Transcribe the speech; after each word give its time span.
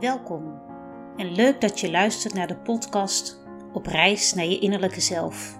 Welkom 0.00 0.60
en 1.16 1.32
leuk 1.32 1.60
dat 1.60 1.80
je 1.80 1.90
luistert 1.90 2.34
naar 2.34 2.46
de 2.46 2.56
podcast 2.56 3.38
Op 3.72 3.86
reis 3.86 4.34
naar 4.34 4.44
je 4.44 4.58
innerlijke 4.58 5.00
zelf, 5.00 5.58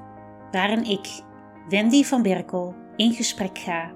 waarin 0.51 0.85
ik, 0.85 1.09
Wendy 1.69 2.05
van 2.05 2.23
Berkel, 2.23 2.75
in 2.97 3.13
gesprek 3.13 3.59
ga 3.59 3.93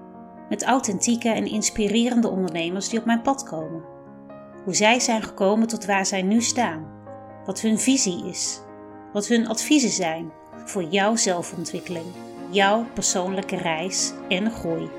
met 0.49 0.63
authentieke 0.63 1.29
en 1.29 1.45
inspirerende 1.45 2.27
ondernemers 2.27 2.89
die 2.89 2.99
op 2.99 3.05
mijn 3.05 3.21
pad 3.21 3.43
komen. 3.43 3.83
Hoe 4.63 4.75
zij 4.75 4.99
zijn 4.99 5.23
gekomen 5.23 5.67
tot 5.67 5.85
waar 5.85 6.05
zij 6.05 6.21
nu 6.21 6.41
staan, 6.41 6.87
wat 7.45 7.61
hun 7.61 7.79
visie 7.79 8.25
is, 8.25 8.61
wat 9.13 9.27
hun 9.27 9.47
adviezen 9.47 9.89
zijn 9.89 10.31
voor 10.65 10.83
jouw 10.83 11.15
zelfontwikkeling, 11.15 12.07
jouw 12.49 12.85
persoonlijke 12.93 13.57
reis 13.57 14.13
en 14.29 14.51
groei. 14.51 14.89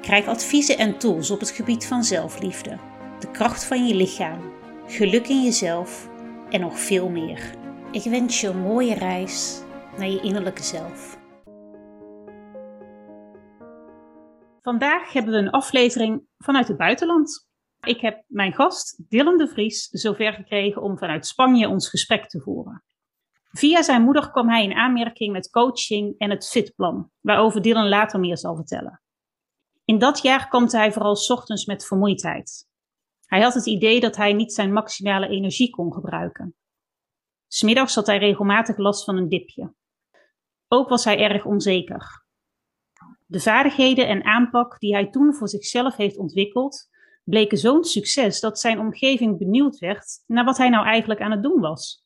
Krijg 0.00 0.26
adviezen 0.26 0.78
en 0.78 0.98
tools 0.98 1.30
op 1.30 1.40
het 1.40 1.50
gebied 1.50 1.86
van 1.86 2.04
zelfliefde, 2.04 2.78
de 3.20 3.30
kracht 3.30 3.64
van 3.64 3.86
je 3.86 3.94
lichaam, 3.94 4.52
geluk 4.86 5.28
in 5.28 5.42
jezelf 5.42 6.08
en 6.48 6.60
nog 6.60 6.78
veel 6.78 7.08
meer. 7.08 7.54
Ik 7.92 8.02
wens 8.02 8.40
je 8.40 8.48
een 8.48 8.60
mooie 8.60 8.94
reis 8.94 9.62
naar 9.98 10.08
je 10.08 10.20
innerlijke 10.20 10.62
zelf. 10.62 11.18
Vandaag 14.62 15.12
hebben 15.12 15.32
we 15.32 15.38
een 15.38 15.50
aflevering 15.50 16.22
vanuit 16.38 16.68
het 16.68 16.76
buitenland. 16.76 17.48
Ik 17.80 18.00
heb 18.00 18.24
mijn 18.26 18.52
gast 18.52 19.02
Dylan 19.08 19.36
de 19.36 19.48
Vries 19.48 19.88
zover 19.88 20.32
gekregen 20.32 20.82
om 20.82 20.98
vanuit 20.98 21.26
Spanje 21.26 21.68
ons 21.68 21.88
gesprek 21.88 22.28
te 22.28 22.40
voeren. 22.40 22.84
Via 23.50 23.82
zijn 23.82 24.02
moeder 24.02 24.30
kwam 24.30 24.48
hij 24.48 24.64
in 24.64 24.74
aanmerking 24.74 25.32
met 25.32 25.50
coaching 25.50 26.14
en 26.18 26.30
het 26.30 26.48
fitplan, 26.48 27.10
waarover 27.20 27.62
Dylan 27.62 27.88
later 27.88 28.20
meer 28.20 28.38
zal 28.38 28.56
vertellen. 28.56 29.02
In 29.84 29.98
dat 29.98 30.22
jaar 30.22 30.48
kwam 30.48 30.66
hij 30.68 30.92
vooral 30.92 31.16
ochtends 31.28 31.66
met 31.66 31.86
vermoeidheid. 31.86 32.69
Hij 33.30 33.40
had 33.40 33.54
het 33.54 33.66
idee 33.66 34.00
dat 34.00 34.16
hij 34.16 34.32
niet 34.32 34.52
zijn 34.52 34.72
maximale 34.72 35.28
energie 35.28 35.70
kon 35.70 35.92
gebruiken. 35.92 36.54
Smiddags 37.46 37.94
had 37.94 38.06
hij 38.06 38.18
regelmatig 38.18 38.76
last 38.76 39.04
van 39.04 39.16
een 39.16 39.28
dipje. 39.28 39.74
Ook 40.68 40.88
was 40.88 41.04
hij 41.04 41.18
erg 41.18 41.44
onzeker. 41.44 42.24
De 43.26 43.40
vaardigheden 43.40 44.08
en 44.08 44.24
aanpak 44.24 44.78
die 44.78 44.94
hij 44.94 45.10
toen 45.10 45.34
voor 45.34 45.48
zichzelf 45.48 45.96
heeft 45.96 46.18
ontwikkeld, 46.18 46.88
bleken 47.24 47.58
zo'n 47.58 47.84
succes 47.84 48.40
dat 48.40 48.60
zijn 48.60 48.78
omgeving 48.78 49.38
benieuwd 49.38 49.78
werd 49.78 50.22
naar 50.26 50.44
wat 50.44 50.58
hij 50.58 50.68
nou 50.68 50.86
eigenlijk 50.86 51.20
aan 51.20 51.30
het 51.30 51.42
doen 51.42 51.60
was. 51.60 52.04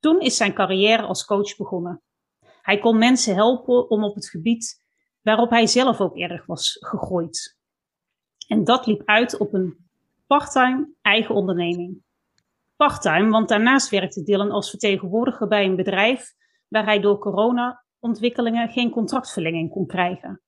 Toen 0.00 0.20
is 0.20 0.36
zijn 0.36 0.54
carrière 0.54 1.02
als 1.02 1.24
coach 1.24 1.56
begonnen. 1.56 2.02
Hij 2.62 2.78
kon 2.78 2.98
mensen 2.98 3.34
helpen 3.34 3.90
om 3.90 4.04
op 4.04 4.14
het 4.14 4.28
gebied 4.28 4.82
waarop 5.22 5.50
hij 5.50 5.66
zelf 5.66 6.00
ook 6.00 6.16
erg 6.16 6.46
was 6.46 6.76
gegroeid. 6.80 7.58
En 8.46 8.64
dat 8.64 8.86
liep 8.86 9.02
uit 9.04 9.38
op 9.38 9.54
een 9.54 9.87
parttime 10.28 10.88
eigen 11.02 11.34
onderneming. 11.34 12.02
Parttime, 12.76 13.30
want 13.30 13.48
daarnaast 13.48 13.90
werkte 13.90 14.22
Dylan 14.22 14.50
als 14.50 14.70
vertegenwoordiger 14.70 15.48
bij 15.48 15.64
een 15.64 15.76
bedrijf 15.76 16.34
waar 16.68 16.84
hij 16.84 17.00
door 17.00 17.18
corona-ontwikkelingen 17.18 18.68
geen 18.68 18.90
contractverlenging 18.90 19.70
kon 19.70 19.86
krijgen. 19.86 20.40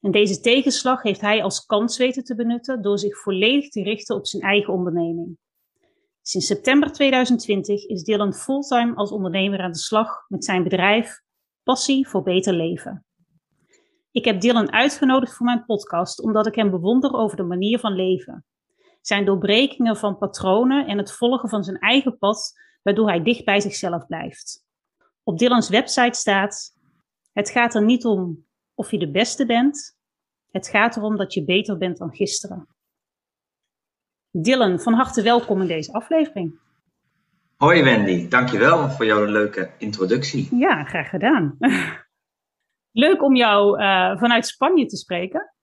En 0.00 0.10
deze 0.10 0.40
tegenslag 0.40 1.02
heeft 1.02 1.20
hij 1.20 1.42
als 1.42 1.66
kans 1.66 1.98
weten 1.98 2.24
te 2.24 2.34
benutten 2.34 2.82
door 2.82 2.98
zich 2.98 3.18
volledig 3.18 3.68
te 3.68 3.82
richten 3.82 4.16
op 4.16 4.26
zijn 4.26 4.42
eigen 4.42 4.72
onderneming. 4.72 5.38
Sinds 6.22 6.46
september 6.46 6.92
2020 6.92 7.86
is 7.86 8.02
Dylan 8.02 8.34
fulltime 8.34 8.94
als 8.94 9.10
ondernemer 9.10 9.60
aan 9.60 9.72
de 9.72 9.78
slag 9.78 10.24
met 10.28 10.44
zijn 10.44 10.62
bedrijf 10.62 11.20
Passie 11.62 12.08
voor 12.08 12.22
Beter 12.22 12.52
Leven. 12.52 13.04
Ik 14.10 14.24
heb 14.24 14.40
Dylan 14.40 14.72
uitgenodigd 14.72 15.34
voor 15.34 15.46
mijn 15.46 15.64
podcast 15.64 16.22
omdat 16.22 16.46
ik 16.46 16.54
hem 16.54 16.70
bewonder 16.70 17.12
over 17.12 17.36
de 17.36 17.42
manier 17.42 17.78
van 17.78 17.92
leven. 17.92 18.44
Zijn 19.06 19.24
doorbrekingen 19.24 19.96
van 19.96 20.18
patronen 20.18 20.86
en 20.86 20.98
het 20.98 21.12
volgen 21.12 21.48
van 21.48 21.64
zijn 21.64 21.78
eigen 21.78 22.18
pad, 22.18 22.52
waardoor 22.82 23.08
hij 23.08 23.22
dicht 23.22 23.44
bij 23.44 23.60
zichzelf 23.60 24.06
blijft. 24.06 24.66
Op 25.22 25.38
Dylans 25.38 25.68
website 25.68 26.18
staat: 26.18 26.78
Het 27.32 27.50
gaat 27.50 27.74
er 27.74 27.84
niet 27.84 28.04
om 28.04 28.46
of 28.74 28.90
je 28.90 28.98
de 28.98 29.10
beste 29.10 29.46
bent, 29.46 29.98
het 30.50 30.68
gaat 30.68 30.96
erom 30.96 31.16
dat 31.16 31.34
je 31.34 31.44
beter 31.44 31.78
bent 31.78 31.98
dan 31.98 32.14
gisteren. 32.14 32.68
Dylan, 34.30 34.80
van 34.80 34.92
harte 34.92 35.22
welkom 35.22 35.60
in 35.60 35.66
deze 35.66 35.92
aflevering. 35.92 36.58
Hoi 37.56 37.82
Wendy, 37.82 38.28
dankjewel 38.28 38.90
voor 38.90 39.06
jouw 39.06 39.24
leuke 39.24 39.74
introductie. 39.78 40.56
Ja, 40.56 40.84
graag 40.84 41.08
gedaan. 41.08 41.56
Leuk 43.04 43.22
om 43.22 43.36
jou 43.36 43.80
uh, 43.80 44.18
vanuit 44.18 44.46
Spanje 44.46 44.86
te 44.86 44.96
spreken. 44.96 45.53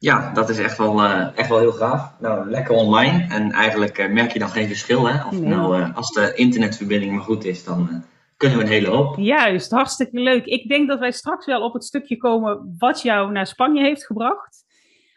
Ja, 0.00 0.32
dat 0.32 0.48
is 0.48 0.58
echt 0.58 0.78
wel, 0.78 1.04
uh, 1.04 1.28
echt 1.34 1.48
wel 1.48 1.58
heel 1.58 1.72
gaaf. 1.72 2.20
Nou, 2.20 2.50
lekker 2.50 2.74
online. 2.74 3.26
En 3.34 3.52
eigenlijk 3.52 3.98
uh, 3.98 4.12
merk 4.12 4.32
je 4.32 4.38
dan 4.38 4.48
geen 4.48 4.66
verschil. 4.66 5.08
Hè? 5.08 5.24
Of 5.26 5.32
nee. 5.32 5.40
nou, 5.40 5.80
uh, 5.80 5.96
als 5.96 6.12
de 6.12 6.32
internetverbinding 6.34 7.12
maar 7.12 7.22
goed 7.22 7.44
is, 7.44 7.64
dan 7.64 8.04
kunnen 8.36 8.58
we 8.58 8.64
een 8.64 8.70
hele 8.70 8.88
hoop. 8.88 9.16
Juist, 9.16 9.70
hartstikke 9.70 10.20
leuk. 10.20 10.44
Ik 10.44 10.68
denk 10.68 10.88
dat 10.88 10.98
wij 10.98 11.12
straks 11.12 11.46
wel 11.46 11.62
op 11.62 11.72
het 11.72 11.84
stukje 11.84 12.16
komen 12.16 12.74
wat 12.78 13.02
jou 13.02 13.32
naar 13.32 13.46
Spanje 13.46 13.82
heeft 13.82 14.06
gebracht. 14.06 14.64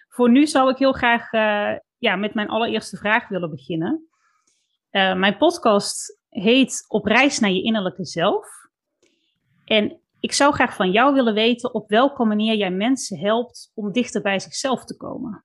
Voor 0.09 0.29
nu 0.29 0.47
zou 0.47 0.69
ik 0.69 0.77
heel 0.77 0.91
graag 0.91 1.31
ja, 1.97 2.15
met 2.15 2.33
mijn 2.33 2.49
allereerste 2.49 2.97
vraag 2.97 3.27
willen 3.27 3.49
beginnen. 3.49 4.07
mijn 4.91 5.37
podcast 5.37 6.19
heet 6.29 6.85
Op 6.87 7.05
reis 7.05 7.39
naar 7.39 7.51
je 7.51 7.63
innerlijke 7.63 8.05
zelf. 8.05 8.47
En 9.65 10.00
ik 10.21 10.33
zou 10.33 10.53
graag 10.53 10.75
van 10.75 10.91
jou 10.91 11.13
willen 11.13 11.33
weten 11.33 11.73
op 11.73 11.89
welke 11.89 12.25
manier 12.25 12.55
jij 12.55 12.71
mensen 12.71 13.19
helpt 13.19 13.71
om 13.73 13.91
dichter 13.91 14.21
bij 14.21 14.39
zichzelf 14.39 14.85
te 14.85 14.97
komen. 14.97 15.43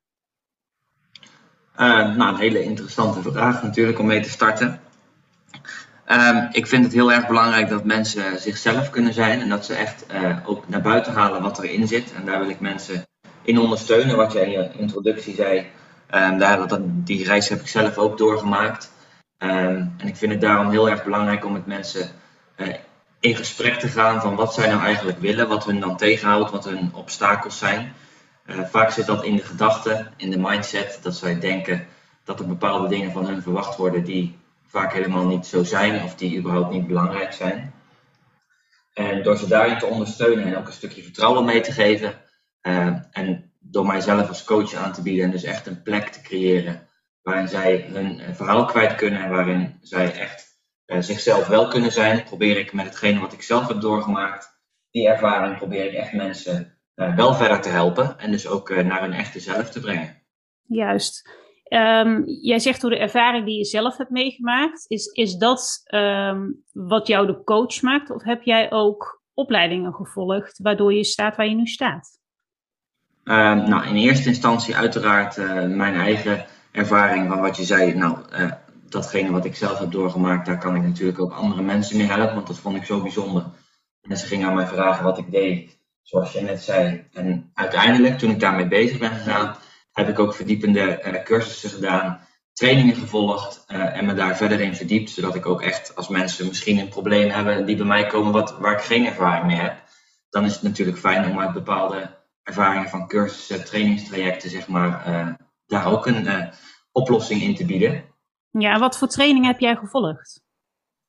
Uh, 1.79 2.15
nou, 2.15 2.33
een 2.33 2.39
hele 2.39 2.63
interessante 2.63 3.21
vraag 3.21 3.63
natuurlijk 3.63 3.99
om 3.99 4.05
mee 4.05 4.21
te 4.21 4.29
starten. 4.29 4.79
Uh, 6.07 6.45
ik 6.51 6.67
vind 6.67 6.83
het 6.83 6.93
heel 6.93 7.11
erg 7.11 7.27
belangrijk 7.27 7.69
dat 7.69 7.83
mensen 7.83 8.39
zichzelf 8.39 8.89
kunnen 8.89 9.13
zijn 9.13 9.41
en 9.41 9.49
dat 9.49 9.65
ze 9.65 9.73
echt 9.73 10.05
uh, 10.13 10.37
ook 10.45 10.67
naar 10.67 10.81
buiten 10.81 11.13
halen 11.13 11.41
wat 11.41 11.63
erin 11.63 11.87
zit. 11.87 12.13
En 12.13 12.25
daar 12.25 12.39
wil 12.39 12.49
ik 12.49 12.59
mensen 12.59 13.05
in 13.41 13.59
ondersteunen, 13.59 14.17
wat 14.17 14.33
jij 14.33 14.43
in 14.43 14.51
je 14.51 14.69
introductie 14.77 15.35
zei. 15.35 15.65
Um, 16.15 16.37
daar, 16.37 16.67
dat, 16.67 16.81
die 16.83 17.25
reis 17.25 17.49
heb 17.49 17.59
ik 17.59 17.67
zelf 17.67 17.97
ook 17.97 18.17
doorgemaakt. 18.17 18.91
Um, 19.37 19.93
en 19.97 20.07
ik 20.07 20.15
vind 20.15 20.31
het 20.31 20.41
daarom 20.41 20.69
heel 20.69 20.89
erg 20.89 21.03
belangrijk 21.03 21.45
om 21.45 21.53
met 21.53 21.65
mensen 21.65 22.09
uh, 22.57 22.73
in 23.27 23.35
gesprek 23.35 23.79
te 23.79 23.87
gaan 23.87 24.21
van 24.21 24.35
wat 24.35 24.53
zij 24.53 24.67
nou 24.67 24.81
eigenlijk 24.81 25.19
willen, 25.19 25.47
wat 25.47 25.65
hun 25.65 25.79
dan 25.79 25.97
tegenhoudt, 25.97 26.51
wat 26.51 26.65
hun 26.65 26.91
obstakels 26.93 27.57
zijn. 27.57 27.93
Uh, 28.45 28.63
vaak 28.63 28.91
zit 28.91 29.05
dat 29.05 29.23
in 29.23 29.35
de 29.35 29.43
gedachten, 29.43 30.13
in 30.17 30.29
de 30.31 30.37
mindset, 30.37 30.99
dat 31.01 31.15
zij 31.15 31.39
denken 31.39 31.87
dat 32.23 32.39
er 32.39 32.47
bepaalde 32.47 32.87
dingen 32.87 33.11
van 33.11 33.25
hun 33.25 33.41
verwacht 33.41 33.77
worden 33.77 34.03
die 34.03 34.37
vaak 34.67 34.93
helemaal 34.93 35.25
niet 35.25 35.45
zo 35.45 35.63
zijn 35.63 36.03
of 36.03 36.15
die 36.15 36.37
überhaupt 36.37 36.71
niet 36.71 36.87
belangrijk 36.87 37.33
zijn. 37.33 37.73
En 38.93 39.23
door 39.23 39.37
ze 39.37 39.47
daarin 39.47 39.77
te 39.77 39.85
ondersteunen 39.85 40.45
en 40.45 40.57
ook 40.57 40.67
een 40.67 40.73
stukje 40.73 41.03
vertrouwen 41.03 41.45
mee 41.45 41.61
te 41.61 41.71
geven 41.71 42.13
uh, 42.61 42.93
en 43.11 43.51
door 43.59 43.85
mijzelf 43.85 44.27
als 44.27 44.43
coach 44.43 44.73
aan 44.73 44.93
te 44.93 45.01
bieden 45.01 45.25
en 45.25 45.31
dus 45.31 45.43
echt 45.43 45.67
een 45.67 45.81
plek 45.81 46.07
te 46.07 46.21
creëren 46.21 46.87
waarin 47.21 47.47
zij 47.47 47.87
hun 47.93 48.35
verhaal 48.35 48.65
kwijt 48.65 48.95
kunnen 48.95 49.23
en 49.23 49.29
waarin 49.29 49.77
zij 49.81 50.13
echt 50.13 50.46
zichzelf 50.87 51.47
wel 51.47 51.67
kunnen 51.67 51.91
zijn, 51.91 52.23
probeer 52.23 52.57
ik 52.57 52.73
met 52.73 52.85
hetgene 52.85 53.19
wat 53.19 53.33
ik 53.33 53.41
zelf 53.41 53.67
heb 53.67 53.81
doorgemaakt, 53.81 54.59
die 54.91 55.07
ervaring 55.07 55.57
probeer 55.57 55.85
ik 55.85 55.93
echt 55.93 56.13
mensen 56.13 56.77
uh, 56.95 57.15
wel 57.15 57.33
verder 57.33 57.61
te 57.61 57.69
helpen 57.69 58.19
en 58.19 58.31
dus 58.31 58.47
ook 58.47 58.69
uh, 58.69 58.85
naar 58.85 59.01
hun 59.01 59.13
echte 59.13 59.39
zelf 59.39 59.69
te 59.69 59.79
brengen. 59.79 60.21
Juist. 60.61 61.29
Um, 61.69 62.23
jij 62.25 62.59
zegt 62.59 62.81
door 62.81 62.89
de 62.89 62.97
ervaring 62.99 63.45
die 63.45 63.57
je 63.57 63.65
zelf 63.65 63.97
hebt 63.97 64.09
meegemaakt, 64.09 64.85
is, 64.87 65.05
is 65.05 65.35
dat 65.35 65.81
um, 65.93 66.63
wat 66.71 67.07
jou 67.07 67.27
de 67.27 67.43
coach 67.43 67.81
maakt? 67.81 68.09
Of 68.09 68.23
heb 68.23 68.43
jij 68.43 68.71
ook 68.71 69.23
opleidingen 69.33 69.93
gevolgd 69.93 70.59
waardoor 70.61 70.93
je 70.93 71.03
staat 71.03 71.35
waar 71.35 71.47
je 71.47 71.55
nu 71.55 71.65
staat? 71.65 72.19
Uh, 73.23 73.35
nou, 73.67 73.87
in 73.87 73.95
eerste 73.95 74.29
instantie 74.29 74.75
uiteraard 74.75 75.37
mijn 75.67 75.95
eigen 75.95 76.45
ervaring 76.71 77.29
van 77.29 77.41
wat 77.41 77.57
je 77.57 77.63
zei. 77.63 77.93
Nou, 77.93 78.17
datgene 78.91 79.31
wat 79.31 79.45
ik 79.45 79.55
zelf 79.55 79.79
heb 79.79 79.91
doorgemaakt, 79.91 80.45
daar 80.45 80.57
kan 80.57 80.75
ik 80.75 80.81
natuurlijk 80.81 81.19
ook 81.19 81.33
andere 81.33 81.61
mensen 81.61 81.97
mee 81.97 82.07
helpen, 82.07 82.35
want 82.35 82.47
dat 82.47 82.57
vond 82.57 82.75
ik 82.75 82.85
zo 82.85 83.01
bijzonder. 83.01 83.45
En 84.01 84.17
ze 84.17 84.25
gingen 84.25 84.47
aan 84.47 84.55
mij 84.55 84.67
vragen 84.67 85.03
wat 85.03 85.17
ik 85.17 85.31
deed, 85.31 85.79
zoals 86.01 86.31
je 86.31 86.41
net 86.41 86.61
zei. 86.61 87.07
En 87.13 87.51
uiteindelijk, 87.53 88.17
toen 88.17 88.31
ik 88.31 88.39
daarmee 88.39 88.67
bezig 88.67 88.97
ben 88.97 89.11
gegaan, 89.11 89.55
heb 89.91 90.09
ik 90.09 90.19
ook 90.19 90.35
verdiepende 90.35 91.01
uh, 91.05 91.23
cursussen 91.23 91.69
gedaan, 91.69 92.19
trainingen 92.53 92.95
gevolgd 92.95 93.65
uh, 93.67 93.97
en 93.97 94.05
me 94.05 94.13
daar 94.13 94.37
verder 94.37 94.61
in 94.61 94.75
verdiept, 94.75 95.09
zodat 95.09 95.35
ik 95.35 95.45
ook 95.45 95.61
echt, 95.61 95.95
als 95.95 96.07
mensen 96.07 96.47
misschien 96.47 96.77
een 96.77 96.89
probleem 96.89 97.29
hebben 97.29 97.65
die 97.65 97.75
bij 97.75 97.85
mij 97.85 98.05
komen 98.07 98.31
wat, 98.31 98.57
waar 98.57 98.73
ik 98.73 98.81
geen 98.81 99.05
ervaring 99.05 99.45
mee 99.45 99.57
heb, 99.57 99.83
dan 100.29 100.45
is 100.45 100.53
het 100.53 100.61
natuurlijk 100.61 100.97
fijn 100.97 101.31
om 101.31 101.39
uit 101.39 101.53
bepaalde 101.53 102.15
ervaringen 102.43 102.89
van 102.89 103.07
cursussen, 103.07 103.65
trainingstrajecten, 103.65 104.49
zeg 104.49 104.67
maar, 104.67 105.07
uh, 105.07 105.33
daar 105.65 105.91
ook 105.91 106.05
een 106.05 106.51
oplossing 106.91 107.41
in 107.41 107.55
te 107.55 107.65
bieden. 107.65 108.06
Ja, 108.57 108.79
wat 108.79 108.97
voor 108.97 109.07
training 109.07 109.45
heb 109.45 109.59
jij 109.59 109.75
gevolgd? 109.75 110.41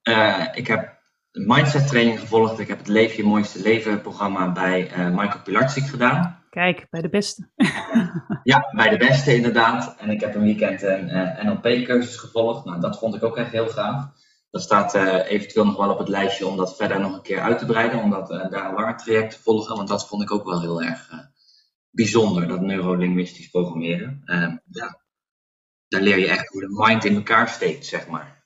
Uh, 0.02 0.46
ik 0.52 0.66
heb 0.66 0.98
mindset 1.32 1.86
training 1.88 2.20
gevolgd. 2.20 2.58
Ik 2.58 2.68
heb 2.68 2.78
het 2.78 2.88
Leef 2.88 3.14
je 3.14 3.24
mooiste 3.24 3.62
leven 3.62 4.00
programma 4.00 4.52
bij 4.52 4.98
uh, 4.98 5.08
Michael 5.08 5.42
Pilarczyk 5.42 5.84
gedaan. 5.84 6.42
Kijk, 6.50 6.86
bij 6.90 7.00
de 7.00 7.08
beste. 7.08 7.50
ja, 8.42 8.72
bij 8.74 8.88
de 8.88 8.96
beste 8.96 9.34
inderdaad. 9.34 9.96
En 9.98 10.10
ik 10.10 10.20
heb 10.20 10.34
een 10.34 10.42
weekend 10.42 10.82
een 10.82 11.08
uh, 11.08 11.44
NLP-cursus 11.44 12.16
gevolgd. 12.16 12.64
Nou, 12.64 12.80
dat 12.80 12.98
vond 12.98 13.14
ik 13.14 13.22
ook 13.22 13.36
echt 13.36 13.52
heel 13.52 13.68
gaaf. 13.68 14.04
Dat 14.50 14.62
staat 14.62 14.94
eventueel 15.24 15.64
nog 15.64 15.76
wel 15.76 15.90
op 15.90 15.98
het 15.98 16.08
lijstje 16.08 16.46
om 16.46 16.56
dat 16.56 16.76
verder 16.76 17.00
nog 17.00 17.14
een 17.14 17.22
keer 17.22 17.40
uit 17.40 17.58
te 17.58 17.66
breiden. 17.66 18.02
Om 18.02 18.10
dat, 18.10 18.28
daar 18.28 18.68
een 18.68 18.74
langer 18.74 18.96
traject 18.96 19.30
te 19.30 19.42
volgen. 19.42 19.76
Want 19.76 19.88
dat 19.88 20.08
vond 20.08 20.22
ik 20.22 20.32
ook 20.32 20.44
wel 20.44 20.60
heel 20.60 20.82
erg 20.82 21.10
bijzonder, 21.90 22.48
dat 22.48 22.60
neurolinguistisch 22.60 23.48
programmeren. 23.48 24.22
ja, 24.70 24.97
daar 25.88 26.00
leer 26.00 26.18
je 26.18 26.28
echt 26.28 26.48
hoe 26.48 26.60
de 26.60 26.84
mind 26.86 27.04
in 27.04 27.14
elkaar 27.14 27.48
steekt, 27.48 27.86
zeg 27.86 28.08
maar. 28.08 28.36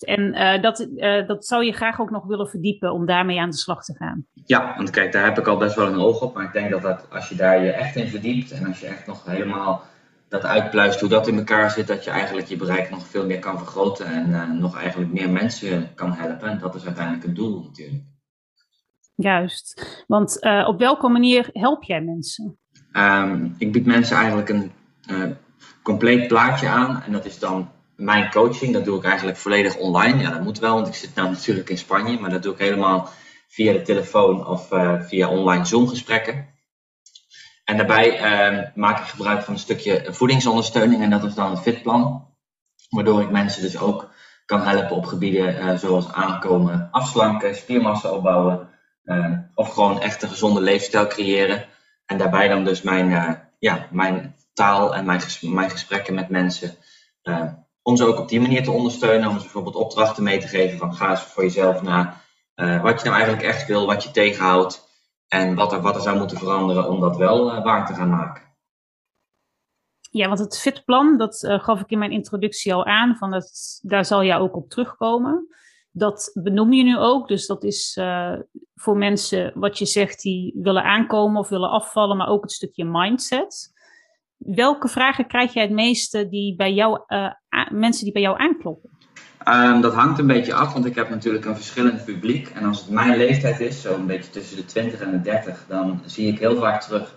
En 0.00 0.34
uh, 0.34 0.62
dat, 0.62 0.80
uh, 0.80 1.26
dat 1.26 1.46
zou 1.46 1.64
je 1.64 1.72
graag 1.72 2.00
ook 2.00 2.10
nog 2.10 2.26
willen 2.26 2.48
verdiepen 2.48 2.92
om 2.92 3.06
daarmee 3.06 3.40
aan 3.40 3.50
de 3.50 3.56
slag 3.56 3.84
te 3.84 3.96
gaan. 3.96 4.26
Ja, 4.44 4.74
want 4.76 4.90
kijk, 4.90 5.12
daar 5.12 5.24
heb 5.24 5.38
ik 5.38 5.46
al 5.46 5.56
best 5.56 5.74
wel 5.74 5.86
een 5.86 6.00
oog 6.00 6.22
op. 6.22 6.34
Maar 6.34 6.44
ik 6.44 6.52
denk 6.52 6.70
dat, 6.70 6.82
dat 6.82 7.06
als 7.10 7.28
je 7.28 7.34
daar 7.34 7.62
je 7.62 7.70
echt 7.70 7.96
in 7.96 8.08
verdiept 8.08 8.50
en 8.50 8.66
als 8.66 8.80
je 8.80 8.86
echt 8.86 9.06
nog 9.06 9.24
helemaal 9.24 9.82
dat 10.28 10.44
uitpluist 10.44 11.00
hoe 11.00 11.08
dat 11.08 11.28
in 11.28 11.36
elkaar 11.36 11.70
zit, 11.70 11.86
dat 11.86 12.04
je 12.04 12.10
eigenlijk 12.10 12.46
je 12.46 12.56
bereik 12.56 12.90
nog 12.90 13.06
veel 13.06 13.26
meer 13.26 13.38
kan 13.38 13.58
vergroten 13.58 14.06
en 14.06 14.28
uh, 14.28 14.50
nog 14.50 14.78
eigenlijk 14.78 15.12
meer 15.12 15.30
mensen 15.30 15.94
kan 15.94 16.12
helpen. 16.12 16.48
En 16.48 16.58
dat 16.58 16.74
is 16.74 16.84
uiteindelijk 16.84 17.26
het 17.26 17.36
doel 17.36 17.62
natuurlijk. 17.62 18.04
Juist, 19.14 20.04
want 20.06 20.40
op 20.66 20.78
welke 20.78 21.08
manier 21.08 21.48
help 21.52 21.82
jij 21.82 22.00
mensen? 22.00 22.58
Um, 22.92 23.54
ik 23.58 23.72
bied 23.72 23.86
mensen 23.86 24.16
eigenlijk 24.16 24.48
een 24.48 24.72
compleet 25.82 26.28
plaatje 26.28 26.68
aan 26.68 27.02
en 27.02 27.12
dat 27.12 27.24
is 27.24 27.38
dan 27.38 27.70
mijn 27.96 28.30
coaching, 28.30 28.72
dat 28.72 28.84
doe 28.84 28.98
ik 28.98 29.04
eigenlijk 29.04 29.36
volledig 29.36 29.76
online. 29.76 30.22
Ja, 30.22 30.30
dat 30.30 30.42
moet 30.42 30.58
wel, 30.58 30.74
want 30.74 30.86
ik 30.86 30.94
zit 30.94 31.14
nou 31.14 31.30
natuurlijk 31.30 31.70
in 31.70 31.78
Spanje, 31.78 32.18
maar 32.18 32.30
dat 32.30 32.42
doe 32.42 32.52
ik 32.52 32.58
helemaal 32.58 33.08
via 33.48 33.72
de 33.72 33.82
telefoon 33.82 34.46
of 34.46 34.72
uh, 34.72 35.02
via 35.02 35.28
online 35.28 35.64
Zoom-gesprekken. 35.64 36.48
En 37.64 37.76
daarbij 37.76 38.14
uh, 38.14 38.66
maak 38.74 38.98
ik 38.98 39.04
gebruik 39.04 39.42
van 39.42 39.54
een 39.54 39.60
stukje 39.60 40.06
voedingsondersteuning 40.08 41.02
en 41.02 41.10
dat 41.10 41.24
is 41.24 41.34
dan 41.34 41.50
het 41.50 41.60
fitplan. 41.60 42.28
Waardoor 42.88 43.20
ik 43.20 43.30
mensen 43.30 43.62
dus 43.62 43.78
ook 43.78 44.10
kan 44.44 44.62
helpen 44.62 44.96
op 44.96 45.06
gebieden 45.06 45.56
uh, 45.56 45.76
zoals 45.76 46.12
aankomen, 46.12 46.88
afslanken, 46.90 47.54
spiermassa 47.54 48.10
opbouwen 48.10 48.68
of 49.54 49.72
gewoon 49.72 50.00
echt 50.00 50.22
een 50.22 50.28
gezonde 50.28 50.60
leefstijl 50.60 51.06
creëren. 51.06 51.64
En 52.06 52.18
daarbij 52.18 52.48
dan 52.48 52.64
dus 52.64 52.82
mijn, 52.82 53.38
ja, 53.58 53.86
mijn 53.90 54.34
taal 54.52 54.94
en 54.94 55.04
mijn, 55.04 55.22
mijn 55.40 55.70
gesprekken 55.70 56.14
met 56.14 56.28
mensen 56.28 56.76
om 57.82 57.96
ze 57.96 58.04
ook 58.04 58.18
op 58.18 58.28
die 58.28 58.40
manier 58.40 58.62
te 58.62 58.70
ondersteunen. 58.70 59.28
Om 59.28 59.36
ze 59.36 59.42
bijvoorbeeld 59.42 59.74
opdrachten 59.74 60.22
mee 60.22 60.38
te 60.38 60.48
geven 60.48 60.78
van 60.78 60.94
ga 60.94 61.10
eens 61.10 61.22
voor 61.22 61.42
jezelf 61.42 61.82
na 61.82 62.20
uh, 62.54 62.82
wat 62.82 62.98
je 63.00 63.08
nou 63.08 63.20
eigenlijk 63.20 63.48
echt 63.48 63.66
wil, 63.66 63.86
wat 63.86 64.02
je 64.02 64.10
tegenhoudt 64.10 64.88
en 65.28 65.54
wat 65.54 65.72
er, 65.72 65.80
wat 65.80 65.94
er 65.94 66.00
zou 66.02 66.18
moeten 66.18 66.38
veranderen 66.38 66.88
om 66.88 67.00
dat 67.00 67.16
wel 67.16 67.54
uh, 67.54 67.64
waar 67.64 67.86
te 67.86 67.94
gaan 67.94 68.10
maken. 68.10 68.48
Ja, 70.10 70.26
want 70.26 70.38
het 70.38 70.58
fitplan, 70.58 71.18
dat 71.18 71.38
gaf 71.46 71.80
ik 71.80 71.90
in 71.90 71.98
mijn 71.98 72.10
introductie 72.10 72.74
al 72.74 72.86
aan, 72.86 73.16
van 73.16 73.30
dat, 73.30 73.80
daar 73.82 74.04
zal 74.04 74.24
jij 74.24 74.38
ook 74.38 74.56
op 74.56 74.70
terugkomen. 74.70 75.48
Dat 75.92 76.30
benoem 76.34 76.72
je 76.72 76.82
nu 76.82 76.98
ook, 76.98 77.28
dus 77.28 77.46
dat 77.46 77.64
is 77.64 78.00
voor 78.74 78.96
mensen 78.96 79.52
wat 79.54 79.78
je 79.78 79.86
zegt 79.86 80.22
die 80.22 80.54
willen 80.62 80.82
aankomen 80.82 81.40
of 81.40 81.48
willen 81.48 81.70
afvallen, 81.70 82.16
maar 82.16 82.28
ook 82.28 82.42
het 82.42 82.52
stukje 82.52 82.84
mindset 82.84 83.72
welke 84.46 84.88
vragen 84.88 85.26
krijg 85.26 85.52
jij 85.52 85.62
het 85.62 85.72
meeste 85.72 86.28
die 86.28 86.56
bij 86.56 86.72
jou, 86.72 87.00
uh, 87.08 87.32
mensen 87.70 88.04
die 88.04 88.12
bij 88.12 88.22
jou 88.22 88.38
aankloppen? 88.38 88.90
Um, 89.48 89.80
dat 89.80 89.94
hangt 89.94 90.18
een 90.18 90.26
beetje 90.26 90.54
af, 90.54 90.72
want 90.72 90.84
ik 90.84 90.94
heb 90.94 91.08
natuurlijk 91.10 91.44
een 91.44 91.54
verschillend 91.54 92.04
publiek. 92.04 92.48
En 92.48 92.64
als 92.64 92.80
het 92.80 92.90
mijn 92.90 93.16
leeftijd 93.16 93.60
is, 93.60 93.82
zo'n 93.82 94.06
beetje 94.06 94.30
tussen 94.30 94.56
de 94.56 94.64
20 94.64 95.00
en 95.00 95.10
de 95.10 95.20
30, 95.20 95.64
dan 95.68 96.02
zie 96.04 96.32
ik 96.32 96.38
heel 96.38 96.56
vaak 96.56 96.82
terug 96.82 97.14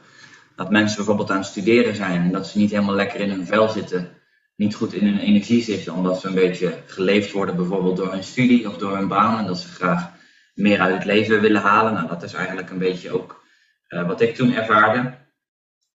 dat 0.55 0.69
mensen 0.69 0.97
bijvoorbeeld 0.97 1.31
aan 1.31 1.37
het 1.37 1.45
studeren 1.45 1.95
zijn 1.95 2.21
en 2.21 2.31
dat 2.31 2.47
ze 2.47 2.57
niet 2.57 2.71
helemaal 2.71 2.95
lekker 2.95 3.19
in 3.19 3.29
hun 3.29 3.45
vel 3.45 3.69
zitten, 3.69 4.09
niet 4.55 4.75
goed 4.75 4.93
in 4.93 5.07
hun 5.07 5.19
energie 5.19 5.61
zitten, 5.61 5.93
omdat 5.93 6.19
ze 6.19 6.27
een 6.27 6.33
beetje 6.33 6.77
geleefd 6.85 7.31
worden 7.31 7.55
bijvoorbeeld 7.55 7.97
door 7.97 8.11
hun 8.11 8.23
studie 8.23 8.67
of 8.67 8.77
door 8.77 8.97
hun 8.97 9.07
baan 9.07 9.39
en 9.39 9.45
dat 9.45 9.59
ze 9.59 9.67
graag 9.67 10.11
meer 10.53 10.79
uit 10.79 10.93
het 10.93 11.05
leven 11.05 11.41
willen 11.41 11.61
halen. 11.61 11.93
Nou, 11.93 12.07
dat 12.07 12.23
is 12.23 12.33
eigenlijk 12.33 12.69
een 12.69 12.77
beetje 12.77 13.11
ook 13.11 13.43
uh, 13.89 14.07
wat 14.07 14.21
ik 14.21 14.35
toen 14.35 14.53
ervaarde. 14.53 15.13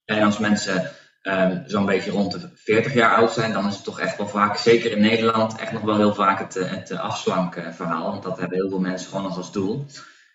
En 0.04 0.22
als 0.22 0.38
mensen 0.38 0.90
um, 1.26 1.62
zo'n 1.66 1.86
beetje 1.86 2.10
rond 2.10 2.32
de 2.32 2.50
40 2.54 2.94
jaar 2.94 3.16
oud 3.16 3.32
zijn, 3.32 3.52
dan 3.52 3.66
is 3.66 3.74
het 3.74 3.84
toch 3.84 4.00
echt 4.00 4.16
wel 4.16 4.28
vaak, 4.28 4.56
zeker 4.56 4.90
in 4.90 5.00
Nederland, 5.00 5.56
echt 5.56 5.72
nog 5.72 5.82
wel 5.82 5.96
heel 5.96 6.14
vaak 6.14 6.38
het, 6.38 6.56
eh, 6.56 6.70
het 6.70 6.92
afslanken 6.92 7.74
verhaal. 7.74 8.10
Want 8.10 8.22
dat 8.22 8.38
hebben 8.38 8.58
heel 8.58 8.68
veel 8.68 8.80
mensen 8.80 9.08
gewoon 9.08 9.24
nog 9.24 9.36
als 9.36 9.52
doel. 9.52 9.86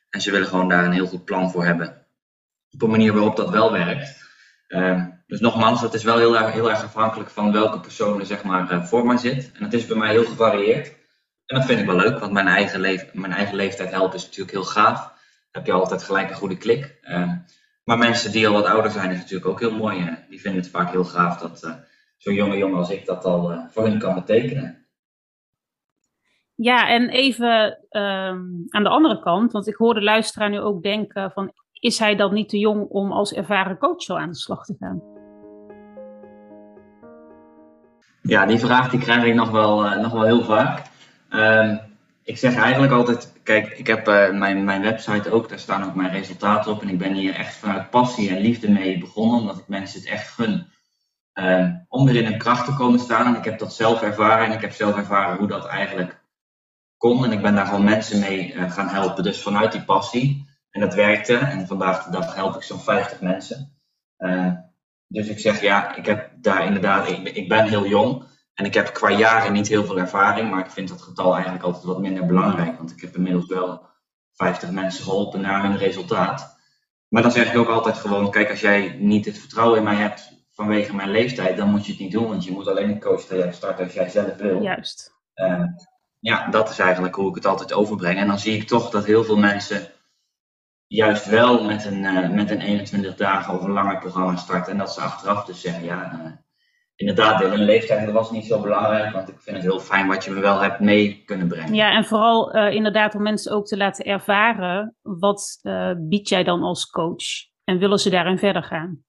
En 0.10 0.22
ze 0.22 0.32
willen 0.32 0.48
gewoon 0.48 0.70
daar 0.70 0.86
een 0.86 0.92
heel 0.92 1.08
goed 1.08 1.26
plan 1.26 1.52
voor 1.52 1.66
hebben. 1.66 2.06
Op 2.72 2.82
een 2.82 2.90
manier 2.90 3.14
waarop 3.14 3.36
dat 3.36 3.50
wel 3.50 3.72
werkt. 3.72 4.20
Um, 4.68 5.24
dus 5.28 5.40
nogmaals, 5.40 5.82
het 5.82 5.94
is 5.94 6.04
wel 6.04 6.18
heel 6.18 6.38
erg, 6.38 6.52
heel 6.52 6.70
erg 6.70 6.84
afhankelijk 6.84 7.30
van 7.30 7.52
welke 7.52 7.80
persoon 7.80 8.20
er 8.20 8.26
zeg 8.26 8.44
maar, 8.44 8.72
uh, 8.72 8.84
voor 8.84 9.06
mij 9.06 9.18
zit. 9.18 9.52
En 9.54 9.64
het 9.64 9.74
is 9.74 9.86
bij 9.86 9.98
mij 9.98 10.12
heel 10.12 10.26
gevarieerd. 10.26 10.88
En 11.46 11.58
dat 11.58 11.66
vind 11.66 11.80
ik 11.80 11.86
wel 11.86 11.96
leuk, 11.96 12.20
want 12.20 12.32
mijn 12.32 12.48
eigen, 12.48 12.82
mijn 13.14 13.34
eigen 13.34 13.56
leeftijd 13.56 13.92
helpen 13.92 14.18
is 14.18 14.24
natuurlijk 14.24 14.52
heel 14.52 14.64
gaaf. 14.64 14.98
Dan 14.98 15.12
heb 15.52 15.66
je 15.66 15.72
altijd 15.72 16.04
gelijk 16.04 16.30
een 16.30 16.36
goede 16.36 16.58
klik. 16.58 17.00
Maar 17.84 17.98
mensen 17.98 18.32
die 18.32 18.48
al 18.48 18.54
wat 18.54 18.66
ouder 18.66 18.92
zijn, 18.92 19.12
is 19.12 19.18
natuurlijk 19.18 19.50
ook 19.50 19.60
heel 19.60 19.78
mooi. 19.78 20.18
Die 20.30 20.42
vinden 20.42 20.62
het 20.62 20.70
vaak 20.70 20.92
heel 20.92 21.04
gaaf 21.04 21.38
dat 21.38 21.64
uh, 21.64 21.74
zo'n 22.18 22.34
jonge 22.34 22.58
jongen 22.58 22.78
als 22.78 22.90
ik 22.90 23.06
dat 23.06 23.26
al 23.26 23.52
uh, 23.52 23.60
voor 23.70 23.84
hen 23.84 24.00
kan 24.00 24.16
betekenen. 24.16 24.86
Ja, 26.56 26.90
en 26.90 27.10
even 27.10 27.78
um, 27.90 28.66
aan 28.70 28.84
de 28.84 28.90
andere 28.90 29.20
kant, 29.20 29.52
want 29.52 29.68
ik 29.68 29.76
hoor 29.76 29.94
de 29.94 30.02
luisteraar 30.02 30.50
nu 30.50 30.60
ook 30.60 30.84
denken 30.84 31.32
van, 31.32 31.54
is 31.80 32.00
hij 32.00 32.16
dan 32.16 32.34
niet 32.34 32.50
te 32.50 32.58
jong 32.58 32.88
om 32.90 33.12
als 33.12 33.34
ervaren 33.34 33.78
coach 33.78 34.02
zo 34.02 34.16
aan 34.16 34.30
de 34.30 34.36
slag 34.36 34.66
te 34.66 34.76
gaan? 34.80 35.02
Ja, 38.22 38.46
die 38.46 38.60
vraag 38.60 38.90
die 38.90 39.00
krijg 39.00 39.24
ik 39.24 39.34
nog 39.34 39.52
wel, 39.52 39.86
uh, 39.86 40.02
nog 40.02 40.12
wel 40.12 40.24
heel 40.24 40.44
vaak. 40.44 40.86
Um, 41.30 41.80
ik 42.24 42.38
zeg 42.38 42.56
eigenlijk 42.56 42.94
altijd, 42.94 43.34
kijk, 43.44 43.68
ik 43.68 43.88
heb 43.88 44.08
uh, 44.08 44.32
mijn, 44.32 44.64
mijn 44.64 44.82
website 44.82 45.32
ook, 45.32 45.50
daar 45.50 45.60
staan 45.60 45.84
ook 45.84 45.96
mijn 45.96 46.12
resultaten 46.12 46.72
op. 46.72 46.82
En 46.82 46.90
ik 46.90 46.98
ben 46.98 47.14
hier 47.14 47.36
echt 47.36 47.56
vanuit 47.56 47.90
passie 47.90 48.30
en 48.30 48.42
liefde 48.42 48.72
mee 48.72 49.00
begonnen, 49.00 49.40
omdat 49.40 49.58
ik 49.58 49.68
mensen 49.68 50.00
het 50.00 50.10
echt 50.10 50.28
gun. 50.28 50.68
Uh, 51.34 51.70
om 51.88 52.08
er 52.08 52.16
in 52.16 52.26
hun 52.26 52.38
kracht 52.38 52.66
te 52.66 52.74
komen 52.74 53.00
staan. 53.00 53.26
En 53.26 53.36
ik 53.36 53.46
heb 53.46 53.60
dat 53.60 53.74
zelf 53.74 54.02
ervaren 54.02 54.46
en 54.46 54.52
ik 54.52 54.62
heb 54.62 54.72
zelf 54.72 54.96
ervaren 54.96 55.38
hoe 55.38 55.48
dat 55.48 55.66
eigenlijk 55.66 56.24
kon. 56.98 57.26
En 57.26 57.32
ik 57.32 57.42
ben 57.42 57.56
daar 57.56 57.66
gewoon 57.66 57.84
mensen 57.84 58.20
mee 58.20 58.54
uh, 58.54 58.72
gaan 58.72 58.90
helpen. 58.90 59.24
Dus 59.24 59.42
vanuit 59.42 59.72
die 59.72 59.84
passie. 59.84 60.50
En 60.70 60.82
dat 60.82 60.94
werkte. 60.94 61.38
En 61.38 61.68
vandaag 61.68 62.04
de 62.04 62.12
dag 62.12 62.36
help 62.36 62.56
ik 62.56 62.64
zo'n 62.64 62.80
50 62.80 63.22
mensen. 63.22 63.76
dus 65.08 65.28
ik 65.28 65.40
zeg 65.40 65.62
ja, 65.62 65.96
ik 65.96 66.06
heb 66.06 66.32
daar 66.36 66.66
inderdaad, 66.66 67.10
ik 67.10 67.48
ben 67.48 67.68
heel 67.68 67.88
jong. 67.88 68.24
En 68.62 68.68
ik 68.68 68.74
heb 68.74 68.94
qua 68.94 69.10
jaren 69.10 69.54
niet 69.54 69.68
heel 69.68 69.86
veel 69.86 70.00
ervaring, 70.00 70.50
maar 70.50 70.66
ik 70.66 70.72
vind 70.72 70.90
dat 70.90 71.02
getal 71.02 71.34
eigenlijk 71.34 71.64
altijd 71.64 71.84
wat 71.84 72.00
minder 72.00 72.26
belangrijk. 72.26 72.78
Want 72.78 72.92
ik 72.92 73.02
heb 73.02 73.16
inmiddels 73.16 73.46
wel 73.48 73.86
50 74.34 74.72
mensen 74.72 75.04
geholpen 75.04 75.42
naar 75.42 75.64
hun 75.64 75.78
resultaat. 75.78 76.60
Maar 77.08 77.22
dan 77.22 77.32
zeg 77.32 77.52
ik 77.52 77.58
ook 77.58 77.70
altijd 77.70 77.98
gewoon, 77.98 78.32
kijk, 78.32 78.50
als 78.50 78.60
jij 78.60 78.96
niet 79.00 79.26
het 79.26 79.40
vertrouwen 79.40 79.78
in 79.78 79.84
mij 79.84 79.96
hebt 79.96 80.46
vanwege 80.52 80.96
mijn 80.96 81.12
leeftijd, 81.12 81.58
dan 81.58 81.70
moet 81.70 81.86
je 81.86 81.92
het 81.92 82.02
niet 82.02 82.12
doen. 82.12 82.28
Want 82.28 82.44
je 82.44 82.52
moet 82.52 82.68
alleen 82.68 82.90
een 82.90 83.00
coach 83.00 83.22
starten 83.52 83.84
als 83.84 83.94
jij 83.94 84.10
zelf 84.10 84.36
wil. 84.36 84.62
Juist. 84.62 85.16
Uh, 85.36 85.64
ja, 86.20 86.50
dat 86.50 86.70
is 86.70 86.80
eigenlijk 86.80 87.16
hoe 87.16 87.30
ik 87.30 87.36
het 87.36 87.46
altijd 87.46 87.74
overbreng. 87.74 88.18
En 88.18 88.28
dan 88.28 88.40
zie 88.40 88.56
ik 88.56 88.68
toch 88.68 88.90
dat 88.90 89.06
heel 89.06 89.24
veel 89.24 89.38
mensen 89.38 89.88
juist 90.88 91.26
wel 91.26 91.64
met 91.64 91.86
een, 91.86 92.04
uh, 92.04 92.30
met 92.30 92.52
een 92.52 92.62
21 92.62 93.16
dagen 93.16 93.54
of 93.54 93.64
een 93.64 93.72
langer 93.72 93.98
programma 93.98 94.36
starten. 94.36 94.72
En 94.72 94.78
dat 94.78 94.94
ze 94.94 95.02
achteraf 95.02 95.46
dus 95.46 95.62
zeggen, 95.62 95.84
ja, 95.84 96.14
uh, 96.14 96.32
inderdaad, 97.02 97.42
in 97.42 97.52
een 97.52 97.66
leeftijd 97.66 98.12
was 98.12 98.32
niet 98.32 98.46
zo 98.46 98.62
belangrijk, 98.62 99.14
want 99.14 99.30
ik 99.30 99.36
vind 99.40 99.56
het 99.56 99.66
heel 99.66 99.80
fijn 99.80 100.08
wat 100.08 100.24
je 100.26 100.32
me 100.32 100.40
wel 100.40 100.60
hebt 100.60 100.80
mee 100.80 101.24
kunnen 101.26 101.48
brengen. 101.48 101.74
Ja, 101.74 101.92
en 101.92 102.06
vooral 102.06 102.56
uh, 102.56 102.74
inderdaad 102.74 103.16
om 103.16 103.22
mensen 103.22 103.52
ook 103.52 103.66
te 103.66 103.78
laten 103.78 104.06
ervaren, 104.06 104.96
wat 105.02 105.60
uh, 105.64 105.92
bied 105.98 106.30
jij 106.30 106.44
dan 106.44 106.62
als 106.62 106.90
coach? 106.90 107.50
En 107.64 107.78
willen 107.78 108.00
ze 108.00 108.10
daarin 108.10 108.38
verder 108.38 108.64
gaan? 108.64 109.04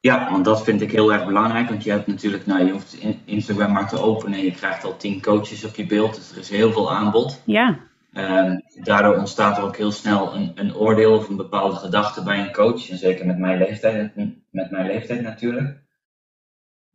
Ja, 0.00 0.30
want 0.30 0.44
dat 0.44 0.64
vind 0.64 0.80
ik 0.80 0.92
heel 0.92 1.12
erg 1.12 1.26
belangrijk, 1.26 1.68
want 1.68 1.84
je 1.84 1.90
hebt 1.90 2.06
natuurlijk, 2.06 2.46
nou 2.46 2.64
je 2.64 2.72
hoeft 2.72 2.98
Instagram 3.24 3.72
maar 3.72 3.88
te 3.88 4.00
openen 4.00 4.38
en 4.38 4.44
je 4.44 4.50
krijgt 4.50 4.84
al 4.84 4.96
tien 4.96 5.22
coaches 5.22 5.64
op 5.64 5.74
je 5.74 5.86
beeld, 5.86 6.14
dus 6.14 6.30
er 6.30 6.38
is 6.38 6.50
heel 6.50 6.72
veel 6.72 6.92
aanbod. 6.92 7.42
Ja. 7.46 7.78
Um, 8.12 8.62
daardoor 8.82 9.16
ontstaat 9.16 9.58
er 9.58 9.64
ook 9.64 9.76
heel 9.76 9.90
snel 9.90 10.34
een, 10.34 10.52
een 10.54 10.74
oordeel 10.74 11.14
of 11.14 11.28
een 11.28 11.36
bepaalde 11.36 11.76
gedachte 11.76 12.22
bij 12.22 12.40
een 12.40 12.52
coach, 12.52 12.90
en 12.90 12.98
zeker 12.98 13.26
met 13.26 13.38
mijn 13.38 13.58
leeftijd, 13.58 14.16
met 14.50 14.70
mijn 14.70 14.86
leeftijd 14.86 15.22
natuurlijk. 15.22 15.84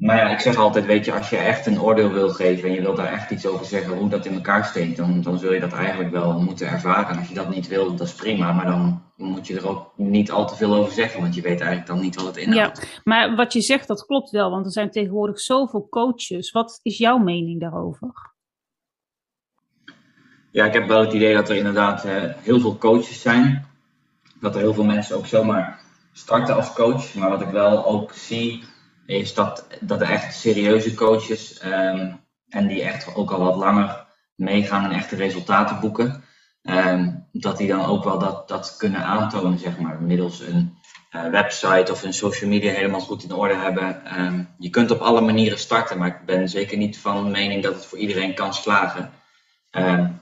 Maar 0.01 0.15
ja, 0.15 0.29
ik 0.29 0.39
zeg 0.39 0.55
altijd, 0.55 0.85
weet 0.85 1.05
je, 1.05 1.13
als 1.13 1.29
je 1.29 1.37
echt 1.37 1.65
een 1.65 1.81
oordeel 1.81 2.11
wil 2.11 2.29
geven 2.29 2.69
en 2.69 2.75
je 2.75 2.81
wilt 2.81 2.97
daar 2.97 3.13
echt 3.13 3.31
iets 3.31 3.45
over 3.45 3.65
zeggen, 3.65 3.97
hoe 3.97 4.09
dat 4.09 4.25
in 4.25 4.33
elkaar 4.33 4.65
steekt, 4.65 4.97
dan, 4.97 5.21
dan 5.21 5.37
zul 5.37 5.53
je 5.53 5.59
dat 5.59 5.73
eigenlijk 5.73 6.11
wel 6.11 6.39
moeten 6.39 6.67
ervaren. 6.67 7.07
En 7.07 7.17
als 7.17 7.27
je 7.27 7.33
dat 7.33 7.49
niet 7.49 7.67
wil, 7.67 7.95
dat 7.95 8.07
is 8.07 8.13
prima, 8.13 8.51
maar 8.51 8.65
dan 8.65 9.03
moet 9.15 9.47
je 9.47 9.55
er 9.55 9.67
ook 9.67 9.93
niet 9.95 10.31
al 10.31 10.47
te 10.47 10.55
veel 10.55 10.75
over 10.75 10.93
zeggen, 10.93 11.21
want 11.21 11.35
je 11.35 11.41
weet 11.41 11.59
eigenlijk 11.59 11.87
dan 11.87 11.99
niet 11.99 12.15
wat 12.15 12.25
het 12.25 12.37
inhoudt. 12.37 12.77
Ja, 12.81 12.99
maar 13.03 13.35
wat 13.35 13.53
je 13.53 13.61
zegt, 13.61 13.87
dat 13.87 14.05
klopt 14.05 14.29
wel, 14.29 14.49
want 14.49 14.65
er 14.65 14.71
zijn 14.71 14.91
tegenwoordig 14.91 15.39
zoveel 15.39 15.87
coaches. 15.89 16.51
Wat 16.51 16.79
is 16.81 16.97
jouw 16.97 17.17
mening 17.17 17.59
daarover? 17.59 18.33
Ja, 20.51 20.65
ik 20.65 20.73
heb 20.73 20.87
wel 20.87 21.01
het 21.01 21.13
idee 21.13 21.33
dat 21.33 21.49
er 21.49 21.55
inderdaad 21.55 22.05
uh, 22.05 22.11
heel 22.37 22.59
veel 22.59 22.77
coaches 22.77 23.21
zijn. 23.21 23.65
Dat 24.39 24.55
er 24.55 24.61
heel 24.61 24.73
veel 24.73 24.83
mensen 24.83 25.15
ook 25.15 25.25
zomaar 25.25 25.79
starten 26.13 26.55
als 26.55 26.73
coach. 26.73 27.13
Maar 27.13 27.29
wat 27.29 27.41
ik 27.41 27.49
wel 27.49 27.85
ook 27.85 28.13
zie, 28.13 28.63
is 29.11 29.33
dat, 29.33 29.67
dat 29.79 30.01
er 30.01 30.09
echt 30.09 30.35
serieuze 30.35 30.93
coaches 30.93 31.63
um, 31.65 32.19
en 32.49 32.67
die 32.67 32.83
echt 32.83 33.15
ook 33.15 33.31
al 33.31 33.39
wat 33.39 33.55
langer 33.55 34.05
meegaan 34.35 34.83
en 34.83 34.91
echte 34.91 35.15
resultaten 35.15 35.79
boeken. 35.79 36.23
Um, 36.63 37.27
dat 37.31 37.57
die 37.57 37.67
dan 37.67 37.85
ook 37.85 38.03
wel 38.03 38.19
dat, 38.19 38.47
dat 38.47 38.75
kunnen 38.77 39.03
aantonen, 39.03 39.59
zeg 39.59 39.79
maar, 39.79 40.01
middels 40.01 40.39
een 40.39 40.77
uh, 41.11 41.29
website 41.29 41.91
of 41.91 42.03
een 42.03 42.13
social 42.13 42.49
media 42.49 42.71
helemaal 42.71 42.99
goed 42.99 43.23
in 43.23 43.33
orde 43.33 43.55
hebben. 43.55 44.19
Um, 44.21 44.49
je 44.57 44.69
kunt 44.69 44.91
op 44.91 44.99
alle 44.99 45.21
manieren 45.21 45.59
starten, 45.59 45.97
maar 45.97 46.07
ik 46.07 46.25
ben 46.25 46.49
zeker 46.49 46.77
niet 46.77 46.97
van 46.97 47.31
mening 47.31 47.63
dat 47.63 47.73
het 47.73 47.85
voor 47.85 47.97
iedereen 47.97 48.33
kan 48.33 48.53
slagen. 48.53 49.11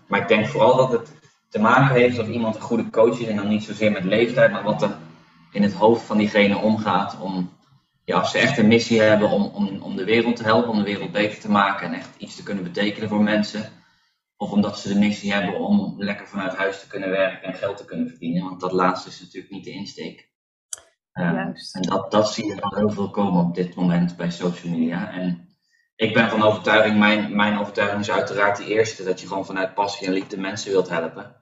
Maar 0.08 0.20
ik 0.20 0.28
denk 0.28 0.48
vooral 0.48 0.78
dat 0.78 0.92
het 0.92 1.12
te 1.50 1.60
maken 1.60 1.96
heeft 1.96 2.20
of 2.20 2.28
iemand 2.28 2.56
een 2.56 2.62
goede 2.62 2.90
coach 2.90 3.20
is 3.20 3.28
en 3.28 3.36
dan 3.36 3.48
niet 3.48 3.64
zozeer 3.64 3.92
met 3.92 4.04
leeftijd, 4.04 4.52
maar 4.52 4.64
wat 4.64 4.82
er 4.82 4.98
in 5.52 5.64
het 5.64 5.74
hoofd 5.74 6.06
van 6.06 6.18
diegene 6.18 6.58
omgaat 6.58 7.20
om 7.20 7.58
ja, 8.10 8.20
als 8.20 8.32
ze 8.32 8.38
echt 8.38 8.58
een 8.58 8.68
missie 8.68 9.02
hebben 9.02 9.30
om, 9.30 9.44
om, 9.44 9.82
om 9.82 9.96
de 9.96 10.04
wereld 10.04 10.36
te 10.36 10.44
helpen, 10.44 10.70
om 10.70 10.78
de 10.78 10.84
wereld 10.84 11.12
beter 11.12 11.40
te 11.40 11.52
maken 11.52 11.88
en 11.88 11.94
echt 11.94 12.16
iets 12.18 12.36
te 12.36 12.44
kunnen 12.44 12.64
betekenen 12.64 13.10
voor 13.10 13.24
mensen. 13.24 13.72
Of 14.38 14.52
omdat 14.52 14.80
ze 14.80 14.88
de 14.88 15.00
missie 15.00 15.34
hebben 15.34 15.60
om 15.60 15.96
lekker 15.98 16.28
vanuit 16.28 16.56
huis 16.56 16.80
te 16.80 16.88
kunnen 16.88 17.10
werken 17.10 17.48
en 17.48 17.54
geld 17.54 17.78
te 17.78 17.86
kunnen 17.86 18.10
verdienen. 18.10 18.44
Want 18.44 18.60
dat 18.60 18.72
laatste 18.72 19.10
is 19.10 19.22
natuurlijk 19.22 19.54
niet 19.54 19.64
de 19.64 19.72
insteek. 19.72 20.30
Um, 21.14 21.38
en 21.72 21.82
dat, 21.82 22.12
dat 22.12 22.34
zie 22.34 22.46
je 22.46 22.56
dan 22.56 22.76
heel 22.76 22.90
veel 22.90 23.10
komen 23.10 23.42
op 23.42 23.56
dit 23.56 23.76
moment 23.76 24.18
bij 24.18 24.32
social 24.32 24.74
media. 24.74 25.12
En 25.12 25.50
ik 25.96 26.14
ben 26.14 26.30
van 26.30 26.44
overtuiging, 26.44 27.00
mijn, 27.00 27.36
mijn 27.36 27.60
overtuiging 27.60 28.02
is 28.02 28.12
uiteraard 28.12 28.58
de 28.58 28.66
eerste, 28.66 29.04
dat 29.04 29.22
je 29.22 29.28
gewoon 29.28 29.46
vanuit 29.46 29.74
passie 29.74 30.08
en 30.08 30.14
liefde 30.14 30.38
mensen 30.38 30.72
wilt 30.72 30.90
helpen. 30.90 31.39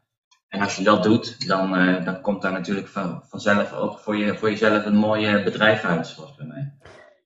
En 0.57 0.63
als 0.63 0.75
je 0.75 0.83
dat 0.83 1.03
doet, 1.03 1.47
dan, 1.47 1.79
uh, 1.79 2.05
dan 2.05 2.21
komt 2.21 2.41
daar 2.41 2.51
natuurlijk 2.51 2.87
van, 2.87 3.23
vanzelf 3.27 3.73
ook 3.73 3.99
voor, 3.99 4.17
je, 4.17 4.37
voor 4.37 4.49
jezelf 4.49 4.85
een 4.85 4.95
mooi 4.95 5.43
bedrijf 5.43 5.83
uit, 5.83 6.07
zoals 6.07 6.35
mij. 6.37 6.73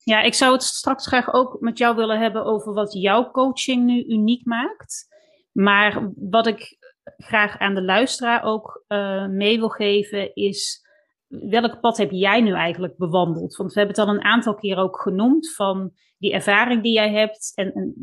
Ja, 0.03 0.21
ik 0.21 0.33
zou 0.33 0.53
het 0.53 0.63
straks 0.63 1.07
graag 1.07 1.33
ook 1.33 1.57
met 1.59 1.77
jou 1.77 1.95
willen 1.95 2.19
hebben 2.19 2.45
over 2.45 2.73
wat 2.73 2.93
jouw 2.93 3.31
coaching 3.31 3.85
nu 3.85 4.05
uniek 4.05 4.45
maakt. 4.45 5.07
Maar 5.51 6.11
wat 6.15 6.47
ik 6.47 6.77
graag 7.17 7.57
aan 7.57 7.75
de 7.75 7.83
luisteraar 7.83 8.43
ook 8.43 8.83
uh, 8.87 9.27
mee 9.27 9.59
wil 9.59 9.69
geven 9.69 10.35
is, 10.35 10.87
welk 11.27 11.79
pad 11.79 11.97
heb 11.97 12.11
jij 12.11 12.41
nu 12.41 12.53
eigenlijk 12.53 12.97
bewandeld? 12.97 13.55
Want 13.55 13.73
we 13.73 13.79
hebben 13.79 13.97
het 13.97 14.07
al 14.07 14.13
een 14.15 14.23
aantal 14.23 14.55
keer 14.55 14.77
ook 14.77 15.01
genoemd 15.01 15.53
van 15.55 15.91
die 16.17 16.33
ervaring 16.33 16.83
die 16.83 16.93
jij 16.93 17.11
hebt 17.11 17.51
en, 17.55 17.73
en 17.73 17.93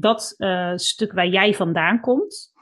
dat 0.00 0.34
uh, 0.38 0.72
stuk 0.74 1.12
waar 1.12 1.28
jij 1.28 1.54
vandaan 1.54 2.00
komt. 2.00 2.53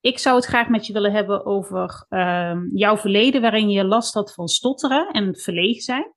Ik 0.00 0.18
zou 0.18 0.36
het 0.36 0.44
graag 0.44 0.68
met 0.68 0.86
je 0.86 0.92
willen 0.92 1.12
hebben 1.12 1.46
over 1.46 2.06
uh, 2.08 2.60
jouw 2.72 2.96
verleden, 2.96 3.40
waarin 3.40 3.70
je 3.70 3.84
last 3.84 4.14
had 4.14 4.34
van 4.34 4.48
stotteren 4.48 5.10
en 5.10 5.36
verlegen 5.36 5.82
zijn. 5.82 6.12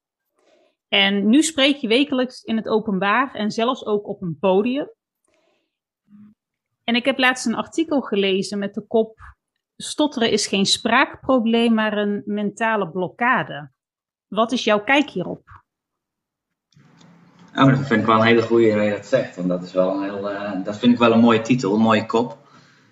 En 0.88 1.29
nu 1.29 1.43
spreek 1.43 1.75
je 1.75 1.88
wekelijks 1.88 2.43
in 2.43 2.55
het 2.55 2.67
openbaar 2.67 3.33
en 3.33 3.51
zelfs 3.51 3.85
ook 3.85 4.07
op 4.07 4.21
een 4.21 4.38
podium. 4.39 4.89
En 6.83 6.95
ik 6.95 7.05
heb 7.05 7.17
laatst 7.17 7.45
een 7.45 7.55
artikel 7.55 8.01
gelezen 8.01 8.59
met 8.59 8.73
de 8.73 8.81
kop: 8.81 9.19
Stotteren 9.77 10.31
is 10.31 10.47
geen 10.47 10.65
spraakprobleem, 10.65 11.73
maar 11.73 11.97
een 11.97 12.21
mentale 12.25 12.89
blokkade. 12.89 13.71
Wat 14.27 14.51
is 14.51 14.63
jouw 14.63 14.83
kijk 14.83 15.09
hierop? 15.09 15.63
Oh, 17.55 17.67
dat 17.67 17.88
vind 17.88 18.00
ik 18.00 18.05
wel 18.05 18.15
een 18.15 18.25
hele 18.25 18.41
goede 18.41 18.75
dat 18.75 18.83
je 18.83 18.91
dat 18.91 19.05
zegt. 19.05 19.35
Want 19.35 19.47
dat, 19.47 19.63
is 19.63 19.73
wel 19.73 19.95
een 19.95 20.03
heel, 20.03 20.31
uh, 20.31 20.63
dat 20.63 20.77
vind 20.77 20.93
ik 20.93 21.00
wel 21.00 21.11
een 21.11 21.19
mooie 21.19 21.41
titel, 21.41 21.73
een 21.73 21.81
mooie 21.81 22.05
kop. 22.05 22.40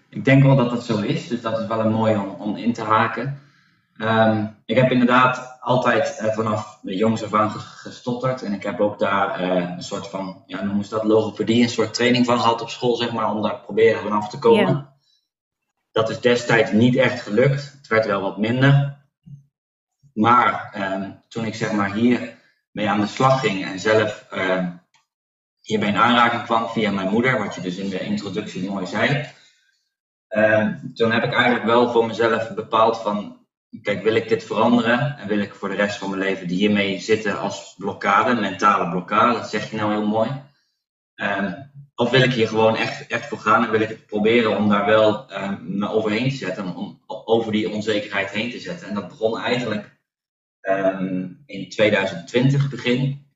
Ik 0.10 0.26
denk 0.26 0.44
wel 0.44 0.56
dat 0.56 0.70
dat 0.70 0.86
zo 0.86 0.98
is, 0.98 1.28
dus 1.28 1.42
dat 1.42 1.60
is 1.60 1.68
wel 1.68 1.80
een 1.80 1.92
mooie 1.92 2.20
om, 2.20 2.30
om 2.30 2.56
in 2.56 2.74
te 2.74 2.84
haken. 2.84 3.42
Um, 3.98 4.56
ik 4.66 4.76
heb 4.76 4.92
inderdaad 4.92 5.58
altijd 5.60 6.20
uh, 6.22 6.34
vanaf 6.34 6.80
de 6.82 6.96
jongs 6.96 7.24
af 7.24 7.34
aan 7.34 7.52
gestotterd. 7.52 8.42
En 8.42 8.54
ik 8.54 8.64
heb 8.64 8.80
ook 8.80 9.00
daar 9.00 9.42
uh, 9.42 9.70
een 9.76 9.84
soort 9.84 10.08
van, 10.08 10.44
ja, 10.46 10.64
noemen 10.64 10.86
ze 10.86 10.90
dat, 10.90 11.04
logopedie, 11.04 11.64
een 11.64 11.70
soort 11.70 11.94
training 11.94 12.26
van 12.26 12.40
gehad 12.40 12.62
op 12.62 12.70
school, 12.70 12.96
zeg 12.96 13.12
maar, 13.12 13.36
om 13.36 13.42
daar 13.42 13.60
proberen 13.60 14.02
vanaf 14.02 14.30
te 14.30 14.40
komen. 14.40 14.74
Yeah. 14.74 14.88
Dat 15.92 16.10
is 16.10 16.20
destijds 16.20 16.72
niet 16.72 16.96
echt 16.96 17.22
gelukt. 17.22 17.76
Het 17.78 17.88
werd 17.88 18.06
wel 18.06 18.22
wat 18.22 18.38
minder. 18.38 18.98
Maar 20.14 20.74
um, 20.94 21.22
toen 21.28 21.46
ik 21.46 21.56
zeg 21.56 21.72
maar 21.72 21.94
hier 21.94 22.38
mee 22.72 22.90
aan 22.90 23.02
de 23.02 23.08
slag 23.08 23.40
ging 23.40 23.66
en 23.66 23.80
zelf 23.80 24.26
uh, 24.34 24.68
hiermee 25.62 25.90
in 25.90 25.98
aanraking 25.98 26.44
kwam 26.44 26.68
via 26.68 26.92
mijn 26.92 27.10
moeder, 27.10 27.40
wat 27.40 27.56
je 27.56 27.62
dus 27.62 27.78
in 27.78 27.90
de 27.90 28.00
introductie 28.00 28.70
mooi 28.70 28.86
zei. 28.86 29.30
Uh, 30.30 30.74
toen 30.94 31.12
heb 31.12 31.24
ik 31.24 31.34
eigenlijk 31.34 31.66
wel 31.66 31.92
voor 31.92 32.06
mezelf 32.06 32.54
bepaald 32.54 32.98
van, 32.98 33.48
kijk, 33.82 34.04
wil 34.04 34.16
ik 34.16 34.30
dit 34.30 34.44
veranderen 34.44 35.18
en 35.18 35.28
wil 35.28 35.40
ik 35.40 35.54
voor 35.54 35.70
de 35.70 35.76
rest 35.76 35.98
van 35.98 36.10
mijn 36.10 36.22
leven 36.22 36.48
hiermee 36.48 37.00
zitten 37.00 37.40
als 37.40 37.76
blokkade, 37.78 38.34
mentale 38.34 38.90
blokkade, 38.90 39.34
dat 39.34 39.50
zeg 39.50 39.70
je 39.70 39.76
nou 39.76 39.92
heel 39.92 40.08
mooi. 40.08 40.30
Uh, 41.16 41.54
of 41.96 42.10
wil 42.10 42.22
ik 42.22 42.34
hier 42.34 42.48
gewoon 42.48 42.76
echt, 42.76 43.08
echt 43.08 43.26
voor 43.28 43.38
gaan 43.38 43.66
en 43.66 43.72
wil 43.72 43.82
ik 43.82 43.90
het 43.90 44.06
proberen 44.06 44.58
om 44.58 44.70
daar 44.70 44.86
wel 44.86 45.32
uh, 45.32 45.60
me 45.60 45.90
overheen 45.90 46.30
te 46.30 46.36
zetten, 46.36 46.76
om 46.76 47.02
over 47.06 47.52
die 47.52 47.70
onzekerheid 47.70 48.30
heen 48.30 48.52
te 48.52 48.60
zetten. 48.60 48.88
En 48.88 48.94
dat 48.94 49.08
begon 49.08 49.40
eigenlijk 49.40 49.98
in 51.46 51.70
2020 51.70 52.70
begin, 52.70 53.28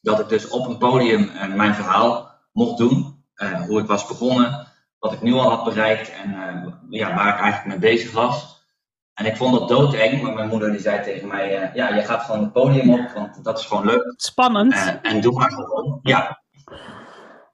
dat 0.00 0.20
ik 0.20 0.28
dus 0.28 0.48
op 0.48 0.66
een 0.66 0.78
podium 0.78 1.22
uh, 1.22 1.54
mijn 1.54 1.74
verhaal 1.74 2.34
mocht 2.52 2.78
doen, 2.78 3.24
uh, 3.36 3.62
hoe 3.62 3.80
ik 3.80 3.86
was 3.86 4.06
begonnen, 4.06 4.65
wat 4.98 5.12
ik 5.12 5.22
nu 5.22 5.32
al 5.32 5.50
had 5.50 5.64
bereikt 5.64 6.12
en 6.12 6.30
uh, 6.30 6.72
ja, 6.90 7.14
waar 7.14 7.34
ik 7.34 7.40
eigenlijk 7.40 7.66
mee 7.66 7.92
bezig 7.92 8.12
was. 8.12 8.64
En 9.14 9.26
ik 9.26 9.36
vond 9.36 9.58
dat 9.58 9.68
doodeng, 9.68 10.22
maar 10.22 10.34
mijn 10.34 10.48
moeder 10.48 10.70
die 10.70 10.80
zei 10.80 11.02
tegen 11.02 11.28
mij, 11.28 11.70
ja, 11.74 11.94
je 11.94 12.02
gaat 12.02 12.22
gewoon 12.22 12.40
het 12.40 12.52
podium 12.52 12.90
op, 12.90 13.10
want 13.14 13.44
dat 13.44 13.58
is 13.58 13.64
gewoon 13.64 13.86
leuk. 13.86 14.14
Spannend. 14.16 14.98
en 15.02 15.20
doe 15.20 15.32
maar 15.32 15.50
gewoon. 15.50 15.98
Ja. 16.02 16.42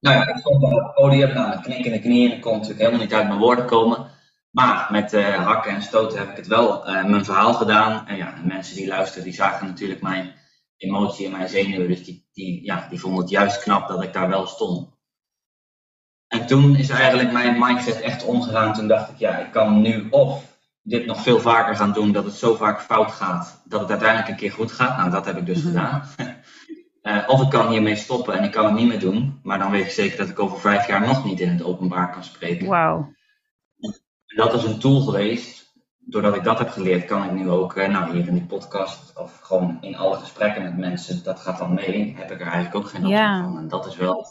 Nou 0.00 0.16
ja, 0.16 0.28
ik 0.28 0.36
stond 0.36 0.62
op 0.62 0.70
het 0.70 0.94
podium, 0.94 1.34
nou, 1.34 1.48
met 1.48 1.60
knikkende 1.60 2.00
knieën, 2.00 2.32
ik 2.32 2.40
kon 2.40 2.52
natuurlijk 2.52 2.80
helemaal 2.80 3.00
niet 3.00 3.14
uit 3.14 3.26
mijn 3.26 3.38
woorden 3.38 3.66
komen. 3.66 4.06
Maar 4.50 4.88
met 4.90 5.12
uh, 5.12 5.46
hakken 5.46 5.74
en 5.74 5.82
stoten 5.82 6.18
heb 6.18 6.30
ik 6.30 6.36
het 6.36 6.46
wel 6.46 6.84
mijn 6.84 7.24
verhaal 7.24 7.54
gedaan. 7.54 8.06
En 8.06 8.16
ja, 8.16 8.34
de 8.34 8.46
mensen 8.46 8.76
die 8.76 8.86
luisteren, 8.86 9.24
die 9.24 9.34
zagen 9.34 9.66
natuurlijk 9.66 10.02
mijn 10.02 10.34
emotie 10.76 11.26
en 11.26 11.32
mijn 11.32 11.48
zenuwen. 11.48 11.88
Dus 11.88 12.04
die, 12.04 12.28
die, 12.32 12.64
ja, 12.64 12.86
die 12.90 13.00
vonden 13.00 13.20
het 13.20 13.30
juist 13.30 13.62
knap 13.62 13.88
dat 13.88 14.02
ik 14.02 14.12
daar 14.12 14.28
wel 14.28 14.46
stond. 14.46 14.88
En 16.32 16.46
toen 16.46 16.76
is 16.76 16.88
eigenlijk 16.88 17.32
mijn 17.32 17.58
mindset 17.58 18.00
echt 18.00 18.24
omgegaan. 18.24 18.72
Toen 18.72 18.88
dacht 18.88 19.10
ik, 19.10 19.16
ja, 19.16 19.38
ik 19.38 19.52
kan 19.52 19.80
nu 19.80 20.06
of 20.10 20.44
dit 20.82 21.06
nog 21.06 21.22
veel 21.22 21.40
vaker 21.40 21.76
gaan 21.76 21.92
doen, 21.92 22.12
dat 22.12 22.24
het 22.24 22.34
zo 22.34 22.54
vaak 22.54 22.80
fout 22.80 23.10
gaat, 23.10 23.62
dat 23.64 23.80
het 23.80 23.90
uiteindelijk 23.90 24.28
een 24.28 24.36
keer 24.36 24.52
goed 24.52 24.72
gaat. 24.72 24.96
Nou, 24.96 25.10
dat 25.10 25.24
heb 25.24 25.36
ik 25.36 25.46
dus 25.46 25.62
gedaan. 25.62 26.02
Uh, 27.02 27.22
of 27.32 27.42
ik 27.42 27.50
kan 27.50 27.70
hiermee 27.70 27.96
stoppen 27.96 28.38
en 28.38 28.44
ik 28.44 28.50
kan 28.50 28.64
het 28.64 28.74
niet 28.74 28.88
meer 28.88 29.00
doen. 29.00 29.40
Maar 29.42 29.58
dan 29.58 29.70
weet 29.70 29.84
ik 29.84 29.90
zeker 29.90 30.18
dat 30.18 30.28
ik 30.28 30.38
over 30.38 30.60
vijf 30.60 30.86
jaar 30.86 31.06
nog 31.06 31.24
niet 31.24 31.40
in 31.40 31.48
het 31.48 31.64
openbaar 31.64 32.12
kan 32.12 32.24
spreken. 32.24 32.66
Wauw 32.66 33.12
dat 34.34 34.54
is 34.54 34.64
een 34.64 34.78
tool 34.78 35.00
geweest. 35.00 35.70
Doordat 35.98 36.36
ik 36.36 36.44
dat 36.44 36.58
heb 36.58 36.68
geleerd, 36.68 37.04
kan 37.04 37.24
ik 37.24 37.32
nu 37.32 37.50
ook, 37.50 37.76
eh, 37.76 37.88
nou 37.88 38.12
hier 38.12 38.26
in 38.28 38.34
die 38.34 38.46
podcast 38.46 39.18
of 39.18 39.40
gewoon 39.40 39.78
in 39.80 39.96
alle 39.96 40.16
gesprekken 40.16 40.62
met 40.62 40.76
mensen, 40.76 41.24
dat 41.24 41.40
gaat 41.40 41.58
dan 41.58 41.74
mee, 41.74 42.14
heb 42.16 42.30
ik 42.30 42.40
er 42.40 42.46
eigenlijk 42.46 42.74
ook 42.74 42.88
geen 42.88 43.04
optie 43.04 43.18
van. 43.18 43.58
En 43.58 43.68
dat 43.68 43.86
is 43.86 43.96
wel 43.96 44.26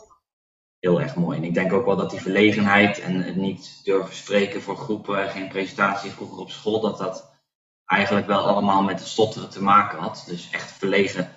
heel 0.82 1.02
erg 1.02 1.16
mooi. 1.16 1.38
En 1.38 1.44
ik 1.44 1.54
denk 1.54 1.74
ook 1.74 1.86
wel 1.86 1.96
dat 1.96 2.10
die 2.10 2.22
verlegenheid 2.22 3.00
en 3.00 3.22
het 3.22 3.36
niet 3.36 3.82
durven 3.84 4.16
spreken 4.16 4.62
voor 4.62 4.78
groepen, 4.78 5.30
geen 5.30 5.48
presentatie 5.48 6.12
vroeger 6.12 6.38
op 6.38 6.50
school, 6.50 6.82
dat 6.82 6.98
dat 6.98 7.32
eigenlijk 7.86 8.28
wel 8.28 8.48
allemaal 8.48 8.84
met 8.84 9.00
het 9.00 9.08
stotteren 9.08 9.50
te 9.50 9.64
maken 9.64 10.00
had. 10.00 10.24
Dus 10.28 10.50
echt 10.52 10.72
verlegen 10.72 11.30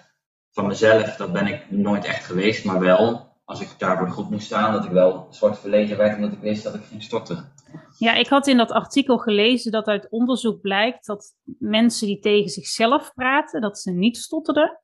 van 0.50 0.66
mezelf, 0.66 1.16
dat 1.16 1.32
ben 1.32 1.46
ik 1.46 1.70
nooit 1.70 2.04
echt 2.04 2.24
geweest, 2.24 2.64
maar 2.64 2.80
wel 2.80 3.32
als 3.44 3.60
ik 3.60 3.68
daar 3.78 3.96
voor 3.96 4.06
de 4.06 4.12
groep 4.12 4.30
moest 4.30 4.46
staan, 4.46 4.72
dat 4.72 4.84
ik 4.84 4.90
wel 4.90 5.28
een 5.40 5.54
verlegen 5.54 5.96
werd 5.96 6.16
omdat 6.16 6.32
ik 6.32 6.40
wist 6.40 6.62
dat 6.62 6.74
ik 6.74 6.84
ging 6.84 7.02
stotteren. 7.02 7.52
Ja, 7.98 8.14
ik 8.14 8.28
had 8.28 8.46
in 8.46 8.56
dat 8.56 8.70
artikel 8.70 9.18
gelezen 9.18 9.72
dat 9.72 9.86
uit 9.86 10.10
onderzoek 10.10 10.60
blijkt 10.60 11.06
dat 11.06 11.34
mensen 11.58 12.06
die 12.06 12.18
tegen 12.18 12.50
zichzelf 12.50 13.12
praten, 13.14 13.60
dat 13.60 13.78
ze 13.78 13.90
niet 13.90 14.16
stotterden. 14.16 14.78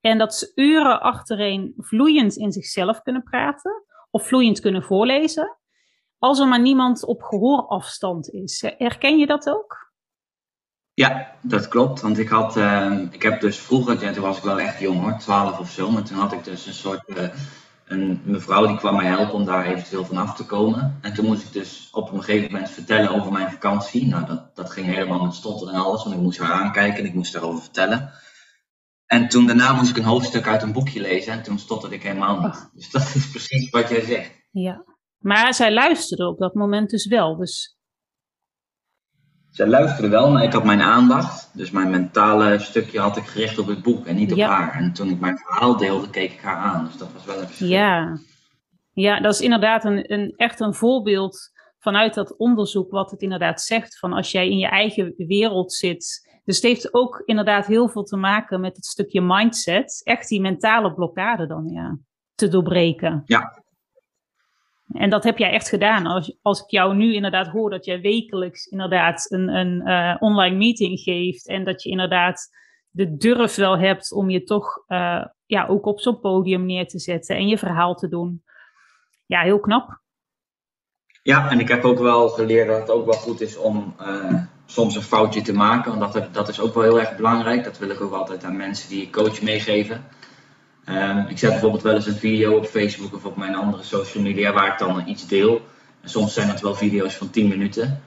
En 0.00 0.18
dat 0.18 0.34
ze 0.34 0.52
uren 0.54 1.00
achtereen 1.00 1.74
vloeiend 1.76 2.36
in 2.36 2.52
zichzelf 2.52 3.02
kunnen 3.02 3.22
praten 3.22 3.81
of 4.12 4.26
vloeiend 4.26 4.60
kunnen 4.60 4.82
voorlezen. 4.82 5.56
Als 6.18 6.40
er 6.40 6.48
maar 6.48 6.60
niemand 6.60 7.04
op 7.04 7.22
gehoorafstand 7.22 8.30
is. 8.30 8.64
Herken 8.78 9.18
je 9.18 9.26
dat 9.26 9.48
ook? 9.48 9.92
Ja, 10.94 11.34
dat 11.40 11.68
klopt. 11.68 12.00
Want 12.00 12.18
ik 12.18 12.28
had, 12.28 12.56
uh, 12.56 12.98
ik 13.10 13.22
heb 13.22 13.40
dus 13.40 13.58
vroeger, 13.58 14.12
toen 14.12 14.22
was 14.22 14.36
ik 14.36 14.42
wel 14.42 14.60
echt 14.60 14.80
jong 14.80 15.00
hoor, 15.00 15.18
12 15.18 15.58
of 15.58 15.70
zo, 15.70 15.90
maar 15.90 16.02
toen 16.02 16.18
had 16.18 16.32
ik 16.32 16.44
dus 16.44 16.66
een 16.66 16.74
soort 16.74 17.02
uh, 17.06 17.28
een 17.92 18.20
mevrouw 18.24 18.66
die 18.66 18.76
kwam 18.76 18.96
mij 18.96 19.06
helpen 19.06 19.34
om 19.34 19.44
daar 19.44 19.66
eventueel 19.66 20.04
van 20.04 20.16
af 20.16 20.34
te 20.34 20.46
komen. 20.46 20.98
En 21.00 21.14
toen 21.14 21.24
moest 21.24 21.42
ik 21.42 21.52
dus 21.52 21.88
op 21.92 22.12
een 22.12 22.22
gegeven 22.22 22.52
moment 22.52 22.70
vertellen 22.70 23.10
over 23.10 23.32
mijn 23.32 23.50
vakantie. 23.50 24.08
Nou, 24.08 24.26
dat, 24.26 24.56
dat 24.56 24.70
ging 24.70 24.86
helemaal 24.86 25.24
met 25.24 25.34
stotteren 25.34 25.74
en 25.74 25.80
alles, 25.80 26.02
want 26.02 26.14
ik 26.14 26.22
moest 26.22 26.38
haar 26.38 26.52
aankijken 26.52 26.98
en 26.98 27.04
ik 27.04 27.14
moest 27.14 27.32
daarover 27.32 27.62
vertellen. 27.62 28.12
En 29.12 29.28
toen 29.28 29.46
daarna 29.46 29.72
moest 29.72 29.90
ik 29.90 29.96
een 29.96 30.04
hoofdstuk 30.04 30.46
uit 30.46 30.62
een 30.62 30.72
boekje 30.72 31.00
lezen 31.00 31.32
en 31.32 31.42
toen 31.42 31.58
stotterde 31.58 31.94
ik 31.94 32.02
helemaal 32.02 32.40
niet. 32.40 32.54
Oh. 32.54 32.74
Dus 32.74 32.90
dat 32.90 33.12
is 33.14 33.30
precies 33.30 33.70
wat 33.70 33.88
jij 33.88 34.00
zegt. 34.00 34.30
Ja, 34.50 34.84
maar 35.18 35.54
zij 35.54 35.72
luisterde 35.72 36.28
op 36.28 36.38
dat 36.38 36.54
moment 36.54 36.90
dus 36.90 37.06
wel. 37.06 37.36
Dus... 37.36 37.76
zij 39.50 39.66
luisterde 39.66 40.08
wel, 40.08 40.30
maar 40.30 40.42
ik 40.42 40.52
had 40.52 40.64
mijn 40.64 40.80
aandacht. 40.80 41.50
Dus 41.56 41.70
mijn 41.70 41.90
mentale 41.90 42.58
stukje 42.58 43.00
had 43.00 43.16
ik 43.16 43.24
gericht 43.24 43.58
op 43.58 43.66
het 43.66 43.82
boek 43.82 44.06
en 44.06 44.16
niet 44.16 44.32
op 44.32 44.38
Ja. 44.38 44.48
haar. 44.48 44.74
En 44.74 44.92
toen 44.92 45.08
ik 45.08 45.20
mijn 45.20 45.38
verhaal 45.38 45.76
deelde, 45.76 46.10
keek 46.10 46.32
ik 46.32 46.40
haar 46.40 46.56
aan. 46.56 46.84
Dus 46.84 46.96
dat 46.96 47.12
was 47.12 47.24
wel 47.24 47.40
een 47.40 47.46
verschil. 47.46 47.68
Ja. 47.68 48.18
ja, 48.92 49.20
dat 49.20 49.34
is 49.34 49.40
inderdaad 49.40 49.84
een, 49.84 50.12
een, 50.12 50.32
echt 50.36 50.60
een 50.60 50.74
voorbeeld 50.74 51.50
vanuit 51.78 52.14
dat 52.14 52.36
onderzoek 52.36 52.90
wat 52.90 53.10
het 53.10 53.22
inderdaad 53.22 53.60
zegt. 53.60 53.98
Van 53.98 54.12
als 54.12 54.30
jij 54.30 54.48
in 54.48 54.58
je 54.58 54.68
eigen 54.68 55.14
wereld 55.16 55.72
zit. 55.72 56.30
Dus 56.44 56.56
het 56.56 56.64
heeft 56.64 56.94
ook 56.94 57.22
inderdaad 57.24 57.66
heel 57.66 57.88
veel 57.88 58.02
te 58.02 58.16
maken 58.16 58.60
met 58.60 58.76
het 58.76 58.86
stukje 58.86 59.20
mindset. 59.20 60.00
Echt 60.04 60.28
die 60.28 60.40
mentale 60.40 60.94
blokkade 60.94 61.46
dan, 61.46 61.68
ja. 61.68 61.98
Te 62.34 62.48
doorbreken. 62.48 63.22
Ja. 63.24 63.62
En 64.92 65.10
dat 65.10 65.24
heb 65.24 65.38
jij 65.38 65.50
echt 65.50 65.68
gedaan. 65.68 66.06
Als, 66.06 66.38
als 66.42 66.62
ik 66.62 66.70
jou 66.70 66.94
nu 66.94 67.14
inderdaad 67.14 67.48
hoor 67.48 67.70
dat 67.70 67.84
jij 67.84 68.00
wekelijks 68.00 68.66
inderdaad 68.66 69.30
een, 69.30 69.48
een 69.48 69.80
eh, 69.80 70.16
online 70.18 70.56
meeting 70.56 71.00
geeft. 71.00 71.48
En 71.48 71.64
dat 71.64 71.82
je 71.82 71.90
inderdaad 71.90 72.48
de 72.90 73.16
durf 73.16 73.54
wel 73.54 73.78
hebt 73.78 74.12
om 74.12 74.30
je 74.30 74.42
toch 74.42 74.84
eh, 74.86 75.24
ja, 75.46 75.66
ook 75.66 75.86
op 75.86 76.00
zo'n 76.00 76.20
podium 76.20 76.66
neer 76.66 76.86
te 76.86 76.98
zetten 76.98 77.36
en 77.36 77.48
je 77.48 77.58
verhaal 77.58 77.94
te 77.94 78.08
doen. 78.08 78.44
Ja, 79.26 79.42
heel 79.42 79.60
knap. 79.60 80.00
Ja, 81.22 81.50
en 81.50 81.60
ik 81.60 81.68
heb 81.68 81.84
ook 81.84 81.98
wel 81.98 82.28
geleerd 82.28 82.68
dat 82.68 82.80
het 82.80 82.90
ook 82.90 83.04
wel 83.04 83.14
goed 83.14 83.40
is 83.40 83.56
om 83.56 83.94
eh, 83.98 84.42
soms 84.72 84.96
een 84.96 85.02
foutje 85.02 85.42
te 85.42 85.52
maken. 85.52 85.98
Want 85.98 86.12
dat, 86.12 86.34
dat 86.34 86.48
is 86.48 86.60
ook 86.60 86.74
wel 86.74 86.82
heel 86.82 87.00
erg 87.00 87.16
belangrijk. 87.16 87.64
Dat 87.64 87.78
wil 87.78 87.90
ik 87.90 88.00
ook 88.00 88.12
altijd 88.12 88.44
aan 88.44 88.56
mensen 88.56 88.88
die 88.88 89.02
ik 89.02 89.12
coach 89.12 89.42
meegeven. 89.42 90.04
Ehm, 90.84 91.18
ik 91.28 91.38
zet 91.38 91.50
bijvoorbeeld 91.50 91.82
wel 91.82 91.94
eens 91.94 92.06
een 92.06 92.14
video 92.14 92.56
op 92.56 92.66
Facebook 92.66 93.14
of 93.14 93.24
op 93.24 93.36
mijn 93.36 93.54
andere 93.54 93.82
social 93.82 94.22
media 94.22 94.52
waar 94.52 94.72
ik 94.72 94.78
dan 94.78 95.02
iets 95.06 95.26
deel. 95.26 95.60
En 96.00 96.08
soms 96.08 96.34
zijn 96.34 96.48
dat 96.48 96.60
wel 96.60 96.74
video's 96.74 97.14
van 97.14 97.30
10 97.30 97.48
minuten. 97.48 98.02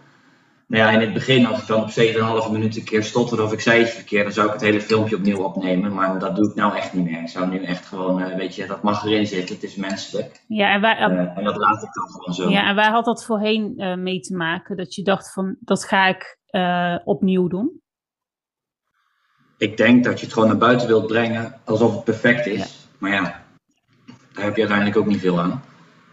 Nou 0.67 0.83
ja, 0.83 0.91
in 0.91 0.99
het 0.99 1.13
begin, 1.13 1.45
als 1.45 1.61
ik 1.61 1.67
dan 1.67 1.81
op 1.81 1.89
7,5 1.89 2.51
minuten 2.51 2.79
een 2.79 2.85
keer 2.85 3.03
stotterde 3.03 3.43
of 3.43 3.53
ik 3.53 3.59
zei 3.59 3.81
iets 3.81 3.91
verkeerd, 3.91 4.23
dan 4.23 4.33
zou 4.33 4.47
ik 4.47 4.53
het 4.53 4.61
hele 4.61 4.81
filmpje 4.81 5.15
opnieuw 5.15 5.43
opnemen. 5.43 5.93
Maar 5.93 6.19
dat 6.19 6.35
doe 6.35 6.49
ik 6.49 6.55
nou 6.55 6.75
echt 6.75 6.93
niet 6.93 7.05
meer. 7.05 7.21
Ik 7.21 7.29
zou 7.29 7.47
nu 7.47 7.63
echt 7.63 7.85
gewoon, 7.85 8.21
eh, 8.21 8.35
weet 8.35 8.55
je, 8.55 8.65
dat 8.65 8.83
mag 8.83 9.05
erin 9.05 9.27
zitten. 9.27 9.55
Het 9.55 9.63
is 9.63 9.75
menselijk. 9.75 10.43
Ja, 10.47 10.73
en 10.73 10.81
waar, 10.81 10.97
Eh, 10.97 11.37
en 11.37 11.43
dat 11.43 11.57
laat 11.57 11.83
ik 11.83 11.93
dan 11.93 12.09
gewoon 12.09 12.33
zo. 12.33 12.49
ja, 12.49 12.67
en 12.69 12.75
waar 12.75 12.91
had 12.91 13.05
dat 13.05 13.25
voorheen 13.25 13.73
eh, 13.77 13.95
mee 13.95 14.19
te 14.19 14.35
maken? 14.35 14.77
Dat 14.77 14.95
je 14.95 15.03
dacht 15.03 15.33
van, 15.33 15.55
dat 15.59 15.83
ga 15.83 16.07
ik 16.07 16.37
eh, 16.55 16.97
opnieuw 17.03 17.47
doen? 17.47 17.81
ik 19.57 19.77
denk 19.77 20.03
dat 20.03 20.19
je 20.19 20.25
het 20.25 20.33
gewoon 20.33 20.47
naar 20.47 20.57
buiten 20.57 20.87
wilt 20.87 21.07
brengen 21.07 21.59
alsof 21.63 21.93
het 21.93 22.03
perfect 22.03 22.45
is. 22.45 22.87
Maar 22.97 23.11
ja, 23.11 23.21
daar 24.33 24.43
heb 24.43 24.55
je 24.55 24.61
uiteindelijk 24.61 24.97
ook 24.97 25.05
niet 25.05 25.19
veel 25.19 25.39
aan. 25.41 25.63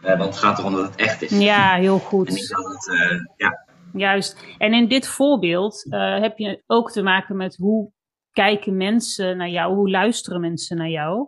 Eh, 0.02 0.18
want 0.18 0.24
het 0.24 0.38
gaat 0.38 0.58
erom 0.58 0.74
dat 0.74 0.86
het 0.86 0.96
echt 0.96 1.22
is. 1.22 1.38
Ja, 1.38 1.74
heel 1.74 1.98
goed. 1.98 2.28
het, 2.28 2.88
eh, 2.88 3.18
ja, 3.36 3.66
Juist. 3.92 4.46
En 4.58 4.74
in 4.74 4.88
dit 4.88 5.06
voorbeeld 5.06 5.86
heb 6.20 6.38
je 6.38 6.62
ook 6.66 6.90
te 6.90 7.02
maken 7.02 7.36
met 7.36 7.56
hoe 7.56 7.92
kijken 8.32 8.76
mensen 8.76 9.36
naar 9.36 9.48
jou, 9.48 9.74
hoe 9.74 9.90
luisteren 9.90 10.40
mensen 10.40 10.76
naar 10.76 10.90
jou. 10.90 11.26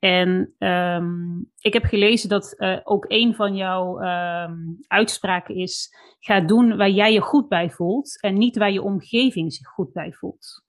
En 0.00 0.54
ehm, 0.58 1.38
ik 1.58 1.72
heb 1.72 1.84
gelezen 1.84 2.28
dat 2.28 2.54
eh, 2.56 2.78
ook 2.84 3.04
een 3.08 3.34
van 3.34 3.56
jouw 3.56 3.98
ehm, 3.98 4.56
uitspraken 4.86 5.54
is: 5.54 5.94
ga 6.18 6.40
doen 6.40 6.76
waar 6.76 6.90
jij 6.90 7.12
je 7.12 7.20
goed 7.20 7.48
bij 7.48 7.70
voelt 7.70 8.20
en 8.20 8.38
niet 8.38 8.56
waar 8.56 8.72
je 8.72 8.82
omgeving 8.82 9.52
zich 9.52 9.66
goed 9.66 9.92
bij 9.92 10.12
voelt. 10.12 10.64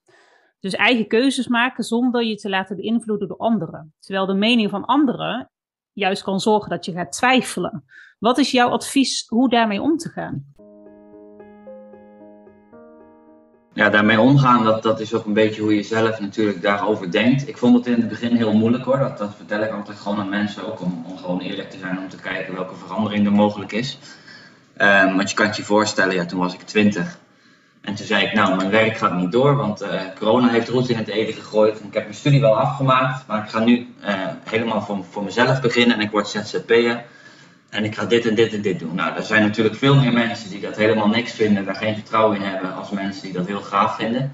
Dus 0.60 0.74
eigen 0.74 1.06
keuzes 1.06 1.48
maken 1.48 1.84
zonder 1.84 2.24
je 2.24 2.34
te 2.34 2.48
laten 2.48 2.76
beïnvloeden 2.76 3.28
door 3.28 3.36
anderen. 3.36 3.94
Terwijl 3.98 4.26
de 4.26 4.34
mening 4.34 4.70
van 4.70 4.84
anderen 4.84 5.50
juist 5.92 6.22
kan 6.22 6.40
zorgen 6.40 6.70
dat 6.70 6.84
je 6.84 6.92
gaat 6.92 7.12
twijfelen. 7.12 7.84
Wat 8.18 8.38
is 8.38 8.50
jouw 8.50 8.68
advies 8.68 9.28
hoe 9.28 9.48
daarmee 9.48 9.82
om 9.82 9.96
te 9.96 10.08
gaan? 10.08 10.51
Ja, 13.72 13.88
daarmee 13.88 14.20
omgaan, 14.20 14.64
dat, 14.64 14.82
dat 14.82 15.00
is 15.00 15.14
ook 15.14 15.26
een 15.26 15.32
beetje 15.32 15.62
hoe 15.62 15.76
je 15.76 15.82
zelf 15.82 16.20
natuurlijk 16.20 16.62
daarover 16.62 17.10
denkt. 17.10 17.48
Ik 17.48 17.58
vond 17.58 17.76
het 17.76 17.86
in 17.86 18.00
het 18.00 18.08
begin 18.08 18.36
heel 18.36 18.52
moeilijk 18.52 18.84
hoor. 18.84 18.98
Dat, 18.98 19.18
dat 19.18 19.34
vertel 19.36 19.62
ik 19.62 19.70
altijd 19.70 19.98
gewoon 19.98 20.18
aan 20.18 20.28
mensen 20.28 20.66
ook. 20.66 20.80
Om, 20.80 21.04
om 21.08 21.18
gewoon 21.18 21.40
eerlijk 21.40 21.70
te 21.70 21.78
zijn 21.78 21.98
om 21.98 22.08
te 22.08 22.16
kijken 22.16 22.54
welke 22.54 22.74
verandering 22.74 23.26
er 23.26 23.32
mogelijk 23.32 23.72
is. 23.72 23.98
Ehm, 24.76 25.16
want 25.16 25.30
je 25.30 25.36
kan 25.36 25.46
het 25.46 25.56
je 25.56 25.64
voorstellen, 25.64 26.14
ja, 26.14 26.24
toen 26.24 26.38
was 26.38 26.54
ik 26.54 26.60
20. 26.60 27.18
En 27.80 27.94
toen 27.94 28.06
zei 28.06 28.24
ik, 28.24 28.32
nou, 28.32 28.56
mijn 28.56 28.70
werk 28.70 28.96
gaat 28.96 29.14
niet 29.14 29.32
door, 29.32 29.56
want 29.56 29.80
eh, 29.80 30.00
corona 30.18 30.48
heeft 30.48 30.68
roet 30.68 30.88
in 30.88 30.96
het 30.96 31.08
eten 31.08 31.34
gegooid. 31.34 31.76
Ik 31.76 31.94
heb 31.94 32.02
mijn 32.02 32.14
studie 32.14 32.40
wel 32.40 32.58
afgemaakt, 32.58 33.26
maar 33.26 33.44
ik 33.44 33.50
ga 33.50 33.64
nu 33.64 33.94
eh, 34.00 34.14
helemaal 34.44 34.82
voor, 34.82 35.04
voor 35.10 35.24
mezelf 35.24 35.60
beginnen 35.60 35.96
en 35.96 36.02
ik 36.02 36.10
word 36.10 36.28
ZZP'er. 36.28 37.04
En 37.72 37.84
ik 37.84 37.94
ga 37.94 38.04
dit 38.04 38.26
en 38.26 38.34
dit 38.34 38.52
en 38.52 38.62
dit 38.62 38.78
doen. 38.78 38.94
Nou, 38.94 39.16
er 39.16 39.22
zijn 39.22 39.42
natuurlijk 39.42 39.76
veel 39.76 39.94
meer 39.94 40.12
mensen 40.12 40.50
die 40.50 40.60
dat 40.60 40.76
helemaal 40.76 41.08
niks 41.08 41.32
vinden, 41.32 41.64
daar 41.64 41.74
geen 41.74 41.94
vertrouwen 41.94 42.36
in 42.36 42.42
hebben, 42.42 42.74
als 42.74 42.90
mensen 42.90 43.22
die 43.22 43.32
dat 43.32 43.46
heel 43.46 43.60
gaaf 43.60 43.96
vinden. 43.96 44.32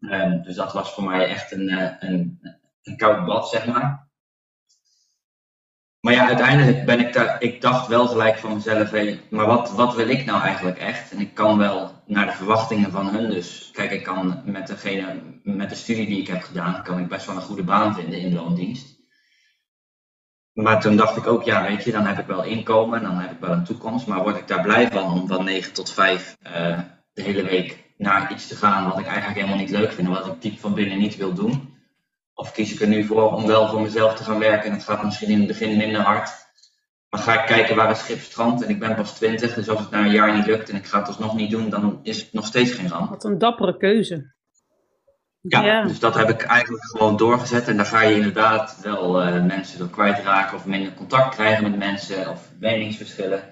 Ehm, 0.00 0.42
dus 0.42 0.54
dat 0.54 0.72
was 0.72 0.92
voor 0.92 1.04
mij 1.04 1.28
echt 1.28 1.52
een, 1.52 1.68
eh, 1.68 2.08
een, 2.10 2.40
een 2.82 2.96
koud 2.96 3.24
bad, 3.24 3.48
zeg 3.48 3.66
maar. 3.66 4.08
Maar 6.00 6.12
ja, 6.12 6.26
uiteindelijk 6.26 6.84
ben 6.84 7.00
ik 7.00 7.12
daar, 7.12 7.42
ik 7.42 7.60
dacht 7.60 7.86
wel 7.86 8.06
gelijk 8.06 8.38
van 8.38 8.54
mezelf, 8.54 8.90
hé, 8.90 9.20
maar 9.30 9.46
wat, 9.46 9.70
wat 9.70 9.94
wil 9.94 10.08
ik 10.08 10.24
nou 10.24 10.42
eigenlijk 10.42 10.78
echt? 10.78 11.12
En 11.12 11.20
ik 11.20 11.34
kan 11.34 11.58
wel 11.58 12.02
naar 12.06 12.26
de 12.26 12.32
verwachtingen 12.32 12.90
van 12.90 13.08
hun, 13.08 13.30
dus 13.30 13.70
kijk, 13.72 13.90
ik 13.90 14.02
kan 14.02 14.42
met 14.44 14.66
degene, 14.66 15.22
met 15.42 15.68
de 15.68 15.74
studie 15.74 16.06
die 16.06 16.20
ik 16.20 16.28
heb 16.28 16.42
gedaan, 16.42 16.82
kan 16.82 16.98
ik 16.98 17.08
best 17.08 17.26
wel 17.26 17.36
een 17.36 17.42
goede 17.42 17.64
baan 17.64 17.94
vinden 17.94 18.18
in 18.18 18.34
loondienst. 18.34 18.95
Maar 20.56 20.80
toen 20.80 20.96
dacht 20.96 21.16
ik 21.16 21.26
ook, 21.26 21.42
ja, 21.42 21.62
weet 21.62 21.84
je, 21.84 21.92
dan 21.92 22.06
heb 22.06 22.18
ik 22.18 22.26
wel 22.26 22.44
inkomen, 22.44 23.02
dan 23.02 23.18
heb 23.18 23.30
ik 23.30 23.40
wel 23.40 23.50
een 23.50 23.64
toekomst, 23.64 24.06
maar 24.06 24.22
word 24.22 24.36
ik 24.36 24.48
daar 24.48 24.62
blij 24.62 24.90
van 24.90 25.12
om 25.12 25.28
van 25.28 25.44
9 25.44 25.72
tot 25.72 25.92
5 25.92 26.36
eh, 26.42 26.78
de 27.12 27.22
hele 27.22 27.42
week 27.42 27.84
naar 27.96 28.32
iets 28.32 28.46
te 28.48 28.56
gaan 28.56 28.88
wat 28.88 28.98
ik 28.98 29.06
eigenlijk 29.06 29.36
helemaal 29.36 29.58
niet 29.58 29.70
leuk 29.70 29.92
vind, 29.92 30.08
wat 30.08 30.26
ik 30.26 30.42
diep 30.42 30.58
van 30.58 30.74
binnen 30.74 30.98
niet 30.98 31.16
wil 31.16 31.32
doen? 31.32 31.74
Of 32.34 32.52
kies 32.52 32.72
ik 32.72 32.80
er 32.80 32.88
nu 32.88 33.04
voor 33.04 33.32
om 33.32 33.46
wel 33.46 33.68
voor 33.68 33.80
mezelf 33.80 34.14
te 34.14 34.24
gaan 34.24 34.38
werken 34.38 34.70
en 34.70 34.76
het 34.76 34.84
gaat 34.84 35.04
misschien 35.04 35.28
in 35.28 35.38
het 35.38 35.46
begin 35.46 35.76
minder 35.76 36.00
hard. 36.00 36.30
Maar 37.10 37.20
ga 37.20 37.40
ik 37.40 37.46
kijken 37.46 37.76
waar 37.76 37.88
het 37.88 37.96
schip 37.96 38.20
strandt 38.20 38.62
en 38.62 38.70
ik 38.70 38.78
ben 38.78 38.94
pas 38.94 39.14
20, 39.14 39.54
dus 39.54 39.68
als 39.68 39.80
het 39.80 39.90
na 39.90 40.04
een 40.04 40.10
jaar 40.10 40.36
niet 40.36 40.46
lukt 40.46 40.70
en 40.70 40.76
ik 40.76 40.86
ga 40.86 40.98
het 40.98 41.08
alsnog 41.08 41.34
niet 41.34 41.50
doen, 41.50 41.70
dan 41.70 42.00
is 42.02 42.20
het 42.20 42.32
nog 42.32 42.46
steeds 42.46 42.72
geen 42.72 42.88
ramp. 42.88 43.08
Wat 43.08 43.24
een 43.24 43.38
dappere 43.38 43.76
keuze. 43.76 44.34
Ja, 45.48 45.82
dus 45.82 45.98
dat 45.98 46.14
heb 46.14 46.28
ik 46.28 46.42
eigenlijk 46.42 46.84
gewoon 46.84 47.16
doorgezet. 47.16 47.68
En 47.68 47.76
daar 47.76 47.86
ga 47.86 48.02
je 48.02 48.14
inderdaad 48.14 48.78
wel 48.82 49.22
eh, 49.22 49.42
mensen 49.42 49.78
door 49.78 49.90
kwijtraken 49.90 50.56
of 50.56 50.66
minder 50.66 50.94
contact 50.94 51.34
krijgen 51.34 51.62
met 51.62 51.78
mensen 51.78 52.30
of 52.30 52.48
meningsverschillen. 52.58 53.42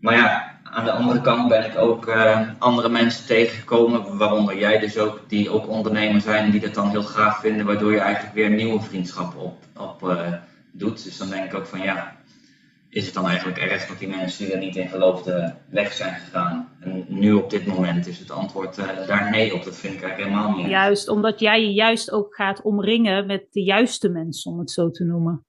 Maar 0.00 0.14
ja, 0.14 0.58
aan 0.62 0.84
de 0.84 0.92
andere 0.92 1.20
kant 1.20 1.48
ben 1.48 1.64
ik 1.64 1.78
ook 1.78 2.06
eh, 2.06 2.40
andere 2.58 2.88
mensen 2.88 3.26
tegengekomen, 3.26 4.16
waaronder 4.16 4.58
jij 4.58 4.78
dus 4.78 4.98
ook, 4.98 5.20
die 5.28 5.50
ook 5.50 5.68
ondernemer 5.68 6.20
zijn 6.20 6.44
en 6.44 6.50
die 6.50 6.60
dat 6.60 6.74
dan 6.74 6.90
heel 6.90 7.02
gaaf 7.02 7.40
vinden, 7.40 7.66
waardoor 7.66 7.92
je 7.92 8.00
eigenlijk 8.00 8.34
weer 8.34 8.50
nieuwe 8.50 8.80
vriendschappen 8.80 9.40
op, 9.40 9.62
op 9.76 10.08
eh, 10.10 10.32
doet. 10.72 11.04
Dus 11.04 11.18
dan 11.18 11.28
denk 11.28 11.44
ik 11.44 11.54
ook 11.54 11.66
van 11.66 11.80
ja, 11.80 12.13
is 12.94 13.04
het 13.04 13.14
dan 13.14 13.26
eigenlijk 13.26 13.58
erg 13.58 13.86
dat 13.86 13.98
die 13.98 14.08
mensen 14.08 14.44
die 14.44 14.54
er 14.54 14.60
niet 14.60 14.76
in 14.76 14.88
geloofden 14.88 15.58
weg 15.70 15.92
zijn 15.92 16.14
gegaan? 16.14 16.68
En 16.80 17.04
nu 17.08 17.32
op 17.32 17.50
dit 17.50 17.66
moment 17.66 18.06
is 18.06 18.18
het 18.18 18.30
antwoord 18.30 18.78
eh, 18.78 19.06
daar 19.06 19.30
nee 19.30 19.54
op. 19.54 19.64
Dat 19.64 19.76
vind 19.76 19.94
ik 19.94 20.02
eigenlijk 20.02 20.30
helemaal 20.30 20.56
niet. 20.56 20.68
Juist 20.68 21.08
omdat 21.08 21.40
jij 21.40 21.60
je 21.60 21.72
juist 21.72 22.10
ook 22.10 22.34
gaat 22.34 22.62
omringen 22.62 23.26
met 23.26 23.46
de 23.50 23.62
juiste 23.62 24.08
mensen, 24.08 24.50
om 24.50 24.58
het 24.58 24.70
zo 24.70 24.90
te 24.90 25.04
noemen. 25.04 25.44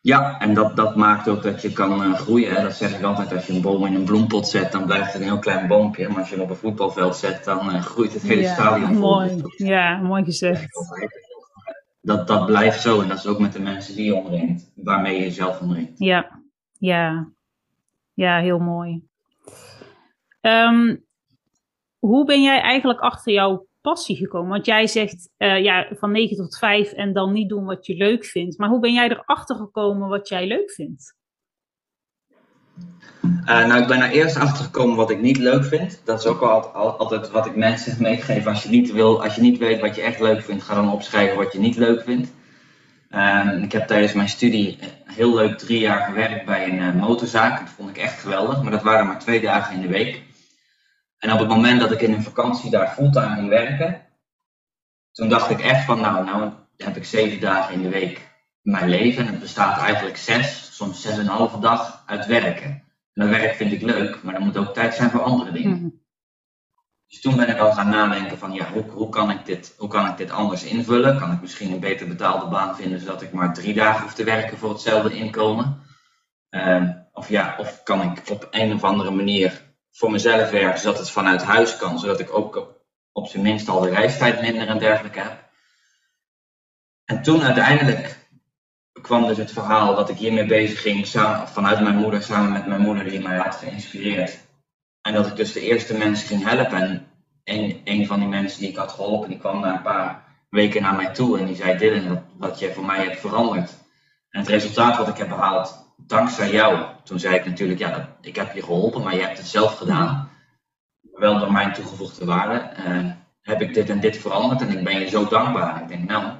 Ja, 0.00 0.40
en 0.40 0.54
dat, 0.54 0.76
dat 0.76 0.96
maakt 0.96 1.28
ook 1.28 1.42
dat 1.42 1.62
je 1.62 1.72
kan 1.72 2.02
eh, 2.02 2.14
groeien. 2.14 2.54
Hè. 2.54 2.62
Dat 2.62 2.74
zeg 2.74 2.98
ik 2.98 3.02
altijd, 3.02 3.32
als 3.32 3.46
je 3.46 3.52
een 3.52 3.62
boom 3.62 3.86
in 3.86 3.94
een 3.94 4.04
bloempot 4.04 4.48
zet, 4.48 4.72
dan 4.72 4.86
blijft 4.86 5.12
het 5.12 5.22
een 5.22 5.28
heel 5.28 5.38
klein 5.38 5.66
boompje. 5.66 6.08
Maar 6.08 6.18
als 6.18 6.28
je 6.28 6.34
hem 6.34 6.44
op 6.44 6.50
een 6.50 6.56
voetbalveld 6.56 7.16
zet, 7.16 7.44
dan 7.44 7.72
eh, 7.72 7.82
groeit 7.82 8.12
het 8.12 8.22
hele 8.22 8.46
stadion 8.46 8.94
vol. 8.94 9.00
mooi. 9.00 9.42
Ja, 9.56 9.96
mooi 9.96 10.24
gezegd. 10.24 10.68
Dat, 12.16 12.26
dat 12.26 12.46
blijft 12.46 12.80
zo 12.80 13.00
en 13.00 13.08
dat 13.08 13.18
is 13.18 13.26
ook 13.26 13.38
met 13.38 13.52
de 13.52 13.60
mensen 13.60 13.96
die 13.96 14.04
je 14.04 14.14
omringt, 14.14 14.72
waarmee 14.74 15.14
je 15.16 15.22
jezelf 15.22 15.60
omringt. 15.60 15.98
Ja, 15.98 16.42
ja. 16.78 17.32
Ja, 18.14 18.40
heel 18.40 18.58
mooi. 18.58 19.02
Ehm, 20.40 20.96
hoe 21.98 22.24
ben 22.24 22.42
jij 22.42 22.60
eigenlijk 22.60 23.00
achter 23.00 23.32
jouw 23.32 23.66
passie 23.80 24.16
gekomen? 24.16 24.50
Want 24.50 24.66
jij 24.66 24.86
zegt 24.86 25.30
eh, 25.36 25.62
ja, 25.62 25.88
van 25.90 26.10
9 26.10 26.36
tot 26.36 26.58
5 26.58 26.92
en 26.92 27.12
dan 27.12 27.32
niet 27.32 27.48
doen 27.48 27.64
wat 27.64 27.86
je 27.86 27.96
leuk 27.96 28.24
vindt. 28.24 28.58
Maar 28.58 28.68
hoe 28.68 28.80
ben 28.80 28.92
jij 28.92 29.10
erachter 29.10 29.56
gekomen 29.56 30.08
wat 30.08 30.28
jij 30.28 30.46
leuk 30.46 30.70
vindt? 30.70 31.18
Eh, 33.44 33.66
nou, 33.66 33.80
ik 33.80 33.86
ben 33.86 34.02
er 34.02 34.10
eerst 34.10 34.36
achter 34.46 34.64
gekomen 34.64 34.96
wat 34.96 35.10
ik 35.10 35.20
niet 35.20 35.36
leuk 35.36 35.64
vind. 35.64 36.00
Dat 36.04 36.18
is 36.18 36.26
ook 36.26 36.40
altijd, 36.40 36.74
altijd 36.74 37.30
wat 37.30 37.46
ik 37.46 37.56
mensen 37.56 37.96
meegeef. 38.02 38.46
Als 38.46 38.62
je, 38.62 38.68
niet 38.68 38.92
wil, 38.92 39.22
als 39.22 39.34
je 39.34 39.40
niet 39.40 39.58
weet 39.58 39.80
wat 39.80 39.94
je 39.94 40.02
echt 40.02 40.20
leuk 40.20 40.42
vindt, 40.42 40.62
ga 40.62 40.74
dan 40.74 40.92
opschrijven 40.92 41.36
wat 41.36 41.52
je 41.52 41.58
niet 41.58 41.76
leuk 41.76 42.02
vindt. 42.02 42.30
Ehm, 43.10 43.62
ik 43.62 43.72
heb 43.72 43.86
tijdens 43.86 44.12
mijn 44.12 44.28
studie 44.28 44.78
heel 45.04 45.34
leuk 45.34 45.58
drie 45.58 45.80
jaar 45.80 46.00
gewerkt 46.00 46.44
bij 46.44 46.68
een 46.68 46.78
eh, 46.78 46.94
motorzaak. 46.94 47.58
Dat 47.58 47.68
vond 47.76 47.90
ik 47.90 47.96
echt 47.96 48.20
geweldig, 48.20 48.62
maar 48.62 48.70
dat 48.70 48.82
waren 48.82 49.06
maar 49.06 49.18
twee 49.18 49.40
dagen 49.40 49.74
in 49.74 49.80
de 49.80 49.88
week. 49.88 50.22
En 51.18 51.32
op 51.32 51.38
het 51.38 51.48
moment 51.48 51.80
dat 51.80 51.90
ik 51.90 52.00
in 52.00 52.12
een 52.12 52.22
vakantie 52.22 52.70
daar 52.70 52.88
fulltime 52.88 53.34
ging 53.34 53.48
werken, 53.48 54.02
toen 55.12 55.28
dacht 55.28 55.50
ik 55.50 55.60
echt 55.60 55.84
van, 55.84 56.00
nou, 56.00 56.24
nou 56.24 56.52
heb 56.76 56.96
ik 56.96 57.04
zeven 57.04 57.40
dagen 57.40 57.74
in 57.74 57.82
de 57.82 57.88
week 57.88 58.28
mijn 58.62 58.88
leven. 58.88 59.26
En 59.26 59.30
het 59.32 59.40
bestaat 59.40 59.78
eigenlijk 59.78 60.16
zes, 60.16 60.69
soms 60.80 61.02
zes 61.02 61.12
en 61.12 61.20
een 61.20 61.26
halve 61.26 61.58
dag 61.58 62.02
uit 62.06 62.26
werken. 62.26 62.70
En 63.14 63.26
dat 63.26 63.28
werk 63.28 63.54
vind 63.54 63.72
ik 63.72 63.82
leuk, 63.82 64.22
maar 64.22 64.34
er 64.34 64.40
moet 64.40 64.56
ook 64.56 64.74
tijd 64.74 64.94
zijn 64.94 65.10
voor 65.10 65.22
andere 65.22 65.52
dingen. 65.52 65.76
Mhm. 65.76 65.88
Dus 67.06 67.20
toen 67.20 67.36
ben 67.36 67.48
ik 67.48 67.58
al 67.58 67.72
gaan 67.72 67.88
nadenken 67.88 68.38
van 68.38 68.52
ja, 68.52 68.72
hoe, 68.72 68.82
hoe, 68.82 69.08
kan 69.08 69.30
ik 69.30 69.46
dit, 69.46 69.74
hoe 69.78 69.88
kan 69.88 70.06
ik 70.06 70.16
dit 70.16 70.30
anders 70.30 70.62
invullen? 70.64 71.18
Kan 71.18 71.32
ik 71.32 71.40
misschien 71.40 71.72
een 71.72 71.80
beter 71.80 72.08
betaalde 72.08 72.46
baan 72.46 72.76
vinden 72.76 73.00
zodat 73.00 73.22
ik 73.22 73.32
maar 73.32 73.54
drie 73.54 73.74
dagen 73.74 74.02
hoef 74.02 74.14
te 74.14 74.24
werken 74.24 74.58
voor 74.58 74.70
hetzelfde 74.70 75.14
inkomen? 75.14 75.82
Ehm, 76.50 76.92
of 77.12 77.28
ja, 77.28 77.56
of 77.58 77.82
kan 77.82 78.02
ik 78.02 78.30
op 78.30 78.48
een 78.50 78.72
of 78.72 78.84
andere 78.84 79.10
manier 79.10 79.62
voor 79.90 80.10
mezelf 80.10 80.50
werken 80.50 80.80
zodat 80.80 80.98
het 80.98 81.10
vanuit 81.10 81.42
huis 81.42 81.76
kan, 81.76 81.98
zodat 81.98 82.20
ik 82.20 82.34
ook 82.34 82.56
op, 82.56 82.84
op 83.12 83.26
zijn 83.26 83.42
minst 83.42 83.68
al 83.68 83.80
de 83.80 83.90
reistijd 83.90 84.40
minder 84.40 84.68
en 84.68 84.78
dergelijke 84.78 85.20
heb. 85.20 85.48
En 87.04 87.22
toen 87.22 87.42
uiteindelijk 87.42 88.19
kwam 88.92 89.26
dus 89.26 89.36
het 89.36 89.52
verhaal 89.52 89.94
dat 89.94 90.08
ik 90.08 90.16
hiermee 90.16 90.46
bezig 90.46 90.80
ging 90.80 91.08
vanuit 91.44 91.80
mijn 91.80 91.96
moeder, 91.96 92.22
samen 92.22 92.52
met 92.52 92.66
mijn 92.66 92.80
moeder 92.80 93.04
die 93.04 93.20
mij 93.20 93.36
had 93.36 93.54
geïnspireerd. 93.54 94.38
En 95.02 95.12
dat 95.12 95.26
ik 95.26 95.36
dus 95.36 95.52
de 95.52 95.60
eerste 95.60 95.96
mensen 95.96 96.28
ging 96.28 96.44
helpen. 96.48 97.06
En 97.44 97.80
een, 97.84 98.06
van 98.06 98.18
die 98.18 98.28
mensen 98.28 98.60
die 98.60 98.68
ik 98.68 98.76
had 98.76 98.92
geholpen, 98.92 99.28
die 99.28 99.38
kwam 99.38 99.60
na 99.60 99.72
een 99.72 99.82
paar 99.82 100.24
weken 100.50 100.82
naar 100.82 100.94
mij 100.94 101.12
toe 101.12 101.38
en 101.38 101.46
die 101.46 101.56
zei: 101.56 101.78
Dylan, 101.78 102.08
wat, 102.08 102.22
wat 102.36 102.58
je 102.58 102.72
voor 102.72 102.84
mij 102.84 103.04
hebt 103.04 103.20
veranderd. 103.20 103.70
En 104.30 104.40
het 104.40 104.48
resultaat 104.48 104.96
wat 104.96 105.08
ik 105.08 105.16
heb 105.16 105.28
behaald, 105.28 105.94
dankzij 105.96 106.50
jou. 106.50 106.84
Toen 107.04 107.18
zei 107.18 107.34
ik 107.34 107.44
natuurlijk: 107.44 107.78
Ja, 107.78 108.16
ik 108.20 108.36
heb 108.36 108.54
je 108.54 108.62
geholpen, 108.62 109.02
maar 109.02 109.14
je 109.14 109.22
hebt 109.22 109.38
het 109.38 109.46
zelf 109.46 109.76
gedaan. 109.76 110.30
Wel 111.12 111.38
door 111.38 111.52
mijn 111.52 111.72
toegevoegde 111.72 112.24
waarde. 112.24 112.70
Uh, 112.86 113.10
heb 113.42 113.60
ik 113.60 113.74
dit 113.74 113.90
en 113.90 114.00
dit 114.00 114.16
veranderd 114.16 114.60
en 114.60 114.78
ik 114.78 114.84
ben 114.84 115.00
je 115.00 115.08
zo 115.08 115.28
dankbaar. 115.28 115.82
Ik 115.82 115.88
denk, 115.88 116.08
nou, 116.08 116.32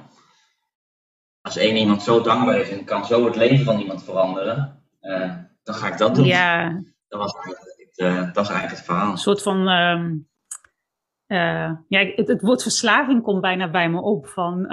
als 1.41 1.57
één 1.57 1.75
iemand 1.75 2.03
zo 2.03 2.21
dankbaar 2.21 2.59
is 2.59 2.69
en 2.69 2.83
kan 2.83 3.05
zo 3.05 3.25
het 3.25 3.35
leven 3.35 3.65
van 3.65 3.79
iemand 3.79 4.03
veranderen, 4.03 4.81
uh, 5.01 5.31
dan 5.63 5.75
ga 5.75 5.87
ik 5.87 5.97
dat 5.97 6.15
doen. 6.15 6.25
Ja. 6.25 6.81
Dat 7.07 7.19
was 7.19 7.35
uh, 7.95 8.33
dat 8.33 8.43
is 8.43 8.49
eigenlijk 8.49 8.71
het 8.71 8.85
verhaal. 8.85 9.11
Een 9.11 9.17
soort 9.17 9.41
van. 9.41 9.67
Um, 9.67 10.29
uh, 11.27 11.71
ja, 11.87 12.05
het, 12.15 12.27
het, 12.27 12.41
woord 12.41 12.61
verslaving 12.61 13.21
komt 13.21 13.41
bijna 13.41 13.69
bij 13.69 13.89
me 13.89 14.01
op. 14.01 14.27
Van, 14.27 14.65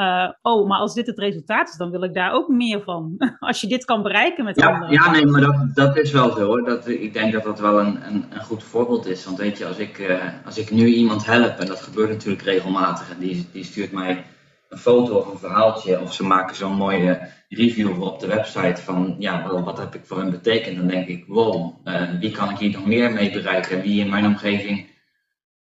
oh, 0.42 0.68
maar 0.68 0.78
als 0.78 0.94
dit 0.94 1.06
het 1.06 1.18
resultaat 1.18 1.68
is, 1.68 1.76
dan 1.76 1.90
wil 1.90 2.02
ik 2.02 2.14
daar 2.14 2.32
ook 2.32 2.48
meer 2.48 2.82
van. 2.82 3.14
als 3.38 3.60
je 3.60 3.66
dit 3.66 3.84
kan 3.84 4.02
bereiken 4.02 4.44
met 4.44 4.56
ja, 4.56 4.66
anderen. 4.66 4.92
Ja, 4.92 5.10
nee, 5.10 5.26
maar 5.26 5.40
dat, 5.40 5.74
dat 5.74 5.96
is 5.96 6.12
wel 6.12 6.30
zo 6.30 6.44
hoor. 6.44 6.64
Dat, 6.64 6.88
ik 6.88 7.12
denk 7.12 7.32
dat 7.32 7.44
dat 7.44 7.60
wel 7.60 7.80
een, 7.80 8.06
een, 8.06 8.24
een 8.30 8.44
goed 8.44 8.62
voorbeeld 8.62 9.06
is. 9.06 9.24
Want 9.24 9.38
weet 9.38 9.58
je, 9.58 9.66
als 9.66 9.78
ik, 9.78 10.20
als 10.44 10.58
ik 10.58 10.70
nu 10.70 10.86
iemand 10.86 11.26
help, 11.26 11.58
en 11.58 11.66
dat 11.66 11.80
gebeurt 11.80 12.10
natuurlijk 12.10 12.42
regelmatig, 12.42 13.10
en 13.10 13.18
die, 13.18 13.48
die 13.52 13.64
stuurt 13.64 13.92
mij 13.92 14.24
een 14.68 14.78
foto 14.78 15.16
of 15.16 15.32
een 15.32 15.38
verhaaltje, 15.38 16.00
of 16.00 16.14
ze 16.14 16.24
maken 16.24 16.56
zo'n 16.56 16.74
mooie 16.74 17.28
review 17.48 18.02
op 18.02 18.20
de 18.20 18.26
website 18.26 18.82
van 18.82 19.16
ja, 19.18 19.62
wat 19.62 19.78
heb 19.78 19.94
ik 19.94 20.04
voor 20.04 20.18
hen 20.18 20.30
betekend, 20.30 20.76
dan 20.76 20.86
denk 20.86 21.08
ik, 21.08 21.24
wow, 21.26 21.76
uh, 21.84 22.10
wie 22.20 22.30
kan 22.30 22.50
ik 22.50 22.58
hier 22.58 22.70
nog 22.70 22.86
meer 22.86 23.12
mee 23.12 23.30
bereiken? 23.30 23.80
Wie 23.80 24.00
in 24.00 24.10
mijn 24.10 24.26
omgeving 24.26 24.86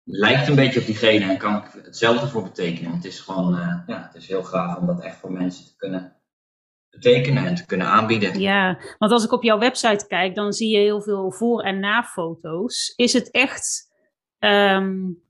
lijkt 0.04 0.48
een 0.48 0.54
beetje 0.54 0.80
op 0.80 0.86
diegene 0.86 1.24
en 1.24 1.38
kan 1.38 1.56
ik 1.56 1.84
hetzelfde 1.84 2.26
voor 2.26 2.42
betekenen? 2.42 2.92
Het 2.92 3.04
is 3.04 3.20
gewoon, 3.20 3.54
uh, 3.54 3.78
ja, 3.86 4.02
het 4.12 4.22
is 4.22 4.28
heel 4.28 4.42
gaaf 4.42 4.76
om 4.76 4.86
dat 4.86 5.02
echt 5.02 5.16
voor 5.16 5.32
mensen 5.32 5.64
te 5.64 5.76
kunnen 5.76 6.16
betekenen 6.90 7.46
en 7.46 7.54
te 7.54 7.66
kunnen 7.66 7.86
aanbieden. 7.86 8.40
Ja, 8.40 8.78
want 8.98 9.12
als 9.12 9.24
ik 9.24 9.32
op 9.32 9.42
jouw 9.42 9.58
website 9.58 10.06
kijk, 10.06 10.34
dan 10.34 10.52
zie 10.52 10.70
je 10.70 10.78
heel 10.78 11.02
veel 11.02 11.32
voor- 11.32 11.62
en 11.62 11.80
na-foto's. 11.80 12.92
Is 12.96 13.12
het 13.12 13.30
echt. 13.30 13.86
Um, 14.38 15.26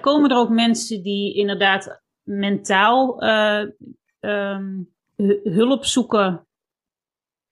komen 0.00 0.30
er 0.30 0.36
ook 0.36 0.48
mensen 0.48 1.02
die 1.02 1.34
inderdaad 1.34 2.02
mentaal 2.22 3.24
uh, 3.24 3.64
um, 4.20 4.92
hulp 5.42 5.84
zoeken. 5.84 6.46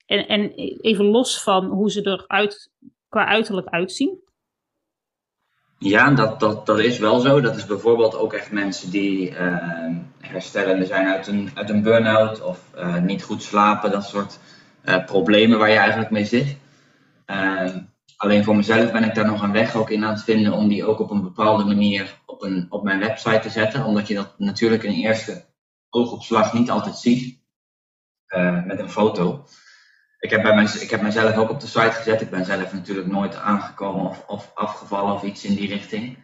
En, 0.07 0.29
en 0.29 0.53
even 0.81 1.05
los 1.05 1.43
van 1.43 1.67
hoe 1.67 1.91
ze 1.91 2.03
er 2.03 2.25
qua 3.09 3.27
uiterlijk 3.27 3.69
uitzien? 3.69 4.27
Ja, 5.79 6.11
dat, 6.11 6.41
dat, 6.41 6.67
dat 6.67 6.79
is 6.79 6.99
wel 6.99 7.21
zo. 7.21 7.41
Dat 7.41 7.57
is 7.57 7.67
bijvoorbeeld 7.67 8.15
ook 8.15 8.33
echt 8.33 8.53
mensen 8.53 8.91
die 8.91 9.31
uh, 9.31 9.97
herstellende 10.21 10.87
zijn 10.87 11.07
uit 11.07 11.27
een, 11.27 11.51
uit 11.55 11.71
een 11.71 11.83
burn-out 11.83 12.43
of 12.43 12.71
uh, 12.77 13.03
niet 13.03 13.23
goed 13.23 13.43
slapen, 13.43 13.91
dat 13.91 14.05
soort 14.05 14.39
uh, 14.85 15.05
problemen 15.05 15.59
waar 15.59 15.71
je 15.71 15.77
eigenlijk 15.77 16.11
mee 16.11 16.25
zit. 16.25 16.57
Alleen 18.19 18.45
voor 18.45 18.57
mezelf 18.57 18.93
ben 18.93 19.05
ik 19.05 19.15
daar 19.15 19.27
nog 19.27 19.43
een 19.43 19.53
weg 19.53 19.75
ook 19.75 19.91
in 19.91 20.05
aan 20.05 20.15
het 20.15 20.23
vinden 20.23 20.53
om 20.53 20.69
die 20.69 20.85
ook 20.85 20.99
op 20.99 21.11
een 21.11 21.23
bepaalde 21.23 21.65
manier 21.65 22.21
op, 22.27 22.43
een, 22.43 22.67
op 22.71 22.83
mijn 22.83 22.99
website 22.99 23.39
te 23.39 23.51
zetten. 23.51 23.85
Omdat 23.85 24.09
je 24.09 24.15
dat 24.15 24.39
natuurlijk 24.39 24.83
in 24.83 24.93
eerste 24.93 25.45
oogopslag 25.91 26.53
niet 26.53 26.71
altijd 26.71 26.97
ziet 26.97 27.41
uh, 28.29 28.65
met 28.65 28.79
een 28.79 28.91
foto. 28.91 29.45
Ik 30.19 30.31
heb, 30.31 30.43
bij 30.43 30.55
mijn, 30.55 30.81
ik 30.81 30.91
heb 30.91 31.03
mezelf 31.03 31.37
ook 31.37 31.51
op 31.51 31.61
de 31.61 31.67
site 31.67 31.91
gezet. 31.91 32.21
Ik 32.21 32.31
ben 32.31 32.45
zelf 32.45 32.73
natuurlijk 32.73 33.07
nooit 33.07 33.37
aangekomen 33.37 34.07
of, 34.07 34.25
of 34.27 34.51
afgevallen 34.55 35.15
of 35.15 35.23
iets 35.23 35.45
in 35.45 35.55
die 35.55 35.69
richting. 35.69 36.19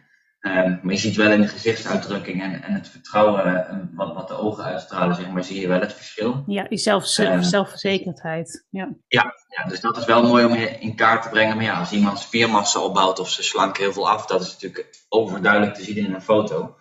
Um, 0.47 0.79
maar 0.81 0.93
je 0.93 0.99
ziet 0.99 1.15
wel 1.15 1.31
in 1.31 1.41
de 1.41 1.47
gezichtsuitdrukking 1.47 2.41
en, 2.41 2.63
en 2.63 2.73
het 2.73 2.89
vertrouwen, 2.89 3.67
en 3.69 3.91
wat, 3.93 4.13
wat 4.13 4.27
de 4.27 4.37
ogen 4.37 4.63
uitstralen, 4.63 5.15
zeg 5.15 5.29
maar, 5.29 5.43
zie 5.43 5.61
je 5.61 5.67
wel 5.67 5.79
het 5.79 5.93
verschil. 5.93 6.43
Ja, 6.47 6.63
die 6.63 6.77
zelf, 6.77 7.17
uh, 7.17 7.41
zelfverzekerdheid. 7.41 8.65
Ja. 8.69 8.89
Ja, 9.07 9.33
ja, 9.47 9.69
dus 9.69 9.79
dat 9.79 9.97
is 9.97 10.05
wel 10.05 10.23
mooi 10.23 10.45
om 10.45 10.53
in 10.53 10.95
kaart 10.95 11.23
te 11.23 11.29
brengen. 11.29 11.55
Maar 11.55 11.65
ja, 11.65 11.79
als 11.79 11.91
iemand 11.91 12.19
spiermassa 12.19 12.79
opbouwt 12.79 13.19
of 13.19 13.29
ze 13.29 13.43
slank 13.43 13.77
heel 13.77 13.93
veel 13.93 14.09
af, 14.09 14.25
dat 14.25 14.41
is 14.41 14.51
natuurlijk 14.51 15.05
overduidelijk 15.09 15.73
te 15.73 15.83
zien 15.83 15.97
in 15.97 16.13
een 16.13 16.21
foto. 16.21 16.75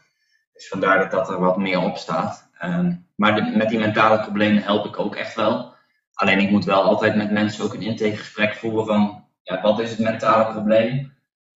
Dus 0.53 0.69
vandaar 0.69 0.99
dat 0.99 1.11
dat 1.11 1.29
er 1.29 1.41
wat 1.41 1.59
meer 1.59 1.81
op 1.81 1.97
staat. 1.97 2.51
Um, 2.65 3.07
maar 3.17 3.35
de, 3.35 3.57
met 3.57 3.69
die 3.69 3.79
mentale 3.79 4.21
problemen 4.21 4.63
help 4.63 4.87
ik 4.87 4.99
ook 4.99 5.17
echt 5.17 5.35
wel. 5.35 5.75
Alleen 6.15 6.41
ik 6.41 6.51
moet 6.51 6.65
wel 6.65 6.83
altijd 6.83 7.17
met 7.17 7.31
mensen 7.31 7.65
ook 7.65 7.75
een 7.75 7.83
intakegesprek 7.83 8.55
voeren 8.55 8.87
van 8.87 9.25
ja, 9.43 9.61
wat 9.61 9.81
is 9.81 9.91
het 9.91 9.99
mentale 9.99 10.53
probleem 10.53 11.14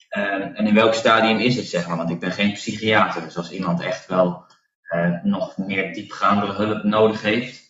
en 0.09 0.67
in 0.67 0.75
welk 0.75 0.95
stadium 0.95 1.39
is 1.39 1.57
het, 1.57 1.67
zeg 1.67 1.89
maar. 1.89 1.97
Want 1.97 2.11
ik 2.11 2.21
ben 2.21 2.33
geen 2.33 2.53
psychiater, 2.53 3.23
dus 3.23 3.37
als 3.37 3.51
iemand 3.51 3.81
echt 3.81 4.07
wel 4.07 4.45
uh, 4.95 5.23
nog 5.23 5.57
meer 5.57 5.93
diepgaande 5.95 6.47
hulp 6.47 6.83
nodig 6.83 7.23
heeft, 7.23 7.69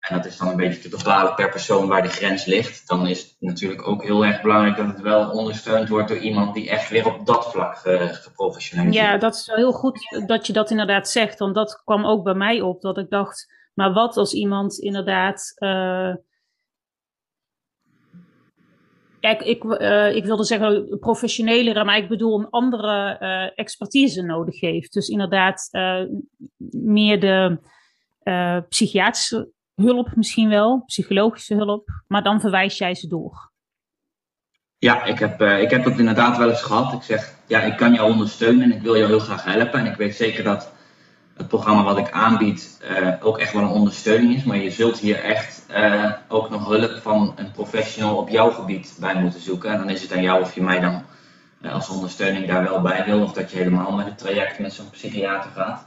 en 0.00 0.16
dat 0.16 0.26
is 0.26 0.36
dan 0.36 0.48
een 0.48 0.56
beetje 0.56 0.80
te 0.80 0.96
bepalen 0.96 1.34
per 1.34 1.50
persoon 1.50 1.88
waar 1.88 2.02
de 2.02 2.08
grens 2.08 2.44
ligt, 2.44 2.88
dan 2.88 3.06
is 3.06 3.20
het 3.20 3.36
natuurlijk 3.38 3.88
ook 3.88 4.02
heel 4.02 4.24
erg 4.24 4.42
belangrijk 4.42 4.76
dat 4.76 4.86
het 4.86 5.00
wel 5.00 5.30
ondersteund 5.30 5.88
wordt 5.88 6.08
door 6.08 6.18
iemand 6.18 6.54
die 6.54 6.70
echt 6.70 6.88
weer 6.88 7.06
op 7.06 7.26
dat 7.26 7.50
vlak 7.50 7.84
uh, 7.84 8.02
geprofessionaliseerd 8.08 9.04
Ja, 9.04 9.18
dat 9.18 9.34
is 9.34 9.46
wel 9.46 9.56
heel 9.56 9.72
goed 9.72 10.24
dat 10.26 10.46
je 10.46 10.52
dat 10.52 10.70
inderdaad 10.70 11.08
zegt, 11.08 11.38
want 11.38 11.54
dat 11.54 11.82
kwam 11.84 12.06
ook 12.06 12.24
bij 12.24 12.34
mij 12.34 12.60
op, 12.60 12.80
dat 12.80 12.98
ik 12.98 13.10
dacht, 13.10 13.54
maar 13.74 13.92
wat 13.92 14.16
als 14.16 14.32
iemand 14.32 14.78
inderdaad. 14.78 15.52
Uh, 15.58 16.14
kijk, 19.22 19.42
ik, 19.42 19.64
uh, 19.64 20.14
ik 20.14 20.24
wilde 20.24 20.44
zeggen 20.44 20.98
professionelere, 20.98 21.84
maar 21.84 21.96
ik 21.96 22.08
bedoel 22.08 22.38
een 22.38 22.50
andere 22.50 23.18
uh, 23.20 23.50
expertise 23.54 24.22
nodig 24.22 24.60
heeft. 24.60 24.92
Dus 24.92 25.08
inderdaad 25.08 25.68
meer 26.70 27.20
de 27.20 27.58
psychiatrische 28.68 29.50
hulp 29.74 30.16
misschien 30.16 30.48
wel, 30.48 30.82
psychologische 30.86 31.54
hulp, 31.54 31.88
maar 32.06 32.22
dan 32.22 32.40
verwijs 32.40 32.78
jij 32.78 32.94
ze 32.94 33.06
door. 33.06 33.50
Ja, 34.78 35.04
ik 35.04 35.18
heb, 35.18 35.40
ik 35.40 35.70
heb 35.70 35.84
dat 35.84 35.98
inderdaad 35.98 36.36
wel 36.36 36.48
eens 36.48 36.62
gehad. 36.62 36.92
Ik 36.92 37.02
zeg, 37.02 37.34
ja, 37.46 37.60
ik 37.60 37.76
kan 37.76 37.94
jou 37.94 38.10
ondersteunen 38.10 38.62
en 38.62 38.76
ik 38.76 38.82
wil 38.82 38.96
jou 38.96 39.08
heel 39.08 39.18
graag 39.18 39.44
helpen. 39.44 39.80
En 39.80 39.86
ik 39.86 39.96
weet 39.96 40.14
zeker 40.14 40.44
dat 40.44 40.72
het 41.36 41.48
programma 41.48 41.82
wat 41.82 41.98
ik 41.98 42.10
aanbied 42.10 42.80
uh, 42.90 43.08
ook 43.20 43.38
echt 43.38 43.52
wel 43.52 43.62
een 43.62 43.68
ondersteuning 43.68 44.34
is. 44.34 44.44
Maar 44.44 44.56
je 44.56 44.70
zult 44.70 44.98
hier 44.98 45.18
echt 45.18 45.66
uh, 45.70 46.12
ook 46.28 46.50
nog 46.50 46.68
hulp 46.68 46.98
van 47.02 47.32
een 47.36 47.50
professional 47.50 48.16
op 48.16 48.28
jouw 48.28 48.50
gebied 48.50 48.96
bij 49.00 49.14
moeten 49.14 49.40
zoeken. 49.40 49.70
En 49.70 49.78
dan 49.78 49.90
is 49.90 50.02
het 50.02 50.12
aan 50.12 50.22
jou 50.22 50.40
of 50.40 50.54
je 50.54 50.62
mij 50.62 50.80
dan 50.80 51.02
uh, 51.62 51.74
als 51.74 51.88
ondersteuning 51.88 52.46
daar 52.46 52.62
wel 52.62 52.80
bij 52.80 53.04
wil. 53.04 53.22
Of 53.22 53.32
dat 53.32 53.50
je 53.50 53.56
helemaal 53.56 53.92
met 53.92 54.06
het 54.06 54.18
traject 54.18 54.58
met 54.58 54.72
zo'n 54.72 54.90
psychiater 54.90 55.50
gaat. 55.50 55.86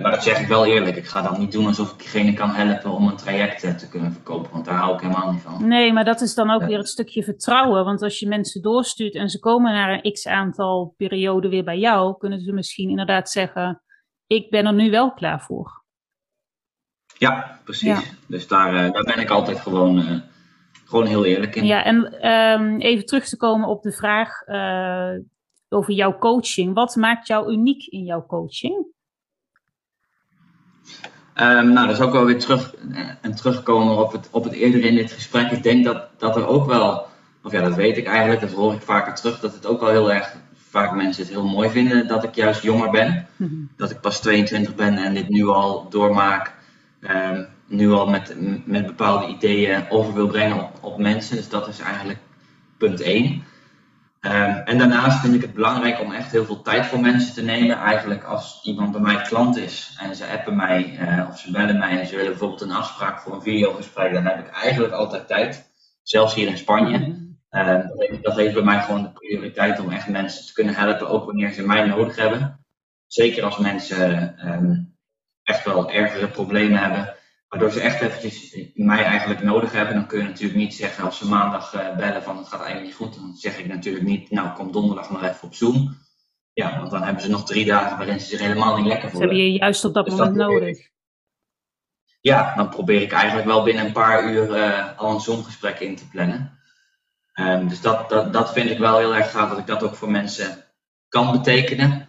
maar 0.00 0.10
dat 0.10 0.22
zeg 0.22 0.40
ik 0.40 0.46
wel 0.46 0.66
eerlijk. 0.66 0.96
Ik 0.96 1.06
ga 1.06 1.22
dan 1.22 1.38
niet 1.38 1.52
doen 1.52 1.66
alsof 1.66 1.92
ik 1.92 1.98
diegene 1.98 2.32
kan 2.32 2.50
helpen 2.50 2.90
om 2.90 3.08
een 3.08 3.16
traject 3.16 3.78
te 3.78 3.88
kunnen 3.88 4.12
verkopen. 4.12 4.52
Want 4.52 4.64
daar 4.64 4.74
hou 4.74 4.94
ik 4.94 5.00
helemaal 5.00 5.32
niet 5.32 5.42
van. 5.42 5.68
Nee, 5.68 5.92
maar 5.92 6.04
dat 6.04 6.20
is 6.20 6.34
dan 6.34 6.50
ook 6.50 6.64
weer 6.64 6.78
het 6.78 6.88
stukje 6.88 7.22
vertrouwen. 7.22 7.84
Want 7.84 8.02
als 8.02 8.18
je 8.18 8.28
mensen 8.28 8.62
doorstuurt 8.62 9.14
en 9.14 9.28
ze 9.28 9.38
komen 9.38 9.72
na 9.72 10.00
een 10.02 10.12
x 10.12 10.26
aantal 10.26 10.94
perioden 10.96 11.50
weer 11.50 11.64
bij 11.64 11.78
jou, 11.78 12.16
kunnen 12.18 12.40
ze 12.40 12.52
misschien 12.52 12.88
inderdaad 12.88 13.30
zeggen 13.30 13.80
ik 14.26 14.50
ben 14.50 14.66
er 14.66 14.74
nu 14.74 14.90
wel 14.90 15.12
klaar 15.12 15.40
voor. 15.40 15.84
Ja, 17.18 17.60
precies. 17.64 17.88
Ja. 17.88 18.00
Dus 18.26 18.48
daar, 18.48 18.74
uh, 18.74 18.92
daar 18.92 19.04
ben 19.04 19.18
ik 19.18 19.30
altijd 19.30 19.60
gewoon, 19.60 19.98
uh, 19.98 20.20
gewoon 20.84 21.06
heel 21.06 21.24
eerlijk 21.24 21.56
in. 21.56 21.66
Ja, 21.66 21.84
en 21.84 22.26
um, 22.30 22.80
even 22.80 23.06
terug 23.06 23.28
te 23.28 23.36
komen 23.36 23.68
op 23.68 23.82
de 23.82 23.92
vraag 23.92 24.46
uh, 24.46 25.10
over 25.68 25.92
jouw 25.92 26.18
coaching. 26.18 26.74
Wat 26.74 26.96
maakt 26.96 27.26
jou 27.26 27.52
uniek 27.52 27.86
in 27.86 28.04
jouw 28.04 28.26
coaching? 28.26 28.86
Um, 31.38 31.72
nou, 31.72 31.86
dat 31.86 31.96
is 31.96 32.00
ook 32.00 32.12
wel 32.12 32.24
weer 32.24 32.38
terug 32.38 32.74
en 33.20 33.34
terugkomen 33.34 33.96
op 33.98 34.12
het, 34.12 34.28
op 34.30 34.44
het 34.44 34.52
eerder 34.52 34.84
in 34.84 34.94
dit 34.94 35.12
gesprek. 35.12 35.50
Ik 35.50 35.62
denk 35.62 35.84
dat, 35.84 36.08
dat 36.18 36.36
er 36.36 36.46
ook 36.46 36.66
wel, 36.66 37.06
of 37.42 37.52
ja, 37.52 37.62
dat 37.62 37.74
weet 37.74 37.96
ik 37.96 38.06
eigenlijk, 38.06 38.40
dat 38.40 38.52
hoor 38.52 38.72
ik 38.72 38.82
vaker 38.82 39.14
terug, 39.14 39.40
dat 39.40 39.54
het 39.54 39.66
ook 39.66 39.80
wel 39.80 39.90
heel 39.90 40.12
erg 40.12 40.36
vaak 40.76 40.94
mensen 40.94 41.22
het 41.22 41.32
heel 41.32 41.46
mooi 41.46 41.70
vinden 41.70 42.06
dat 42.06 42.24
ik 42.24 42.34
juist 42.34 42.62
jonger 42.62 42.90
ben. 42.90 43.26
Mm-hmm. 43.36 43.68
Dat 43.76 43.90
ik 43.90 44.00
pas 44.00 44.20
22 44.20 44.74
ben 44.74 44.96
en 44.98 45.14
dit 45.14 45.28
nu 45.28 45.46
al 45.46 45.88
doormaak. 45.88 46.54
Um, 47.00 47.46
nu 47.66 47.90
al 47.90 48.06
met, 48.08 48.34
met 48.64 48.86
bepaalde 48.86 49.26
ideeën 49.26 49.84
over 49.88 50.14
wil 50.14 50.26
brengen 50.26 50.62
op, 50.62 50.78
op, 50.80 50.98
mensen. 50.98 51.36
Dus 51.36 51.48
dat 51.48 51.68
is 51.68 51.80
eigenlijk 51.80 52.18
punt 52.78 53.00
1. 53.00 53.44
Ehm, 54.20 54.50
en 54.64 54.78
daarnaast 54.78 55.20
vind 55.20 55.34
ik 55.34 55.42
het 55.42 55.54
belangrijk 55.54 56.00
om 56.00 56.12
echt 56.12 56.32
heel 56.32 56.44
veel 56.44 56.62
tijd 56.62 56.86
voor 56.86 57.00
mensen 57.00 57.34
te 57.34 57.42
nemen. 57.42 57.76
Eigenlijk 57.78 58.24
als 58.24 58.60
iemand 58.62 58.92
bij 58.92 59.00
mij 59.00 59.22
klant 59.22 59.56
is 59.56 59.96
en 60.00 60.16
ze 60.16 60.26
appen 60.26 60.56
mij 60.56 60.98
uh, 61.00 61.28
of 61.30 61.38
ze 61.38 61.50
bellen 61.50 61.78
mij 61.78 62.00
en 62.00 62.06
ze 62.06 62.16
willen 62.16 62.30
bijvoorbeeld 62.30 62.60
een 62.60 62.72
afspraak 62.72 63.20
voor 63.20 63.34
een 63.34 63.42
videogesprek, 63.42 64.12
dan 64.12 64.24
heb 64.24 64.38
ik 64.38 64.52
eigenlijk 64.52 64.92
altijd 64.92 65.26
tijd. 65.26 65.70
Zelfs 66.02 66.34
hier 66.34 66.48
in 66.48 66.58
Spanje. 66.58 67.25
Uh, 67.56 68.20
dat 68.22 68.36
heeft 68.36 68.54
bij 68.54 68.62
mij 68.62 68.82
gewoon 68.82 69.02
de 69.02 69.12
prioriteit 69.12 69.80
om 69.80 69.90
echt 69.90 70.08
mensen 70.08 70.46
te 70.46 70.52
kunnen 70.52 70.74
helpen, 70.74 71.08
ook 71.08 71.24
wanneer 71.24 71.52
ze 71.52 71.66
mij 71.66 71.86
nodig 71.86 72.16
hebben. 72.16 72.64
Zeker 73.06 73.44
als 73.44 73.58
mensen 73.58 74.34
um, 74.48 74.96
echt 75.42 75.64
wel 75.64 75.90
ergere 75.90 76.28
problemen 76.28 76.78
hebben, 76.78 77.14
waardoor 77.48 77.70
ze 77.70 77.80
echt 77.80 78.00
eventjes 78.00 78.58
mij 78.74 79.04
eigenlijk 79.04 79.42
nodig 79.42 79.72
hebben. 79.72 79.94
Dan 79.94 80.06
kun 80.06 80.18
je 80.18 80.24
natuurlijk 80.24 80.58
niet 80.58 80.74
zeggen 80.74 81.04
als 81.04 81.18
ze 81.18 81.28
maandag 81.28 81.74
uh, 81.74 81.96
bellen 81.96 82.22
van 82.22 82.36
het 82.36 82.48
gaat 82.48 82.60
eigenlijk 82.60 82.86
niet 82.86 83.08
goed. 83.08 83.14
Dan 83.14 83.34
zeg 83.34 83.58
ik 83.58 83.66
natuurlijk 83.66 84.04
niet, 84.04 84.30
nou 84.30 84.54
kom 84.54 84.72
donderdag 84.72 85.10
maar 85.10 85.30
even 85.30 85.46
op 85.48 85.54
Zoom. 85.54 85.96
Ja, 86.52 86.78
want 86.78 86.90
dan 86.90 87.02
hebben 87.02 87.22
ze 87.22 87.30
nog 87.30 87.44
drie 87.44 87.64
dagen 87.64 87.96
waarin 87.96 88.20
ze 88.20 88.26
zich 88.26 88.40
helemaal 88.40 88.76
niet 88.76 88.86
lekker 88.86 89.10
voelen. 89.10 89.28
Hebben 89.28 89.46
je 89.46 89.58
juist 89.58 89.84
op 89.84 89.94
dat 89.94 90.04
dus 90.04 90.14
moment 90.14 90.36
nodig. 90.36 90.88
Ja, 92.20 92.54
dan 92.54 92.68
probeer 92.68 93.02
ik 93.02 93.12
eigenlijk 93.12 93.46
wel 93.46 93.62
binnen 93.62 93.86
een 93.86 93.92
paar 93.92 94.30
uur 94.30 94.56
uh, 94.56 94.98
al 94.98 95.14
een 95.14 95.20
Zoom-gesprek 95.20 95.80
in 95.80 95.96
te 95.96 96.08
plannen. 96.08 96.55
Um, 97.40 97.68
dus 97.68 97.80
dat, 97.80 98.08
dat, 98.08 98.32
dat 98.32 98.52
vind 98.52 98.70
ik 98.70 98.78
wel 98.78 98.98
heel 98.98 99.14
erg 99.14 99.30
gaaf 99.30 99.48
dat 99.48 99.58
ik 99.58 99.66
dat 99.66 99.82
ook 99.82 99.94
voor 99.94 100.10
mensen 100.10 100.64
kan 101.08 101.32
betekenen. 101.32 102.08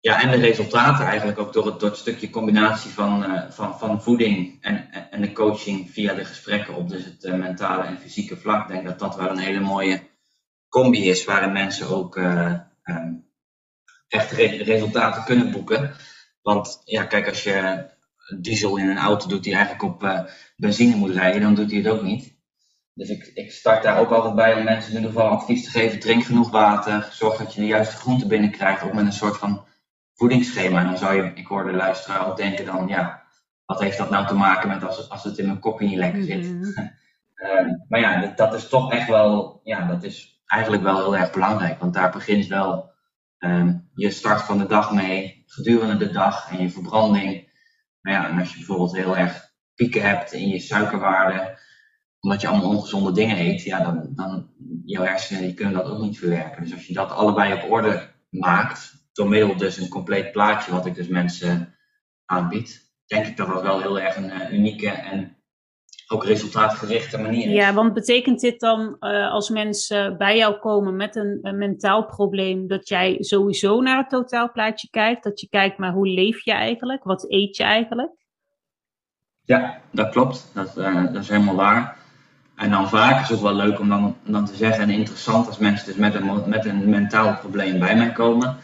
Ja, 0.00 0.22
en 0.22 0.30
de 0.30 0.36
resultaten 0.36 1.06
eigenlijk 1.06 1.38
ook 1.38 1.52
door 1.52 1.66
het, 1.66 1.80
door 1.80 1.88
het 1.88 1.98
stukje 1.98 2.30
combinatie 2.30 2.90
van, 2.90 3.24
uh, 3.24 3.50
van, 3.50 3.78
van 3.78 4.02
voeding 4.02 4.62
en, 4.62 4.90
en 5.10 5.20
de 5.20 5.32
coaching 5.32 5.90
via 5.90 6.14
de 6.14 6.24
gesprekken 6.24 6.74
op 6.74 6.88
dus 6.88 7.04
het 7.04 7.24
uh, 7.24 7.34
mentale 7.34 7.84
en 7.84 7.98
fysieke 7.98 8.36
vlak. 8.36 8.62
Ik 8.62 8.74
denk 8.74 8.86
dat 8.86 8.98
dat 8.98 9.16
wel 9.16 9.30
een 9.30 9.38
hele 9.38 9.60
mooie 9.60 10.02
combi 10.68 11.08
is 11.08 11.24
waarin 11.24 11.52
mensen 11.52 11.88
ook 11.88 12.16
uh, 12.16 12.54
um, 12.84 13.28
echt 14.08 14.30
re 14.30 14.46
resultaten 14.46 15.24
kunnen 15.24 15.50
boeken. 15.50 15.94
Want 16.42 16.82
ja, 16.84 17.04
kijk, 17.04 17.28
als 17.28 17.42
je 17.42 17.86
diesel 18.40 18.76
in 18.76 18.88
een 18.88 18.98
auto 18.98 19.28
doet 19.28 19.44
die 19.44 19.54
eigenlijk 19.54 19.82
op 19.82 20.26
benzine 20.56 20.96
moet 20.96 21.14
rijden, 21.14 21.40
dan 21.40 21.54
doet 21.54 21.70
hij 21.70 21.80
het 21.80 21.88
ook 21.88 22.02
niet. 22.02 22.31
Dus 22.94 23.08
ik, 23.08 23.30
ik 23.34 23.52
start 23.52 23.82
daar 23.82 23.98
ook 23.98 24.10
altijd 24.10 24.34
bij 24.34 24.54
om 24.54 24.64
mensen 24.64 24.90
in 24.90 24.96
ieder 24.96 25.12
geval 25.12 25.30
advies 25.30 25.64
te 25.64 25.70
geven. 25.70 26.00
Drink 26.00 26.24
genoeg 26.24 26.50
water. 26.50 27.08
Zorg 27.12 27.36
dat 27.36 27.54
je 27.54 27.60
de 27.60 27.66
juiste 27.66 27.96
groenten 27.96 28.28
binnenkrijgt. 28.28 28.82
Ook 28.82 28.92
met 28.92 29.06
een 29.06 29.12
soort 29.12 29.36
van 29.36 29.66
voedingsschema. 30.14 30.80
En 30.80 30.86
dan 30.86 30.98
zou 30.98 31.14
je, 31.14 31.32
ik 31.34 31.46
hoorde 31.46 31.70
de 31.70 31.76
luisteraar 31.76 32.26
ook 32.26 32.36
denken 32.36 32.64
dan, 32.64 32.88
ja, 32.88 33.22
wat 33.64 33.80
heeft 33.80 33.98
dat 33.98 34.10
nou 34.10 34.26
te 34.26 34.34
maken 34.34 34.68
met 34.68 34.84
als, 34.84 35.10
als 35.10 35.24
het 35.24 35.38
in 35.38 35.46
mijn 35.46 35.58
kopje 35.58 35.86
niet 35.86 35.98
lekker 35.98 36.22
zit? 36.22 36.44
Mm 36.44 36.62
-hmm. 36.62 36.90
uh, 37.34 37.72
maar 37.88 38.00
ja, 38.00 38.20
dat, 38.20 38.36
dat, 38.36 38.54
is 38.54 38.68
toch 38.68 38.92
echt 38.92 39.08
wel, 39.08 39.60
ja, 39.64 39.86
dat 39.86 40.02
is 40.02 40.42
eigenlijk 40.46 40.82
wel 40.82 40.96
heel 40.96 41.16
erg 41.16 41.32
belangrijk. 41.32 41.80
Want 41.80 41.94
daar 41.94 42.10
begint 42.10 42.46
wel 42.46 42.92
um, 43.38 43.90
je 43.94 44.10
start 44.10 44.42
van 44.42 44.58
de 44.58 44.66
dag 44.66 44.92
mee, 44.92 45.42
gedurende 45.46 45.96
de 45.96 46.12
dag 46.12 46.50
en 46.50 46.62
je 46.62 46.70
verbranding. 46.70 47.50
Maar 48.00 48.12
ja, 48.12 48.28
en 48.28 48.38
als 48.38 48.50
je 48.50 48.56
bijvoorbeeld 48.56 48.96
heel 48.96 49.16
erg 49.16 49.50
pieken 49.74 50.02
hebt 50.02 50.32
in 50.32 50.48
je 50.48 50.58
suikerwaarde, 50.58 51.58
omdat 52.22 52.40
je 52.40 52.48
allemaal 52.48 52.68
ongezonde 52.68 53.12
dingen 53.12 53.38
eet, 53.38 53.62
ja, 53.62 53.82
dan, 53.82 54.08
dan 54.14 54.50
jouw 54.84 55.04
hersenen 55.04 55.42
die 55.42 55.54
kunnen 55.54 55.74
dat 55.74 55.86
ook 55.86 56.00
niet 56.00 56.18
verwerken. 56.18 56.62
Dus 56.62 56.72
als 56.72 56.86
je 56.86 56.94
dat 56.94 57.10
allebei 57.10 57.52
op 57.52 57.70
orde 57.70 58.08
maakt, 58.30 59.08
door 59.12 59.28
middel 59.28 59.56
dus 59.56 59.76
een 59.76 59.88
compleet 59.88 60.32
plaatje 60.32 60.72
wat 60.72 60.86
ik 60.86 60.94
dus 60.94 61.08
mensen 61.08 61.74
aanbied, 62.24 62.92
denk 63.06 63.26
ik 63.26 63.36
dat 63.36 63.48
dat 63.48 63.62
wel 63.62 63.80
heel 63.80 64.00
erg 64.00 64.16
een 64.16 64.30
uh, 64.30 64.52
unieke 64.52 64.90
en 64.90 65.36
ook 66.08 66.24
resultaatgerichte 66.24 67.18
manier 67.18 67.46
is. 67.46 67.52
Ja, 67.52 67.74
want 67.74 67.94
betekent 67.94 68.40
dit 68.40 68.60
dan 68.60 68.96
uh, 69.00 69.30
als 69.32 69.50
mensen 69.50 70.18
bij 70.18 70.36
jou 70.36 70.58
komen 70.58 70.96
met 70.96 71.16
een, 71.16 71.38
een, 71.42 71.58
mentaal 71.58 72.06
probleem, 72.06 72.66
dat 72.68 72.88
jij 72.88 73.16
sowieso 73.18 73.80
naar 73.80 73.96
het 73.96 74.10
totaalplaatje 74.10 74.88
kijkt? 74.90 75.24
Dat 75.24 75.40
je 75.40 75.48
kijkt, 75.48 75.78
maar 75.78 75.92
hoe 75.92 76.08
leef 76.08 76.44
je 76.44 76.52
eigenlijk? 76.52 77.04
Wat 77.04 77.30
eet 77.30 77.56
je 77.56 77.62
eigenlijk? 77.62 78.12
Ja, 79.44 79.80
dat 79.90 80.08
klopt. 80.08 80.50
Dat, 80.54 80.78
uh, 80.78 81.12
dat 81.12 81.22
is 81.22 81.28
helemaal 81.28 81.54
waar. 81.54 82.01
En 82.62 82.70
dan 82.70 82.88
vaak 82.88 83.22
is 83.22 83.28
het 83.28 83.36
ook 83.36 83.42
wel 83.42 83.54
leuk 83.54 83.78
om 83.78 83.88
dan, 83.88 84.16
dan 84.24 84.46
te 84.46 84.56
zeggen 84.56 84.82
en 84.82 84.90
interessant 84.90 85.46
als 85.46 85.58
mensen 85.58 85.86
dus 85.86 85.96
met 85.96 86.14
een, 86.14 86.42
met 86.46 86.64
een 86.64 86.88
mentaal 86.88 87.36
probleem 87.36 87.78
bij 87.78 87.96
mij 87.96 88.12
komen. 88.12 88.56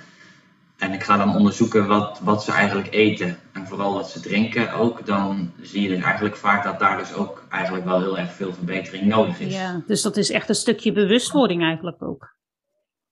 En 0.78 0.92
ik 0.92 1.02
ga 1.02 1.16
dan 1.16 1.36
onderzoeken 1.36 1.86
wat, 1.86 2.20
wat 2.22 2.44
ze 2.44 2.52
eigenlijk 2.52 2.94
eten 2.94 3.36
en 3.52 3.66
vooral 3.66 3.94
wat 3.94 4.10
ze 4.10 4.20
drinken 4.20 4.72
ook. 4.72 5.06
Dan 5.06 5.52
zie 5.60 5.82
je 5.82 5.88
dus 5.88 6.02
eigenlijk 6.02 6.36
vaak 6.36 6.64
dat 6.64 6.78
daar 6.78 6.98
dus 6.98 7.14
ook 7.14 7.46
eigenlijk 7.48 7.84
wel 7.84 8.00
heel 8.00 8.18
erg 8.18 8.32
veel 8.32 8.52
verbetering 8.52 9.06
nodig 9.06 9.40
is. 9.40 9.54
Ja, 9.54 9.82
dus 9.86 10.02
dat 10.02 10.16
is 10.16 10.30
echt 10.30 10.48
een 10.48 10.54
stukje 10.54 10.92
bewustwording 10.92 11.62
eigenlijk 11.62 12.02
ook. 12.02 12.36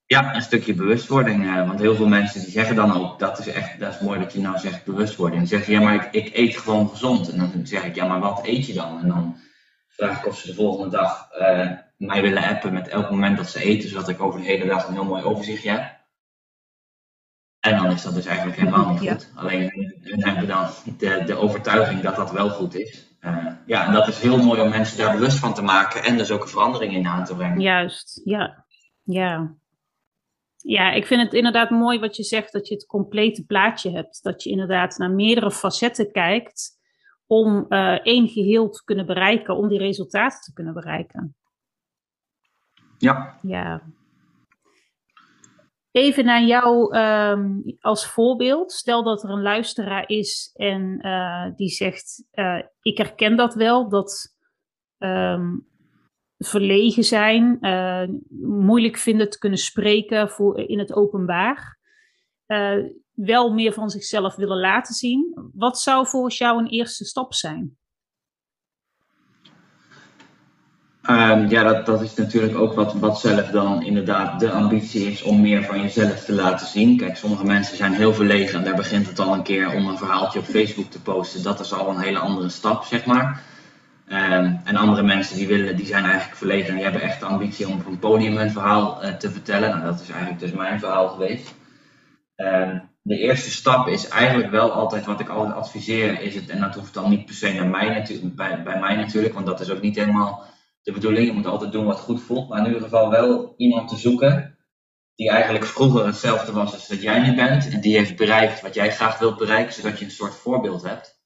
Ja, 0.05 0.35
een 0.35 0.43
stukje 0.43 0.75
bewustwording. 0.75 1.67
Want 1.67 1.81
heel 1.81 1.95
veel 1.95 2.09
mensen 2.09 2.41
die 2.41 2.51
zeggen 2.51 2.77
dan 2.77 2.93
ook, 2.93 3.19
dat 3.19 3.39
is 3.39 3.47
echt, 3.47 3.81
dat 3.81 3.95
is 3.95 4.01
mooi 4.01 4.19
dat 4.19 4.33
je 4.33 4.41
nou 4.41 4.59
zegt 4.59 4.85
bewustwording. 4.85 5.41
Dan 5.41 5.49
zeggen 5.49 5.73
ja 5.73 5.81
maar 5.81 5.95
ik, 5.95 6.09
ik 6.25 6.37
eet 6.37 6.57
gewoon 6.57 6.89
gezond. 6.89 7.31
En 7.31 7.39
dan 7.39 7.67
zeg 7.67 7.85
ik, 7.85 7.95
ja 7.95 8.07
maar 8.07 8.21
wat 8.21 8.41
eet 8.43 8.67
je 8.67 8.75
dan? 8.75 9.01
En 9.01 9.09
dan 9.09 9.37
vraag 9.97 10.19
ik 10.19 10.27
of 10.27 10.39
ze 10.39 10.47
de 10.47 10.55
volgende 10.55 10.97
dag 10.97 11.29
uh, 11.39 11.71
mij 11.97 12.23
willen 12.23 12.43
appen 12.43 12.73
met 12.73 12.89
elk 12.89 13.11
moment 13.11 13.37
dat 13.37 13.49
ze 13.49 13.63
eten, 13.63 13.89
zodat 13.89 14.09
ik 14.09 14.21
over 14.21 14.41
de 14.41 14.47
hele 14.47 14.67
dag 14.67 14.89
een 14.89 14.95
heel 14.95 15.05
mooi 15.05 15.23
overzichtje 15.23 15.71
heb. 15.71 15.95
En 17.61 17.77
dan 17.77 17.91
is 17.91 18.03
dat 18.03 18.15
dus 18.15 18.27
eigenlijk 18.27 18.59
helemaal 18.59 18.91
niet 18.91 18.99
goed. 18.99 19.31
Ja. 19.35 19.41
Alleen 19.41 19.95
hun 20.03 20.25
hebben 20.25 20.47
dan 20.47 20.69
de, 20.99 21.23
de 21.27 21.35
overtuiging 21.35 22.01
dat 22.01 22.17
dat 22.17 22.33
wel 22.33 22.49
goed 22.49 22.75
is. 22.75 23.05
Uh, 23.21 23.47
ja, 23.67 23.87
en 23.87 23.93
dat 23.93 24.09
is 24.09 24.21
heel 24.21 24.43
mooi 24.43 24.61
om 24.61 24.69
mensen 24.69 24.99
daar 24.99 25.13
bewust 25.13 25.39
van 25.39 25.55
te 25.55 25.63
maken 25.63 26.05
en 26.05 26.17
dus 26.17 26.31
ook 26.31 26.43
een 26.43 26.49
verandering 26.49 26.95
in 26.95 27.07
aan 27.07 27.25
te 27.25 27.35
brengen. 27.35 27.61
Juist, 27.61 28.21
ja. 28.25 28.67
Ja. 29.03 29.55
Ja, 30.57 30.93
ik 30.93 31.07
vind 31.07 31.23
het 31.23 31.33
inderdaad 31.33 31.71
mooi 31.71 31.99
wat 31.99 32.17
je 32.17 32.23
zegt, 32.23 32.53
dat 32.53 32.69
je 32.69 32.75
het 32.75 32.87
complete 32.87 33.45
plaatje 33.45 33.91
hebt. 33.91 34.23
Dat 34.23 34.43
je 34.43 34.51
inderdaad 34.51 34.99
naar 34.99 35.11
meerdere 35.11 35.51
facetten 35.51 36.13
kijkt 36.13 36.76
om 37.27 37.67
uh, 37.69 38.07
één 38.07 38.29
geheel 38.29 38.71
te 38.71 38.85
kunnen 38.85 39.07
bereiken, 39.07 39.57
om 39.57 39.69
die 39.69 39.79
resultaten 39.79 40.41
te 40.41 40.53
kunnen 40.53 40.75
bereiken. 40.75 41.37
Ja. 42.99 43.39
Ja. 43.43 43.83
Even 45.91 46.25
naar 46.25 46.43
jou 46.43 46.97
um, 46.97 47.77
als 47.81 48.07
voorbeeld. 48.07 48.73
Stel 48.73 49.03
dat 49.03 49.23
er 49.23 49.31
een 49.31 49.43
luisteraar 49.43 50.09
is 50.09 50.51
en 50.55 51.07
uh, 51.07 51.47
die 51.57 51.69
zegt: 51.69 52.25
uh, 52.33 52.63
Ik 52.81 52.99
herken 52.99 53.37
dat 53.37 53.55
wel, 53.55 53.89
dat 53.89 54.37
um, 54.99 55.67
verlegen 56.39 57.05
zijn, 57.05 57.59
moeilijk 58.41 58.97
vinden 58.97 59.31
te 59.31 59.39
kunnen 59.39 59.59
spreken 59.59 60.31
voor, 60.31 60.59
in 60.59 60.79
het 60.79 60.93
openbaar 60.95 61.79
wel 63.17 63.53
meer 63.53 63.73
van 63.73 63.91
zichzelf 63.91 64.35
willen 64.35 64.61
laten 64.61 64.95
zien. 64.95 65.51
Wat 65.55 65.81
zou 65.81 66.07
volgens 66.07 66.39
jou 66.39 66.59
een 66.59 66.69
eerste 66.69 67.05
stap 67.05 67.35
zijn? 67.35 67.77
Um, 71.11 71.49
ja, 71.49 71.63
dat, 71.63 71.87
dat 71.87 72.01
is 72.03 72.15
natuurlijk 72.15 72.59
ook 72.59 72.75
wat, 72.75 72.95
wat 72.95 73.21
zelf 73.21 73.47
dan 73.51 73.83
inderdaad 73.83 74.41
de 74.41 74.51
ambitie 74.51 75.11
is 75.11 75.23
om 75.23 75.41
meer 75.41 75.65
van 75.65 75.81
jezelf 75.81 76.25
te 76.25 76.33
laten 76.33 76.67
zien. 76.67 76.97
Kijk, 76.97 77.17
sommige 77.17 77.45
mensen 77.45 77.77
zijn 77.77 77.93
heel 77.93 78.15
verlegen 78.15 78.59
en 78.59 78.65
daar 78.65 78.75
begint 78.75 79.07
het 79.07 79.19
al 79.19 79.35
een 79.35 79.43
keer 79.43 79.75
om 79.75 79.89
een 79.89 79.99
verhaaltje 79.99 80.39
op 80.39 80.45
Facebook 80.45 80.91
te 80.91 81.03
posten. 81.03 81.43
Dat 81.43 81.61
is 81.61 81.73
al 81.73 81.89
een 81.89 82.01
hele 82.01 82.19
andere 82.19 82.49
stap, 82.49 82.85
zeg 82.85 83.05
maar. 83.05 83.43
Um, 84.09 84.61
en 84.65 84.77
andere 84.77 85.03
mensen 85.03 85.37
die, 85.37 85.47
willen, 85.47 85.77
die 85.77 85.87
zijn 85.87 86.05
eigenlijk 86.05 86.37
verlegen 86.37 86.69
en 86.69 86.75
die 86.75 86.85
hebben 86.85 87.03
echt 87.03 87.21
de 87.21 87.27
ambitie 87.27 87.69
om 87.69 87.73
op 87.73 87.87
een 87.87 87.99
podium 87.99 88.37
een 88.37 88.51
verhaal 88.51 89.05
uh, 89.05 89.15
te 89.15 89.31
vertellen. 89.31 89.71
Nou, 89.71 89.83
dat 89.83 90.01
is 90.01 90.09
eigenlijk 90.09 90.41
dus 90.41 90.53
mijn 90.53 90.79
verhaal 90.79 91.09
geweest. 91.09 91.55
Um, 92.37 92.83
de 93.07 93.19
eerste 93.19 93.51
stap 93.51 93.89
is 93.89 94.09
eigenlijk 94.09 94.51
wel 94.51 94.73
altijd 94.73 95.07
wat 95.07 95.21
ik 95.21 95.29
altijd 95.29 95.57
adviseer, 95.57 96.21
is 96.21 96.35
het, 96.35 96.49
en 96.49 96.61
dat 96.61 96.75
hoeft 96.75 96.95
dan 96.95 97.11
niet 97.11 97.25
per 97.25 97.35
se 97.35 97.53
naar 97.53 97.67
mij 97.67 97.89
natuurlijk, 97.89 98.37
bij, 98.37 98.63
bij 98.63 98.79
mij 98.81 98.97
natuurlijk, 98.97 99.35
want 99.35 99.47
dat 99.47 99.61
is 99.61 99.71
ook 99.71 99.81
niet 99.81 99.97
helemaal 99.97 100.45
de 100.83 100.93
bedoeling. 100.93 101.27
Je 101.27 101.33
moet 101.33 101.47
altijd 101.47 101.73
doen 101.73 101.85
wat 101.85 101.99
goed 101.99 102.21
voelt, 102.21 102.49
maar 102.49 102.59
in 102.59 102.67
ieder 102.67 102.83
geval 102.83 103.11
wel 103.11 103.55
iemand 103.57 103.89
te 103.89 103.97
zoeken 103.97 104.57
die 105.15 105.31
eigenlijk 105.31 105.65
vroeger 105.65 106.07
hetzelfde 106.07 106.53
was 106.53 106.73
als 106.73 106.89
dat 106.89 107.03
jij 107.03 107.19
nu 107.21 107.35
bent 107.35 107.69
en 107.69 107.81
die 107.81 107.97
heeft 107.97 108.17
bereikt 108.17 108.61
wat 108.61 108.75
jij 108.75 108.93
graag 108.93 109.19
wilt 109.19 109.37
bereiken, 109.37 109.75
zodat 109.75 109.99
je 109.99 110.05
een 110.05 110.11
soort 110.11 110.35
voorbeeld 110.35 110.83
hebt. 110.83 111.21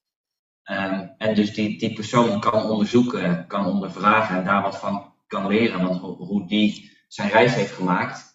Um, 0.71 1.15
en 1.19 1.35
dus 1.35 1.55
die, 1.55 1.79
die 1.79 1.93
persoon 1.93 2.41
kan 2.41 2.71
onderzoeken, 2.71 3.47
kan 3.47 3.67
ondervragen 3.67 4.37
en 4.37 4.45
daar 4.45 4.63
wat 4.63 4.79
van 4.79 5.15
kan 5.27 5.47
leren, 5.47 5.83
want 5.83 6.01
hoe 6.01 6.47
die 6.47 6.99
zijn 7.09 7.31
reis 7.31 7.55
heeft 7.55 7.73
gemaakt, 7.73 8.30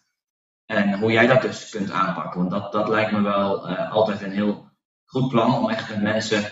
en 0.65 0.99
hoe 0.99 1.11
jij 1.11 1.27
dat 1.27 1.41
dus 1.41 1.69
kunt 1.69 1.91
aanpakken. 1.91 2.39
Want 2.39 2.51
dat, 2.51 2.71
dat 2.71 2.89
lijkt 2.89 3.11
me 3.11 3.21
wel 3.21 3.69
uh, 3.69 3.91
altijd 3.91 4.21
een 4.21 4.31
heel 4.31 4.65
goed 5.05 5.29
plan 5.29 5.55
om 5.55 5.69
echt 5.69 5.89
met 5.89 6.01
mensen 6.01 6.43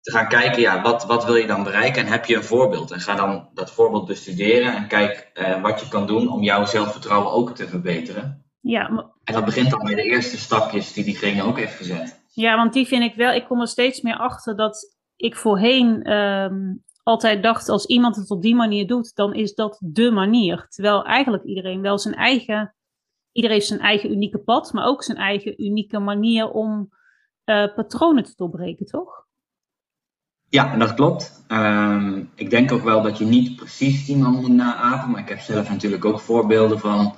te 0.00 0.10
gaan 0.10 0.28
kijken, 0.28 0.60
ja, 0.60 0.82
wat, 0.82 1.04
wat 1.04 1.24
wil 1.24 1.36
je 1.36 1.46
dan 1.46 1.62
bereiken 1.62 2.02
en 2.02 2.12
heb 2.12 2.24
je 2.24 2.36
een 2.36 2.44
voorbeeld? 2.44 2.90
En 2.90 3.00
ga 3.00 3.14
dan 3.14 3.48
dat 3.54 3.72
voorbeeld 3.72 4.06
bestuderen 4.06 4.74
en 4.74 4.86
kijk 4.86 5.30
uh, 5.34 5.62
wat 5.62 5.80
je 5.80 5.88
kan 5.88 6.06
doen 6.06 6.28
om 6.28 6.42
jouw 6.42 6.64
zelfvertrouwen 6.64 7.32
ook 7.32 7.54
te 7.54 7.68
verbeteren. 7.68 8.44
Ja, 8.60 8.88
maar... 8.88 9.04
En 9.24 9.34
dat 9.34 9.44
begint 9.44 9.70
dan 9.70 9.84
bij 9.84 9.94
de 9.94 10.02
eerste 10.02 10.38
stapjes 10.38 10.92
die 10.92 11.04
diegene 11.04 11.42
ook 11.42 11.58
heeft 11.58 11.76
gezet. 11.76 12.22
Ja, 12.32 12.56
want 12.56 12.72
die 12.72 12.86
vind 12.86 13.02
ik 13.02 13.14
wel, 13.14 13.32
ik 13.32 13.44
kom 13.44 13.60
er 13.60 13.68
steeds 13.68 14.00
meer 14.00 14.16
achter 14.16 14.56
dat 14.56 14.96
ik 15.16 15.36
voorheen 15.36 16.12
um, 16.12 16.84
altijd 17.02 17.42
dacht, 17.42 17.68
als 17.68 17.86
iemand 17.86 18.16
het 18.16 18.30
op 18.30 18.42
die 18.42 18.54
manier 18.54 18.86
doet, 18.86 19.14
dan 19.14 19.34
is 19.34 19.54
dat 19.54 19.78
de 19.84 20.10
manier. 20.10 20.66
Terwijl 20.68 21.04
eigenlijk 21.04 21.44
iedereen 21.44 21.80
wel 21.80 21.98
zijn 21.98 22.14
eigen, 22.14 22.74
iedereen 23.32 23.56
heeft 23.56 23.68
zijn 23.68 23.80
eigen 23.80 24.10
unieke 24.10 24.38
pad, 24.38 24.72
maar 24.72 24.84
ook 24.84 25.02
zijn 25.02 25.18
eigen 25.18 25.64
unieke 25.64 25.98
manier 25.98 26.50
om 26.50 26.90
uh, 27.44 27.74
patronen 27.74 28.24
te 28.24 28.32
doorbreken, 28.36 28.86
toch? 28.86 29.28
Ja, 30.48 30.76
dat 30.76 30.94
klopt. 30.94 31.44
Um, 31.48 32.30
ik 32.34 32.50
denk 32.50 32.72
ook 32.72 32.82
wel 32.82 33.02
dat 33.02 33.18
je 33.18 33.24
niet 33.24 33.56
precies 33.56 34.08
iemand 34.08 34.40
moet 34.40 34.50
naapen, 34.50 35.10
maar 35.10 35.20
ik 35.20 35.28
heb 35.28 35.38
zelf 35.38 35.68
natuurlijk 35.68 36.04
ook 36.04 36.20
voorbeelden 36.20 36.78
van 36.78 37.14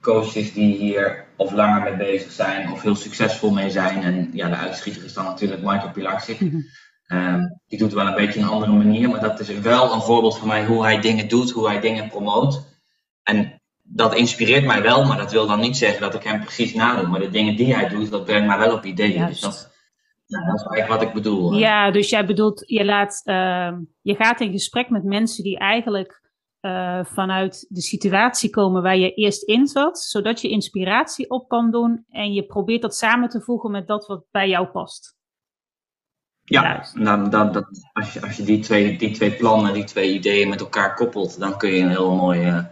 coaches 0.00 0.52
die 0.52 0.76
hier 0.76 1.26
of 1.36 1.52
langer 1.52 1.82
mee 1.82 1.96
bezig 1.96 2.30
zijn 2.30 2.70
of 2.70 2.82
heel 2.82 2.94
succesvol 2.94 3.50
mee 3.50 3.70
zijn. 3.70 4.02
En 4.02 4.30
ja, 4.32 4.48
de 4.48 4.56
uitschieter 4.56 5.04
is 5.04 5.14
dan 5.14 5.24
natuurlijk 5.24 5.62
Michael 5.62 5.92
Pilarczyk. 5.92 6.40
Mm 6.40 6.64
die 7.66 7.78
doet 7.78 7.92
wel 7.92 8.06
een 8.06 8.14
beetje 8.14 8.40
een 8.40 8.48
andere 8.48 8.72
manier, 8.72 9.10
maar 9.10 9.20
dat 9.20 9.40
is 9.40 9.58
wel 9.58 9.92
een 9.92 10.00
voorbeeld 10.00 10.38
van 10.38 10.48
mij 10.48 10.66
hoe 10.66 10.82
hij 10.82 11.00
dingen 11.00 11.28
doet, 11.28 11.50
hoe 11.50 11.66
hij 11.66 11.80
dingen 11.80 12.08
promoot. 12.08 12.62
En 13.22 13.53
dat 13.86 14.14
inspireert 14.14 14.64
mij 14.64 14.82
wel, 14.82 15.04
maar 15.04 15.16
dat 15.16 15.32
wil 15.32 15.46
dan 15.46 15.60
niet 15.60 15.76
zeggen 15.76 16.00
dat 16.00 16.14
ik 16.14 16.22
hem 16.22 16.40
precies 16.40 16.74
nadoe. 16.74 17.08
Maar 17.08 17.20
de 17.20 17.30
dingen 17.30 17.56
die 17.56 17.74
hij 17.74 17.88
doet, 17.88 18.10
dat 18.10 18.24
brengt 18.24 18.46
mij 18.46 18.58
wel 18.58 18.72
op 18.72 18.84
ideeën. 18.84 19.26
Dus 19.26 19.40
dat, 19.40 19.72
ja, 20.26 20.46
dat 20.46 20.60
is 20.60 20.66
eigenlijk 20.66 21.00
wat 21.00 21.08
ik 21.08 21.14
bedoel. 21.14 21.54
Ja, 21.54 21.90
dus 21.90 22.08
jij 22.08 22.26
bedoelt, 22.26 22.62
je, 22.66 22.84
laat, 22.84 23.22
uh, 23.24 23.72
je 24.00 24.14
gaat 24.14 24.40
in 24.40 24.52
gesprek 24.52 24.90
met 24.90 25.04
mensen 25.04 25.44
die 25.44 25.58
eigenlijk 25.58 26.22
uh, 26.60 27.04
vanuit 27.04 27.66
de 27.68 27.80
situatie 27.80 28.50
komen 28.50 28.82
waar 28.82 28.96
je 28.96 29.14
eerst 29.14 29.42
in 29.42 29.66
zat, 29.66 29.98
zodat 29.98 30.40
je 30.40 30.48
inspiratie 30.48 31.30
op 31.30 31.48
kan 31.48 31.70
doen 31.70 32.04
en 32.08 32.32
je 32.32 32.44
probeert 32.44 32.82
dat 32.82 32.96
samen 32.96 33.28
te 33.28 33.40
voegen 33.40 33.70
met 33.70 33.86
dat 33.86 34.06
wat 34.06 34.24
bij 34.30 34.48
jou 34.48 34.66
past. 34.66 35.16
Ja, 36.46 36.86
dan, 36.94 37.30
dan, 37.30 37.52
dat, 37.52 37.66
als, 37.92 38.12
je, 38.12 38.22
als 38.22 38.36
je 38.36 38.42
die 38.42 38.58
twee, 38.58 38.98
die 38.98 39.10
twee 39.10 39.32
plannen, 39.32 39.72
die 39.72 39.84
twee 39.84 40.12
ideeën 40.12 40.48
met 40.48 40.60
elkaar 40.60 40.94
koppelt, 40.94 41.38
dan 41.38 41.58
kun 41.58 41.70
je 41.70 41.82
een 41.82 41.88
heel 41.88 42.14
mooi, 42.14 42.46
uh, 42.46 42.64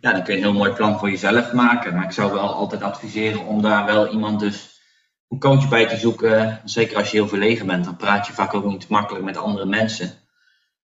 ja, 0.00 0.12
dan 0.12 0.22
kun 0.22 0.34
je 0.34 0.40
een 0.40 0.46
heel 0.46 0.58
mooi 0.58 0.72
plan 0.72 0.98
voor 0.98 1.10
jezelf 1.10 1.52
maken. 1.52 1.94
Maar 1.94 2.04
ik 2.04 2.10
zou 2.10 2.32
wel 2.32 2.52
altijd 2.52 2.82
adviseren 2.82 3.46
om 3.46 3.62
daar 3.62 3.86
wel 3.86 4.08
iemand 4.08 4.40
dus 4.40 4.80
een 5.28 5.38
coach 5.38 5.68
bij 5.68 5.86
te 5.86 5.96
zoeken. 5.96 6.60
Zeker 6.64 6.96
als 6.96 7.10
je 7.10 7.16
heel 7.16 7.28
verlegen 7.28 7.66
bent, 7.66 7.84
dan 7.84 7.96
praat 7.96 8.26
je 8.26 8.32
vaak 8.32 8.54
ook 8.54 8.64
niet 8.64 8.88
makkelijk 8.88 9.24
met 9.24 9.36
andere 9.36 9.66
mensen. 9.66 10.10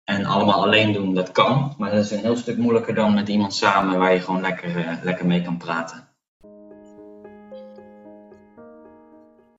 En 0.05 0.25
allemaal 0.25 0.63
alleen 0.63 0.93
doen, 0.93 1.15
dat 1.15 1.33
kan. 1.33 1.75
Maar 1.79 1.91
dat 1.91 2.05
is 2.05 2.11
een 2.11 2.19
heel 2.19 2.37
stuk 2.37 2.57
moeilijker 2.57 2.95
dan 2.95 3.15
met 3.15 3.29
iemand 3.29 3.55
samen 3.55 3.99
waar 3.99 4.13
je 4.13 4.21
gewoon 4.21 4.41
lekker, 4.41 4.77
uh, 4.77 4.93
lekker 5.03 5.27
mee 5.27 5.43
kan 5.43 5.57
praten. 5.57 6.09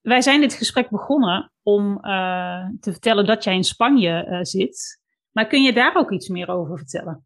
Wij 0.02 0.20
zijn 0.20 0.40
dit 0.40 0.54
gesprek 0.54 0.90
begonnen 0.90 1.52
om 1.62 1.90
uh, 1.90 2.68
te 2.80 2.92
vertellen 2.92 3.26
dat 3.26 3.44
jij 3.44 3.54
in 3.54 3.64
Spanje 3.64 4.26
uh, 4.28 4.38
zit. 4.42 5.00
Maar 5.32 5.46
kun 5.46 5.62
je 5.62 5.72
daar 5.72 5.94
ook 5.94 6.10
iets 6.10 6.28
meer 6.28 6.48
over 6.48 6.76
vertellen? 6.76 7.25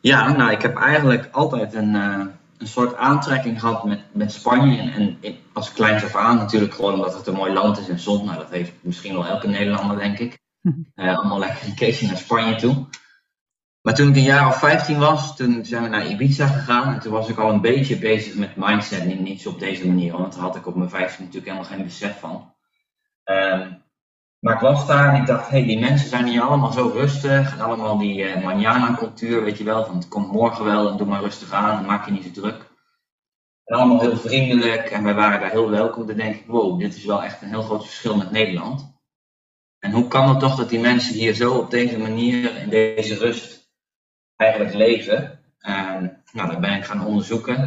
Ja, 0.00 0.32
nou, 0.32 0.50
ik 0.50 0.62
heb 0.62 0.76
eigenlijk 0.76 1.28
altijd 1.32 1.74
een, 1.74 1.94
een 1.94 2.66
soort 2.66 2.96
aantrekking 2.96 3.60
gehad 3.60 3.84
met, 3.84 4.00
met 4.12 4.32
Spanje. 4.32 4.90
En, 4.90 5.18
en 5.22 5.36
als 5.52 5.72
kleins 5.72 6.04
af 6.04 6.16
aan 6.16 6.36
natuurlijk 6.36 6.74
gewoon 6.74 6.94
omdat 6.94 7.14
het 7.14 7.26
een 7.26 7.34
mooi 7.34 7.52
land 7.52 7.78
is 7.78 7.88
en 7.88 7.98
zon. 7.98 8.24
Nou, 8.24 8.38
dat 8.38 8.50
heeft 8.50 8.72
misschien 8.80 9.12
wel 9.12 9.26
elke 9.26 9.48
Nederlander, 9.48 9.98
denk 9.98 10.18
ik. 10.18 10.38
Uh, 10.62 10.74
allemaal 11.18 11.38
lekker 11.38 11.66
een 11.66 11.74
keertje 11.74 12.06
naar 12.06 12.16
Spanje 12.16 12.56
toe. 12.56 12.86
Maar 13.82 13.94
toen 13.94 14.08
ik 14.08 14.16
een 14.16 14.22
jaar 14.22 14.46
of 14.46 14.58
15 14.58 14.98
was, 14.98 15.36
toen 15.36 15.64
zijn 15.64 15.82
we 15.82 15.88
naar 15.88 16.06
Ibiza 16.06 16.46
gegaan. 16.46 16.94
En 16.94 17.00
toen 17.00 17.12
was 17.12 17.28
ik 17.28 17.38
al 17.38 17.50
een 17.50 17.60
beetje 17.60 17.98
bezig 17.98 18.34
met 18.34 18.56
mindset. 18.56 19.04
Niet, 19.04 19.20
niet 19.20 19.40
zo 19.40 19.48
op 19.48 19.58
deze 19.58 19.86
manier, 19.86 20.12
want 20.12 20.32
daar 20.32 20.42
had 20.42 20.56
ik 20.56 20.66
op 20.66 20.74
mijn 20.74 20.90
15 20.90 21.24
natuurlijk 21.24 21.52
helemaal 21.52 21.76
geen 21.76 21.84
besef 21.84 22.18
van. 22.18 22.54
Um, 23.24 23.82
maar 24.40 24.54
ik 24.54 24.60
was 24.60 24.86
daar 24.86 25.14
en 25.14 25.20
ik 25.20 25.26
dacht, 25.26 25.48
hé, 25.48 25.58
hey, 25.58 25.66
die 25.66 25.78
mensen 25.78 26.08
zijn 26.08 26.26
hier 26.26 26.42
allemaal 26.42 26.72
zo 26.72 26.88
rustig. 26.88 27.60
Allemaal 27.60 27.98
die 27.98 28.22
uh, 28.22 28.44
manjana-cultuur, 28.44 29.44
weet 29.44 29.58
je 29.58 29.64
wel. 29.64 29.84
Van 29.84 29.96
het 29.96 30.08
komt 30.08 30.32
morgen 30.32 30.64
wel 30.64 30.90
en 30.90 30.96
doe 30.96 31.06
maar 31.06 31.22
rustig 31.22 31.52
aan 31.52 31.78
en 31.78 31.86
maak 31.86 32.06
je 32.06 32.12
niet 32.12 32.24
zo 32.24 32.40
druk. 32.40 32.70
En 33.64 33.76
allemaal 33.76 34.00
heel 34.00 34.16
vriendelijk 34.16 34.90
en 34.90 35.02
wij 35.02 35.14
waren 35.14 35.40
daar 35.40 35.50
heel 35.50 35.70
welkom. 35.70 36.06
Dan 36.06 36.16
denk 36.16 36.34
ik, 36.34 36.46
wow, 36.46 36.78
dit 36.78 36.94
is 36.94 37.04
wel 37.04 37.22
echt 37.22 37.42
een 37.42 37.48
heel 37.48 37.62
groot 37.62 37.84
verschil 37.84 38.16
met 38.16 38.30
Nederland. 38.30 38.98
En 39.78 39.92
hoe 39.92 40.08
kan 40.08 40.28
het 40.28 40.40
toch 40.40 40.56
dat 40.56 40.68
die 40.68 40.80
mensen 40.80 41.14
hier 41.14 41.34
zo 41.34 41.54
op 41.54 41.70
deze 41.70 41.98
manier, 41.98 42.56
in 42.56 42.68
deze 42.68 43.14
rust, 43.14 43.72
eigenlijk 44.36 44.74
leven? 44.74 45.40
En, 45.58 46.22
nou, 46.32 46.50
dat 46.50 46.60
ben 46.60 46.76
ik 46.76 46.84
gaan 46.84 47.06
onderzoeken. 47.06 47.58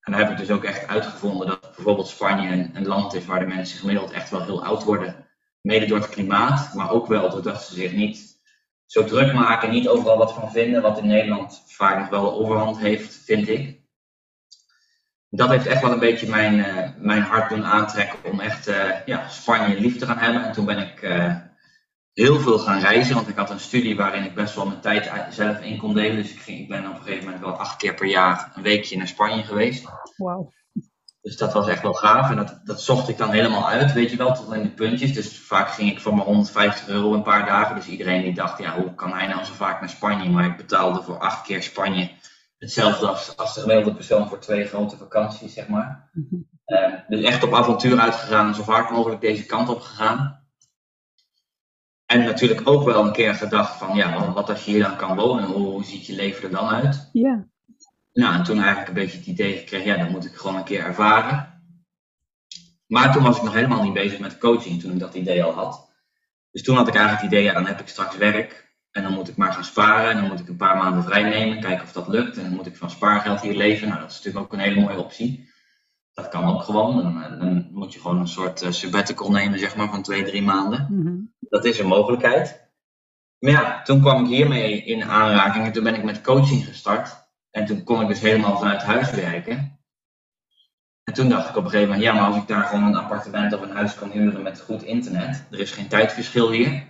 En 0.00 0.12
daar 0.12 0.20
heb 0.20 0.30
ik 0.30 0.36
dus 0.36 0.50
ook 0.50 0.64
echt 0.64 0.86
uitgevonden 0.86 1.46
dat 1.46 1.60
bijvoorbeeld 1.60 2.08
Spanje 2.08 2.70
een 2.72 2.86
land 2.86 3.14
is 3.14 3.24
waar 3.24 3.38
de 3.38 3.54
mensen 3.54 3.78
gemiddeld 3.78 4.10
echt 4.10 4.30
wel 4.30 4.44
heel 4.44 4.64
oud 4.64 4.84
worden. 4.84 5.25
Mede 5.66 5.86
door 5.86 5.98
het 5.98 6.08
klimaat, 6.08 6.74
maar 6.74 6.90
ook 6.90 7.06
wel 7.06 7.30
doordat 7.30 7.62
ze 7.62 7.74
zich 7.74 7.92
niet 7.92 8.38
zo 8.86 9.04
druk 9.04 9.32
maken, 9.32 9.70
niet 9.70 9.88
overal 9.88 10.18
wat 10.18 10.32
van 10.32 10.52
vinden, 10.52 10.82
wat 10.82 10.98
in 10.98 11.06
Nederland 11.06 11.62
vaak 11.66 11.98
nog 11.98 12.08
wel 12.08 12.22
de 12.22 12.30
overhand 12.30 12.78
heeft, 12.78 13.24
vind 13.24 13.48
ik. 13.48 13.80
Dat 15.28 15.48
heeft 15.48 15.66
echt 15.66 15.82
wel 15.82 15.92
een 15.92 15.98
beetje 15.98 16.28
mijn, 16.28 16.54
uh, 16.54 16.88
mijn 16.98 17.22
hart 17.22 17.48
doen 17.48 17.64
aantrekken 17.64 18.18
om 18.24 18.40
echt 18.40 18.68
uh, 18.68 19.06
ja, 19.06 19.28
Spanje 19.28 19.80
lief 19.80 19.98
te 19.98 20.06
gaan 20.06 20.18
hebben. 20.18 20.44
En 20.44 20.52
toen 20.52 20.64
ben 20.64 20.78
ik 20.78 21.02
uh, 21.02 21.36
heel 22.12 22.40
veel 22.40 22.58
gaan 22.58 22.80
reizen, 22.80 23.14
want 23.14 23.28
ik 23.28 23.36
had 23.36 23.50
een 23.50 23.60
studie 23.60 23.96
waarin 23.96 24.24
ik 24.24 24.34
best 24.34 24.54
wel 24.54 24.66
mijn 24.66 24.80
tijd 24.80 25.10
zelf 25.34 25.60
in 25.60 25.78
kon 25.78 25.94
delen. 25.94 26.16
Dus 26.16 26.32
ik, 26.32 26.40
ging, 26.40 26.60
ik 26.60 26.68
ben 26.68 26.86
op 26.88 26.94
een 26.94 27.02
gegeven 27.02 27.24
moment 27.24 27.42
wel 27.42 27.58
acht 27.58 27.76
keer 27.76 27.94
per 27.94 28.06
jaar 28.06 28.52
een 28.54 28.62
weekje 28.62 28.96
naar 28.96 29.08
Spanje 29.08 29.42
geweest. 29.42 29.88
Wow. 30.16 30.52
Dus 31.26 31.36
dat 31.36 31.52
was 31.52 31.68
echt 31.68 31.82
wel 31.82 31.92
gaaf 31.92 32.30
en 32.30 32.36
dat, 32.36 32.60
dat 32.64 32.80
zocht 32.80 33.08
ik 33.08 33.18
dan 33.18 33.30
helemaal 33.30 33.68
uit, 33.68 33.92
weet 33.92 34.10
je 34.10 34.16
wel, 34.16 34.34
tot 34.34 34.52
in 34.52 34.62
de 34.62 34.70
puntjes. 34.70 35.14
Dus 35.14 35.38
vaak 35.38 35.70
ging 35.70 35.90
ik 35.90 36.00
voor 36.00 36.14
mijn 36.14 36.26
150 36.26 36.88
euro 36.88 37.14
een 37.14 37.22
paar 37.22 37.46
dagen. 37.46 37.74
Dus 37.74 37.86
iedereen 37.86 38.22
die 38.22 38.34
dacht, 38.34 38.58
ja, 38.58 38.74
hoe 38.74 38.94
kan 38.94 39.12
hij 39.12 39.26
nou 39.26 39.44
zo 39.44 39.52
vaak 39.52 39.80
naar 39.80 39.88
Spanje? 39.88 40.30
Maar 40.30 40.44
ik 40.44 40.56
betaalde 40.56 41.02
voor 41.02 41.18
acht 41.18 41.46
keer 41.46 41.62
Spanje 41.62 42.10
hetzelfde 42.58 43.06
als, 43.06 43.36
als 43.36 43.54
de 43.54 43.60
gemiddelde 43.60 43.94
persoon 43.94 44.28
voor 44.28 44.38
twee 44.38 44.66
grote 44.66 44.96
vakanties, 44.96 45.54
zeg 45.54 45.68
maar. 45.68 46.10
Mm-hmm. 46.12 46.48
Uh, 46.66 46.94
dus 47.08 47.24
echt 47.24 47.42
op 47.42 47.54
avontuur 47.54 47.98
uitgegaan 47.98 48.48
en 48.48 48.54
zo 48.54 48.62
vaak 48.62 48.90
mogelijk 48.90 49.20
deze 49.20 49.46
kant 49.46 49.68
op 49.68 49.80
gegaan. 49.80 50.46
En 52.06 52.24
natuurlijk 52.24 52.68
ook 52.68 52.84
wel 52.84 53.04
een 53.04 53.12
keer 53.12 53.34
gedacht 53.34 53.78
van, 53.78 53.96
ja, 53.96 54.32
wat 54.32 54.50
als 54.50 54.64
je 54.64 54.70
hier 54.70 54.82
dan 54.82 54.96
kan 54.96 55.16
wonen, 55.16 55.44
hoe 55.44 55.84
ziet 55.84 56.06
je 56.06 56.14
leven 56.14 56.42
er 56.42 56.50
dan 56.50 56.68
uit? 56.68 57.08
Ja. 57.12 57.46
Nou, 58.16 58.34
en 58.34 58.42
toen 58.42 58.58
eigenlijk 58.58 58.88
een 58.88 58.94
beetje 58.94 59.18
het 59.18 59.26
idee 59.26 59.56
gekregen, 59.56 59.86
ja, 59.86 59.96
dat 59.96 60.10
moet 60.10 60.24
ik 60.24 60.34
gewoon 60.34 60.56
een 60.56 60.64
keer 60.64 60.84
ervaren. 60.84 61.62
Maar 62.86 63.12
toen 63.12 63.22
was 63.22 63.36
ik 63.36 63.42
nog 63.42 63.54
helemaal 63.54 63.82
niet 63.82 63.92
bezig 63.92 64.18
met 64.18 64.38
coaching, 64.38 64.80
toen 64.80 64.92
ik 64.92 64.98
dat 64.98 65.14
idee 65.14 65.42
al 65.42 65.52
had. 65.52 65.90
Dus 66.50 66.62
toen 66.62 66.76
had 66.76 66.88
ik 66.88 66.94
eigenlijk 66.94 67.22
het 67.22 67.32
idee, 67.32 67.44
ja, 67.44 67.52
dan 67.52 67.66
heb 67.66 67.80
ik 67.80 67.88
straks 67.88 68.16
werk. 68.16 68.74
En 68.90 69.02
dan 69.02 69.12
moet 69.12 69.28
ik 69.28 69.36
maar 69.36 69.52
gaan 69.52 69.64
sparen. 69.64 70.10
En 70.10 70.16
dan 70.16 70.26
moet 70.26 70.40
ik 70.40 70.48
een 70.48 70.56
paar 70.56 70.76
maanden 70.76 71.04
vrij 71.04 71.22
nemen, 71.22 71.60
kijken 71.60 71.84
of 71.84 71.92
dat 71.92 72.08
lukt. 72.08 72.36
En 72.36 72.42
dan 72.42 72.52
moet 72.52 72.66
ik 72.66 72.76
van 72.76 72.90
spaargeld 72.90 73.40
hier 73.40 73.56
leven. 73.56 73.88
Nou, 73.88 74.00
dat 74.00 74.10
is 74.10 74.16
natuurlijk 74.16 74.44
ook 74.44 74.52
een 74.52 74.64
hele 74.64 74.80
mooie 74.80 74.98
optie. 74.98 75.50
Dat 76.12 76.28
kan 76.28 76.44
ook 76.44 76.62
gewoon. 76.62 76.96
Dan, 77.02 77.38
dan 77.38 77.68
moet 77.72 77.92
je 77.92 78.00
gewoon 78.00 78.20
een 78.20 78.28
soort 78.28 78.62
uh, 78.62 78.70
sabbatical 78.70 79.30
nemen, 79.30 79.58
zeg 79.58 79.76
maar, 79.76 79.88
van 79.88 80.02
twee, 80.02 80.24
drie 80.24 80.42
maanden. 80.42 80.86
Mm 80.90 81.06
-hmm. 81.06 81.34
Dat 81.40 81.64
is 81.64 81.78
een 81.78 81.86
mogelijkheid. 81.86 82.70
Maar 83.38 83.52
ja, 83.52 83.82
toen 83.82 84.00
kwam 84.00 84.24
ik 84.24 84.28
hiermee 84.28 84.82
in 84.84 85.04
aanraking 85.04 85.64
en 85.64 85.72
toen 85.72 85.84
ben 85.84 85.94
ik 85.94 86.04
met 86.04 86.20
coaching 86.20 86.64
gestart. 86.64 87.25
En 87.56 87.66
toen 87.66 87.84
kon 87.84 88.00
ik 88.00 88.08
dus 88.08 88.20
helemaal 88.20 88.58
vanuit 88.58 88.82
huis 88.82 89.10
werken. 89.10 89.78
En 91.04 91.14
toen 91.14 91.28
dacht 91.28 91.48
ik 91.48 91.56
op 91.56 91.64
een 91.64 91.70
gegeven 91.70 91.92
moment, 91.92 92.06
ja, 92.06 92.12
maar 92.14 92.26
als 92.26 92.36
ik 92.36 92.48
daar 92.48 92.62
gewoon 92.62 92.84
een 92.84 92.96
appartement 92.96 93.52
of 93.52 93.60
een 93.60 93.76
huis 93.76 93.94
kan 93.94 94.10
huren 94.10 94.42
met 94.42 94.60
goed 94.60 94.82
internet, 94.82 95.46
er 95.50 95.58
is 95.58 95.70
geen 95.70 95.88
tijdverschil 95.88 96.50
hier, 96.50 96.82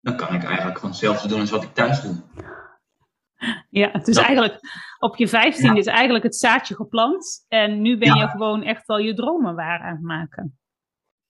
dan 0.00 0.16
kan 0.16 0.34
ik 0.34 0.44
eigenlijk 0.44 0.76
gewoon 0.76 0.90
hetzelfde 0.90 1.28
doen 1.28 1.40
als 1.40 1.50
wat 1.50 1.62
ik 1.62 1.74
thuis 1.74 2.00
doe. 2.00 2.14
Ja, 3.70 3.90
het 3.90 4.08
is 4.08 4.16
eigenlijk 4.16 4.60
op 4.98 5.16
je 5.16 5.28
vijftiende 5.28 5.74
ja. 5.74 5.80
is 5.80 5.86
eigenlijk 5.86 6.24
het 6.24 6.36
zaadje 6.36 6.74
geplant 6.74 7.44
en 7.48 7.80
nu 7.82 7.98
ben 7.98 8.14
ja. 8.14 8.22
je 8.22 8.28
gewoon 8.28 8.62
echt 8.62 8.86
wel 8.86 8.98
je 8.98 9.14
dromen 9.14 9.54
waar 9.54 9.80
aan 9.80 9.94
het 9.94 10.02
maken. 10.02 10.58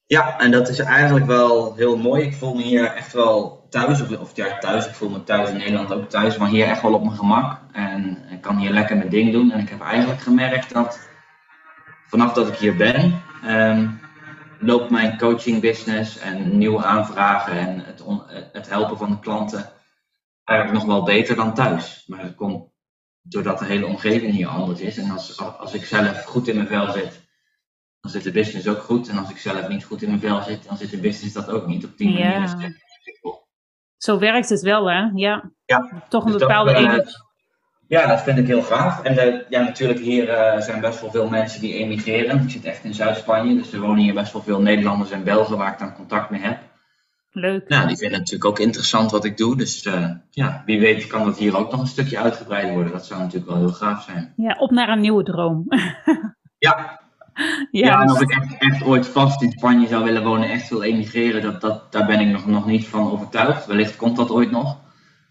Ja, 0.06 0.38
en 0.38 0.50
dat 0.50 0.68
is 0.68 0.78
eigenlijk 0.78 1.26
wel 1.26 1.74
heel 1.74 1.96
mooi. 1.96 2.22
Ik 2.22 2.34
voel 2.34 2.54
me 2.54 2.62
hier 2.62 2.84
echt 2.84 3.12
wel 3.12 3.61
thuis, 3.72 4.00
of, 4.02 4.18
of 4.18 4.36
ja, 4.36 4.58
thuis, 4.58 4.86
ik 4.86 4.94
voel 4.94 5.10
me 5.10 5.24
thuis 5.24 5.50
in 5.50 5.56
Nederland 5.56 5.92
ook 5.92 6.08
thuis, 6.08 6.36
maar 6.36 6.48
hier 6.48 6.66
echt 6.66 6.82
wel 6.82 6.94
op 6.94 7.04
mijn 7.04 7.16
gemak. 7.16 7.60
En 7.72 8.18
ik 8.30 8.40
kan 8.40 8.56
hier 8.56 8.70
lekker 8.70 8.96
mijn 8.96 9.08
ding 9.08 9.32
doen. 9.32 9.50
En 9.50 9.60
ik 9.60 9.68
heb 9.68 9.80
eigenlijk 9.80 10.20
gemerkt 10.20 10.72
dat 10.72 11.08
vanaf 12.06 12.32
dat 12.32 12.48
ik 12.48 12.54
hier 12.54 12.76
ben, 12.76 13.22
um, 13.46 14.00
loopt 14.58 14.90
mijn 14.90 15.18
coaching 15.18 15.60
business 15.60 16.18
en 16.18 16.58
nieuwe 16.58 16.84
aanvragen 16.84 17.52
en 17.52 17.84
het, 17.84 18.02
het 18.52 18.68
helpen 18.68 18.98
van 18.98 19.10
de 19.10 19.18
klanten 19.18 19.72
eigenlijk 20.44 20.78
nog 20.78 20.94
wel 20.94 21.04
beter 21.04 21.36
dan 21.36 21.54
thuis. 21.54 22.04
Maar 22.06 22.22
dat 22.22 22.34
komt 22.34 22.70
doordat 23.22 23.58
de 23.58 23.64
hele 23.64 23.86
omgeving 23.86 24.34
hier 24.34 24.48
anders 24.48 24.80
is. 24.80 24.98
En 24.98 25.10
als, 25.10 25.38
als 25.58 25.74
ik 25.74 25.84
zelf 25.84 26.24
goed 26.24 26.48
in 26.48 26.56
mijn 26.56 26.68
vel 26.68 26.92
zit, 26.92 27.20
dan 28.00 28.10
zit 28.10 28.22
de 28.22 28.32
business 28.32 28.68
ook 28.68 28.82
goed. 28.82 29.08
En 29.08 29.18
als 29.18 29.30
ik 29.30 29.38
zelf 29.38 29.68
niet 29.68 29.84
goed 29.84 30.02
in 30.02 30.08
mijn 30.08 30.20
vel 30.20 30.42
zit, 30.42 30.64
dan 30.68 30.76
zit 30.76 30.90
de 30.90 31.00
business 31.00 31.34
dat 31.34 31.50
ook 31.50 31.66
niet. 31.66 31.84
Op 31.84 31.98
die 31.98 32.08
manier 32.08 32.30
ja. 32.30 32.42
is 32.42 32.50
het 32.50 32.82
Zo 34.02 34.18
werkt 34.18 34.48
het 34.48 34.60
wel, 34.60 34.90
hè? 34.90 35.10
Ja. 35.14 35.50
ja. 35.64 36.02
Toch 36.08 36.24
een 36.24 36.32
dus 36.32 36.40
bepaalde 36.40 36.72
dat, 36.72 37.06
uh, 37.06 37.12
Ja, 37.86 38.06
dat 38.06 38.22
vind 38.22 38.38
ik 38.38 38.46
heel 38.46 38.62
gaaf. 38.62 39.02
En 39.02 39.14
de, 39.14 39.46
ja, 39.48 39.62
natuurlijk, 39.62 39.98
hier 40.00 40.28
uh, 40.28 40.60
zijn 40.60 40.80
best 40.80 41.00
wel 41.00 41.10
veel 41.10 41.28
mensen 41.28 41.60
die 41.60 41.74
emigreren. 41.74 42.42
Ik 42.42 42.50
zit 42.50 42.64
echt 42.64 42.84
in 42.84 42.94
Zuid-Spanje, 42.94 43.54
dus 43.54 43.72
er 43.72 43.80
wonen 43.80 44.02
hier 44.02 44.14
best 44.14 44.32
wel 44.32 44.42
veel 44.42 44.60
Nederlanders 44.60 45.10
en 45.10 45.24
Belgen 45.24 45.56
waar 45.56 45.72
ik 45.72 45.78
dan 45.78 45.94
contact 45.94 46.30
mee 46.30 46.40
heb. 46.40 46.58
Leuk. 47.30 47.68
Nou, 47.68 47.86
die 47.86 47.96
vinden 47.96 48.18
natuurlijk 48.18 48.44
ook 48.44 48.58
interessant 48.58 49.10
wat 49.10 49.24
ik 49.24 49.36
doe. 49.36 49.56
Dus 49.56 49.84
uh, 49.84 50.10
ja, 50.30 50.62
wie 50.66 50.80
weet 50.80 51.06
kan 51.06 51.24
dat 51.24 51.38
hier 51.38 51.56
ook 51.56 51.70
nog 51.70 51.80
een 51.80 51.86
stukje 51.86 52.18
uitgebreid 52.18 52.70
worden. 52.70 52.92
Dat 52.92 53.06
zou 53.06 53.20
natuurlijk 53.20 53.50
wel 53.50 53.60
heel 53.60 53.72
gaaf 53.72 54.02
zijn. 54.02 54.32
Ja, 54.36 54.56
op 54.58 54.70
naar 54.70 54.88
een 54.88 55.00
nieuwe 55.00 55.22
droom. 55.22 55.66
ja. 56.58 57.01
Ja, 57.34 57.66
ja 57.70 58.02
en 58.02 58.10
of 58.10 58.20
ik 58.20 58.30
echt, 58.30 58.58
echt, 58.58 58.82
ooit 58.82 59.06
vast 59.06 59.42
in 59.42 59.52
Spanje 59.52 59.86
zou 59.86 60.04
willen 60.04 60.24
wonen, 60.24 60.50
echt 60.50 60.68
wil 60.68 60.82
emigreren, 60.82 61.42
dat, 61.42 61.60
dat, 61.60 61.92
daar 61.92 62.06
ben 62.06 62.20
ik 62.20 62.28
nog, 62.28 62.46
nog 62.46 62.66
niet 62.66 62.88
van 62.88 63.10
overtuigd. 63.10 63.66
Wellicht 63.66 63.96
komt 63.96 64.16
dat 64.16 64.30
ooit 64.30 64.50
nog. 64.50 64.80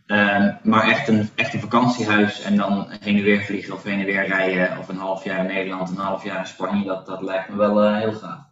Um, 0.08 0.58
maar 0.64 0.88
echt 0.88 1.08
een, 1.08 1.30
echt 1.36 1.54
een 1.54 1.60
vakantiehuis 1.60 2.42
en 2.42 2.56
dan 2.56 2.88
heen 3.00 3.18
en 3.18 3.24
weer 3.24 3.42
vliegen 3.42 3.74
of 3.74 3.84
heen 3.84 4.00
en 4.00 4.06
weer 4.06 4.28
rijden. 4.28 4.78
Of 4.78 4.88
een 4.90 4.98
half 4.98 5.24
jaar 5.24 5.40
in 5.40 5.46
Nederland, 5.46 5.90
een 5.90 5.98
half 5.98 6.24
jaar 6.24 6.40
in 6.40 6.46
Spanje, 6.46 6.84
dat, 6.84 7.06
dat 7.06 7.22
lijkt 7.22 7.50
me 7.50 7.56
wel 7.56 7.84
uh, 7.84 7.98
heel 7.98 8.12
gaaf. 8.12 8.50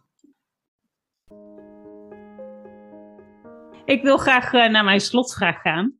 Ik 3.84 4.02
wil 4.02 4.16
graag 4.16 4.52
uh, 4.52 4.68
naar 4.68 4.84
mijn 4.84 5.00
slotvraag 5.00 5.60
gaan. 5.60 5.99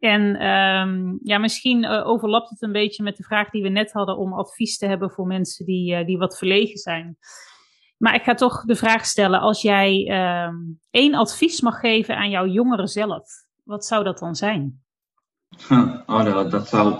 En 0.00 0.46
um, 0.46 1.18
ja, 1.22 1.38
misschien 1.38 1.84
uh, 1.84 2.06
overlapt 2.06 2.50
het 2.50 2.62
een 2.62 2.72
beetje 2.72 3.02
met 3.02 3.16
de 3.16 3.22
vraag 3.22 3.50
die 3.50 3.62
we 3.62 3.68
net 3.68 3.92
hadden 3.92 4.18
om 4.18 4.32
advies 4.32 4.78
te 4.78 4.86
hebben 4.86 5.10
voor 5.10 5.26
mensen 5.26 5.66
die, 5.66 5.94
uh, 5.94 6.06
die 6.06 6.18
wat 6.18 6.38
verlegen 6.38 6.78
zijn. 6.78 7.18
Maar 7.96 8.14
ik 8.14 8.22
ga 8.22 8.34
toch 8.34 8.64
de 8.64 8.76
vraag 8.76 9.04
stellen, 9.04 9.40
als 9.40 9.62
jij 9.62 10.10
um, 10.46 10.80
één 10.90 11.14
advies 11.14 11.60
mag 11.60 11.80
geven 11.80 12.16
aan 12.16 12.30
jouw 12.30 12.46
jongeren 12.46 12.88
zelf, 12.88 13.24
wat 13.64 13.84
zou 13.84 14.04
dat 14.04 14.18
dan 14.18 14.34
zijn? 14.34 14.82
Oh, 16.06 16.24
dat, 16.24 16.50
dat 16.50 16.68
zou 16.68 16.94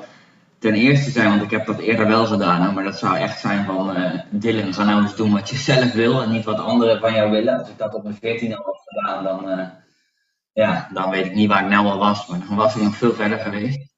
ten 0.58 0.74
eerste 0.74 1.10
zijn, 1.10 1.28
want 1.28 1.42
ik 1.42 1.50
heb 1.50 1.66
dat 1.66 1.78
eerder 1.78 2.06
wel 2.06 2.26
gedaan, 2.26 2.74
maar 2.74 2.84
dat 2.84 2.98
zou 2.98 3.16
echt 3.16 3.40
zijn 3.40 3.64
van 3.64 3.96
uh, 3.96 4.20
Dylan, 4.30 4.74
ga 4.74 4.84
nou 4.84 5.02
eens 5.02 5.16
doen 5.16 5.32
wat 5.32 5.48
je 5.48 5.56
zelf 5.72 5.92
wil 5.92 6.22
en 6.22 6.30
niet 6.30 6.44
wat 6.44 6.58
anderen 6.58 7.00
van 7.00 7.14
jou 7.14 7.30
willen. 7.30 7.58
Als 7.58 7.68
ik 7.68 7.78
dat 7.78 7.94
op 7.94 8.02
mijn 8.02 8.14
14 8.14 8.56
al 8.56 8.64
had 8.64 8.82
gedaan, 8.84 9.24
dan, 9.24 9.70
ja, 10.58 10.88
dan 10.92 11.10
weet 11.10 11.24
ik 11.24 11.34
niet 11.34 11.48
waar 11.48 11.62
ik 11.62 11.70
nou 11.70 11.86
al 11.86 11.98
was, 11.98 12.26
maar 12.26 12.38
dan 12.38 12.56
was 12.56 12.76
ik 12.76 12.82
nog 12.82 12.96
veel 12.96 13.14
verder 13.14 13.38
geweest. 13.38 13.94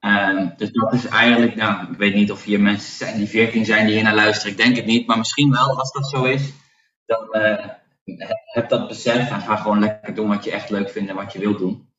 Um, 0.00 0.52
dus 0.56 0.72
dat 0.72 0.92
is 0.92 1.06
eigenlijk, 1.06 1.54
nou, 1.54 1.92
ik 1.92 1.98
weet 1.98 2.14
niet 2.14 2.30
of 2.30 2.44
hier 2.44 2.60
mensen 2.60 2.92
zijn 2.92 3.16
die 3.16 3.28
14 3.28 3.64
zijn 3.64 3.86
die 3.86 3.94
hier 3.94 4.04
naar 4.04 4.14
luisteren, 4.14 4.50
ik 4.50 4.56
denk 4.56 4.76
het 4.76 4.86
niet, 4.86 5.06
maar 5.06 5.18
misschien 5.18 5.50
wel, 5.50 5.78
als 5.78 5.92
dat 5.92 6.06
zo 6.06 6.24
is, 6.24 6.52
dan 7.06 7.28
uh, 7.32 7.66
heb 8.44 8.68
dat 8.68 8.88
besef 8.88 9.30
en 9.30 9.40
ga 9.40 9.56
gewoon 9.56 9.80
lekker 9.80 10.14
doen 10.14 10.28
wat 10.28 10.44
je 10.44 10.50
echt 10.50 10.70
leuk 10.70 10.90
vindt 10.90 11.10
en 11.10 11.16
wat 11.16 11.32
je 11.32 11.38
wilt 11.38 11.58
doen. 11.58 11.92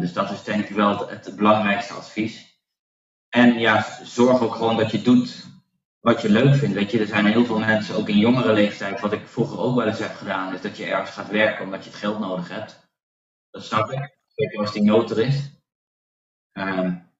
dus 0.00 0.12
dat 0.12 0.30
is 0.30 0.42
denk 0.42 0.68
ik 0.68 0.76
wel 0.76 1.08
het 1.08 1.36
belangrijkste 1.36 1.92
advies. 1.92 2.60
En 3.28 3.58
ja, 3.58 3.86
zorg 4.02 4.40
ook 4.40 4.54
gewoon 4.54 4.76
dat 4.76 4.90
je 4.90 5.02
doet 5.02 5.46
wat 6.02 6.22
je 6.22 6.30
leuk 6.30 6.54
vindt. 6.54 6.74
Weet 6.74 6.90
je, 6.90 6.98
er 6.98 7.06
zijn 7.06 7.26
heel 7.26 7.44
veel 7.44 7.58
mensen, 7.58 7.94
ook 7.96 8.08
in 8.08 8.18
jongere 8.18 8.52
leeftijd, 8.52 9.00
wat 9.00 9.12
ik 9.12 9.26
vroeger 9.26 9.58
ook 9.58 9.76
wel 9.76 9.86
eens 9.86 9.98
heb 9.98 10.14
gedaan, 10.14 10.54
is 10.54 10.60
dat 10.60 10.76
je 10.76 10.84
ergens 10.84 11.10
gaat 11.10 11.30
werken 11.30 11.64
omdat 11.64 11.84
je 11.84 11.90
het 11.90 11.98
geld 11.98 12.18
nodig 12.18 12.48
hebt. 12.48 12.88
Dat 13.50 13.64
snap 13.64 13.90
ik. 13.90 14.16
Zeker 14.34 14.58
als 14.58 14.72
die 14.72 14.82
nood 14.82 15.10
er 15.10 15.18
is. 15.18 15.50
Um, 16.52 17.10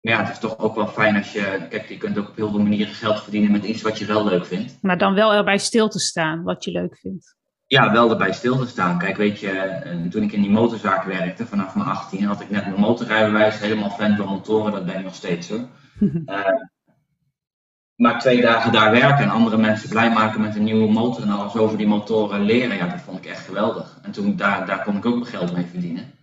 ja, 0.00 0.18
het 0.22 0.28
is 0.28 0.38
toch 0.38 0.58
ook 0.58 0.74
wel 0.74 0.86
fijn 0.86 1.16
als 1.16 1.32
je. 1.32 1.66
Kijk, 1.70 1.88
je 1.88 1.96
kunt 1.96 2.18
ook 2.18 2.28
op 2.28 2.36
heel 2.36 2.50
veel 2.50 2.60
manieren 2.62 2.94
geld 2.94 3.22
verdienen 3.22 3.50
met 3.50 3.64
iets 3.64 3.82
wat 3.82 3.98
je 3.98 4.04
wel 4.04 4.24
leuk 4.24 4.46
vindt. 4.46 4.78
Maar 4.82 4.98
dan 4.98 5.14
wel 5.14 5.32
erbij 5.32 5.58
stil 5.58 5.88
te 5.88 5.98
staan 5.98 6.42
wat 6.42 6.64
je 6.64 6.70
leuk 6.70 6.98
vindt. 6.98 7.36
Ja, 7.66 7.92
wel 7.92 8.10
erbij 8.10 8.32
stil 8.32 8.58
te 8.58 8.66
staan. 8.66 8.98
Kijk, 8.98 9.16
weet 9.16 9.40
je, 9.40 9.50
eh, 9.50 10.10
toen 10.10 10.22
ik 10.22 10.32
in 10.32 10.42
die 10.42 10.50
motorzaak 10.50 11.04
werkte, 11.04 11.46
vanaf 11.46 11.74
mijn 11.74 11.88
18, 11.88 12.24
had 12.24 12.40
ik 12.40 12.50
net 12.50 12.66
mijn 12.66 12.80
motorrijbewijs, 12.80 13.58
helemaal 13.58 13.90
fan 13.90 14.16
van 14.16 14.26
motoren, 14.26 14.72
dat 14.72 14.86
ben 14.86 14.98
ik 14.98 15.04
nog 15.04 15.14
steeds 15.14 15.48
hoor. 15.48 15.68
uh, 16.00 16.46
maar 17.96 18.20
twee 18.20 18.40
dagen 18.40 18.72
daar 18.72 18.90
werken 18.90 19.24
en 19.24 19.30
andere 19.30 19.56
mensen 19.56 19.88
blij 19.88 20.10
maken 20.10 20.40
met 20.40 20.56
een 20.56 20.64
nieuwe 20.64 20.92
motor 20.92 21.22
en 21.22 21.30
alles 21.30 21.56
over 21.56 21.78
die 21.78 21.86
motoren 21.86 22.40
leren, 22.40 22.76
ja, 22.76 22.86
dat 22.86 23.00
vond 23.00 23.18
ik 23.18 23.26
echt 23.26 23.44
geweldig. 23.44 23.98
En 24.02 24.10
toen, 24.10 24.36
daar, 24.36 24.66
daar 24.66 24.82
kon 24.82 24.96
ik 24.96 25.06
ook 25.06 25.14
mijn 25.14 25.26
geld 25.26 25.52
mee 25.52 25.66
verdienen. 25.70 26.14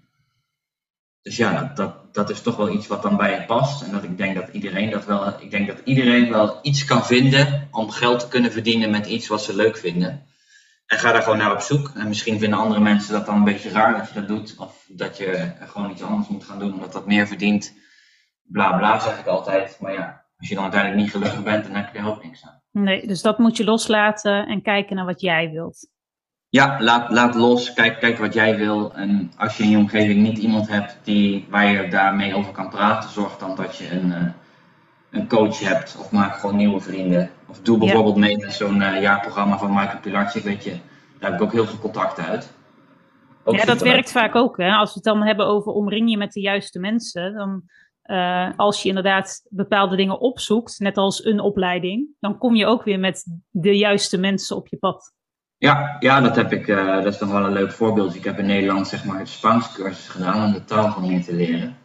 Dus 1.22 1.38
ja, 1.38 1.62
dat, 1.62 1.76
dat, 1.76 2.14
dat 2.14 2.30
is 2.30 2.42
toch 2.42 2.56
wel 2.56 2.70
iets 2.70 2.88
wat 2.88 3.02
dan 3.02 3.18
bij 3.18 3.32
je 3.32 3.46
past. 3.46 3.82
En 3.82 3.92
dat 3.92 4.04
ik 4.04 4.18
denk 4.18 4.36
dat 4.36 4.48
iedereen 4.52 4.90
dat 4.90 5.06
wel, 5.06 5.28
ik 5.40 5.52
denk 5.52 5.68
dat 5.68 5.82
iedereen 5.84 6.30
wel 6.30 6.60
iets 6.62 6.86
kan 6.86 7.06
vinden 7.06 7.68
om 7.72 7.90
geld 7.90 8.20
te 8.20 8.28
kunnen 8.28 8.52
verdienen 8.52 8.92
met 8.92 9.06
iets 9.06 9.28
wat 9.28 9.44
ze 9.44 9.56
leuk 9.56 9.78
vinden. 9.78 10.26
En 10.86 11.00
ga 11.00 11.12
daar 11.12 11.22
gewoon 11.22 11.38
naar 11.38 11.52
op 11.52 11.62
zoek. 11.62 11.92
En 11.96 12.08
misschien 12.08 12.40
vinden 12.40 12.60
andere 12.60 12.80
mensen 12.80 13.14
dat 13.14 13.26
dan 13.26 13.36
een 13.36 13.44
beetje 13.44 13.70
raar 13.70 13.98
dat 13.98 14.08
je 14.08 14.14
dat 14.14 14.28
doet. 14.28 14.56
Of 14.58 14.86
dat 14.88 15.18
je 15.18 15.52
gewoon 15.60 15.92
iets 15.92 16.02
anders 16.02 16.28
moet 16.28 16.44
gaan 16.44 16.60
doen 16.60 16.74
omdat 16.74 16.94
dat 16.94 17.06
meer 17.06 17.28
verdient. 17.28 17.74
Bla 18.44 18.78
bla 18.78 19.00
zeg 19.00 19.20
ik 19.20 19.28
altijd. 19.28 19.78
Maar 19.80 19.94
ja, 19.94 20.23
als 20.44 20.52
je 20.52 20.58
dan 20.58 20.72
uiteindelijk 20.72 21.02
niet 21.04 21.12
gelukkig 21.12 21.44
bent, 21.44 21.64
dan 21.64 21.76
heb 21.76 21.94
je 21.94 22.00
er 22.00 22.08
ook 22.08 22.24
niks 22.24 22.46
aan. 22.46 22.62
Nee, 22.72 23.08
dus 23.08 23.22
dat 23.22 23.38
moet 23.38 23.58
je 23.58 23.64
loslaten 23.64 24.48
en 24.48 24.62
kijken 24.62 24.96
naar 24.96 25.06
wat 25.06 25.22
jij 25.22 25.50
wilt. 25.52 25.90
Ja, 26.50 26.78
laat, 26.80 27.12
laat 27.12 27.36
los. 27.36 27.74
Kijk, 27.74 28.00
kijk 28.00 28.18
wat 28.18 28.34
jij 28.34 28.58
wil. 28.58 28.94
En 28.94 29.32
als 29.38 29.58
je 29.58 29.64
in 29.64 29.70
je 29.70 29.78
omgeving 29.78 30.22
niet 30.22 30.38
iemand 30.38 30.68
hebt 30.68 30.98
die, 31.04 31.46
waar 31.50 31.66
je 31.66 31.88
daarmee 31.88 32.36
over 32.36 32.52
kan 32.52 32.70
praten, 32.70 33.10
zorg 33.10 33.38
dan 33.38 33.56
dat 33.56 33.78
je 33.78 33.92
een, 33.92 34.08
uh, 34.08 34.26
een 35.10 35.28
coach 35.28 35.60
hebt. 35.60 35.98
Of 36.00 36.12
maak 36.12 36.36
gewoon 36.36 36.56
nieuwe 36.56 36.80
vrienden. 36.80 37.30
Of 37.48 37.62
doe 37.62 37.78
bijvoorbeeld 37.78 38.16
ja. 38.16 38.22
mee 38.22 38.38
met 38.38 38.54
zo'n 38.54 38.82
uh, 38.82 39.02
jaarprogramma 39.02 39.58
van 39.58 39.74
Michael 39.74 40.00
Pilarczyk. 40.00 40.44
Weet 40.44 40.64
je, 40.64 40.72
daar 41.20 41.32
heb 41.32 41.40
ik 41.40 41.46
ook 41.46 41.52
heel 41.52 41.66
veel 41.66 41.80
contacten 41.80 42.26
uit. 42.26 42.54
Ook 43.44 43.56
ja, 43.56 43.66
dat 43.66 43.82
werkt 43.82 44.12
vaak 44.12 44.36
ook. 44.36 44.58
Hè? 44.58 44.72
Als 44.72 44.90
we 44.90 44.96
het 44.96 45.04
dan 45.04 45.24
hebben 45.24 45.46
over 45.46 45.72
omring 45.72 46.10
je 46.10 46.18
met 46.18 46.34
de 46.34 46.42
juiste 46.42 46.80
mensen. 46.80 47.34
Dan, 47.34 47.64
uh, 48.06 48.50
als 48.56 48.82
je 48.82 48.88
inderdaad 48.88 49.46
bepaalde 49.50 49.96
dingen 49.96 50.20
opzoekt, 50.20 50.80
net 50.80 50.98
als 50.98 51.26
een 51.26 51.40
opleiding, 51.40 52.08
dan 52.20 52.38
kom 52.38 52.56
je 52.56 52.66
ook 52.66 52.84
weer 52.84 53.00
met 53.00 53.26
de 53.50 53.78
juiste 53.78 54.18
mensen 54.18 54.56
op 54.56 54.68
je 54.68 54.78
pad. 54.78 55.14
Ja, 55.58 55.96
ja 56.00 56.22
dat 56.22 56.36
heb 56.36 56.52
ik. 56.52 56.68
Uh, 56.68 57.04
dat 57.04 57.14
is 57.14 57.20
nog 57.20 57.32
wel 57.32 57.46
een 57.46 57.54
leuk 57.54 57.72
voorbeeld. 57.72 58.16
Ik 58.16 58.24
heb 58.24 58.40
in 58.40 58.46
Nederland 58.46 58.88
zeg 58.88 59.06
maar 59.06 59.20
het 59.20 59.30
Spaans 59.30 59.74
cursus 59.74 60.08
gedaan 60.08 60.46
om 60.46 60.54
de 60.54 60.64
taal 60.64 60.92
van 60.92 61.04
hier 61.04 61.24
te 61.24 61.34
leren. 61.34 61.78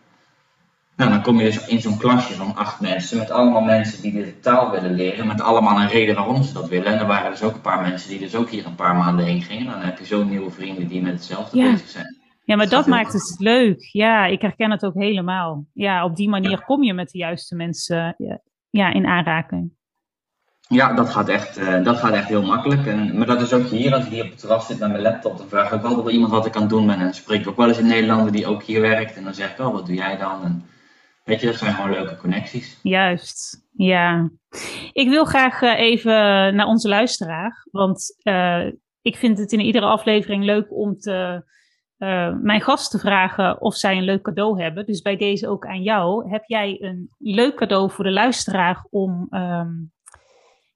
Nou, 0.97 1.11
dan 1.11 1.23
kom 1.23 1.39
je 1.39 1.45
dus 1.45 1.67
in 1.67 1.81
zo'n 1.81 1.99
klasje 1.99 2.35
van 2.35 2.57
acht 2.57 2.81
mensen, 2.81 3.19
met 3.19 3.31
allemaal 3.31 3.61
mensen 3.61 4.03
die 4.03 4.13
de 4.13 4.41
taal 4.41 4.71
willen 4.71 4.95
leren, 4.95 5.27
met 5.27 5.41
allemaal 5.41 5.81
een 5.81 5.89
reden 5.89 6.15
waarom 6.15 6.43
ze 6.43 6.53
dat 6.53 6.69
willen. 6.69 6.87
En 6.87 6.99
er 6.99 7.07
waren 7.07 7.31
dus 7.31 7.43
ook 7.43 7.55
een 7.55 7.61
paar 7.61 7.81
mensen 7.83 8.11
die 8.11 8.19
dus 8.19 8.35
ook 8.35 8.51
hier 8.51 8.67
een 8.67 8.75
paar 8.75 8.97
maanden 8.97 9.25
heen 9.25 9.43
gingen. 9.43 9.67
Dan 9.67 9.81
heb 9.81 9.99
je 9.99 10.07
zo 10.07 10.25
nieuwe 10.25 10.51
vrienden 10.51 10.89
die 10.89 11.03
met 11.03 11.13
hetzelfde 11.13 11.59
ja. 11.59 11.71
bezig 11.71 11.89
zijn. 11.89 12.17
Ja, 12.49 12.57
maar 12.57 12.69
dat, 12.69 12.85
dat 12.85 12.87
maakt 12.87 13.13
het 13.13 13.35
leuk. 13.39 13.89
Ja, 13.93 14.27
ik 14.27 14.43
herken 14.43 14.71
het 14.71 14.85
ook 14.85 14.95
helemaal. 14.95 15.65
Ja, 15.73 16.05
op 16.05 16.17
die 16.17 16.29
manier 16.29 16.65
kom 16.65 16.83
je 16.83 16.95
met 16.95 17.11
de 17.11 17.19
juiste 17.19 17.57
mensen 17.57 18.15
ja, 18.71 18.93
in 18.93 19.07
aanraking. 19.07 19.73
Ja, 20.69 20.93
dat 20.93 21.11
gaat 21.11 21.29
echt, 21.29 21.59
uh, 21.59 21.85
dat 21.85 21.97
gaat 21.97 22.13
echt 22.13 22.29
heel 22.29 22.43
makkelijk. 22.43 22.87
En, 22.87 23.19
maar 23.19 23.27
dat 23.27 23.41
is 23.41 23.53
ook 23.53 23.67
hier, 23.67 23.95
als 23.95 24.05
ik 24.05 24.11
hier 24.11 24.25
op 24.25 24.31
het 24.31 24.39
terras 24.39 24.67
zit 24.67 24.79
met 24.79 24.91
mijn 24.91 25.03
laptop, 25.03 25.39
dan 25.39 25.49
vraag 25.49 25.67
ik 25.67 25.73
ook 25.73 25.85
altijd 25.85 26.05
wel 26.05 26.13
iemand 26.13 26.33
wat 26.33 26.47
ik 26.47 26.55
aan 26.55 26.61
het 26.61 26.71
doen 26.71 26.87
ben. 26.87 26.95
En 26.95 27.05
dan 27.05 27.15
spreek 27.15 27.41
ik 27.41 27.49
ook 27.49 27.57
wel 27.57 27.69
eens 27.69 27.79
een 27.79 27.87
Nederlander 27.87 28.33
die 28.33 28.47
ook 28.47 28.63
hier 28.63 28.81
werkt. 28.81 29.17
En 29.17 29.25
dan 29.25 29.35
zeg 29.35 29.51
ik, 29.53 29.59
oh, 29.59 29.73
wat 29.73 29.87
doe 29.87 29.95
jij 29.95 30.17
dan? 30.17 30.45
En, 30.45 30.65
Weet 31.25 31.41
je, 31.41 31.47
dat 31.47 31.57
zijn 31.57 31.75
gewoon 31.75 31.91
leuke 31.91 32.17
connecties. 32.17 32.79
Juist, 32.83 33.67
ja. 33.73 34.31
Ik 34.93 35.09
wil 35.09 35.25
graag 35.25 35.63
uh, 35.63 35.79
even 35.79 36.13
naar 36.55 36.67
onze 36.67 36.89
luisteraar. 36.89 37.67
Want 37.71 38.21
uh, 38.23 38.67
ik 39.03 39.17
vind 39.17 39.39
het 39.39 39.53
in 39.53 39.61
iedere 39.61 39.87
aflevering 39.87 40.45
leuk 40.45 40.67
om 40.71 40.99
te, 40.99 41.45
uh, 41.99 42.35
mijn 42.43 42.61
gast 42.61 42.91
te 42.91 42.99
vragen 42.99 43.61
of 43.61 43.75
zij 43.75 43.97
een 43.97 44.05
leuk 44.05 44.23
cadeau 44.23 44.63
hebben. 44.63 44.87
Dus 44.87 45.03
bij 45.03 45.17
deze 45.17 45.49
ook 45.49 45.67
aan 45.67 45.83
jou. 45.83 46.31
Heb 46.31 46.45
jij 46.47 46.77
een 46.81 47.11
leuk 47.19 47.55
cadeau 47.55 47.91
voor 47.91 48.05
de 48.05 48.11
luisteraar 48.11 48.87
om 48.91 49.27
um, 49.31 49.93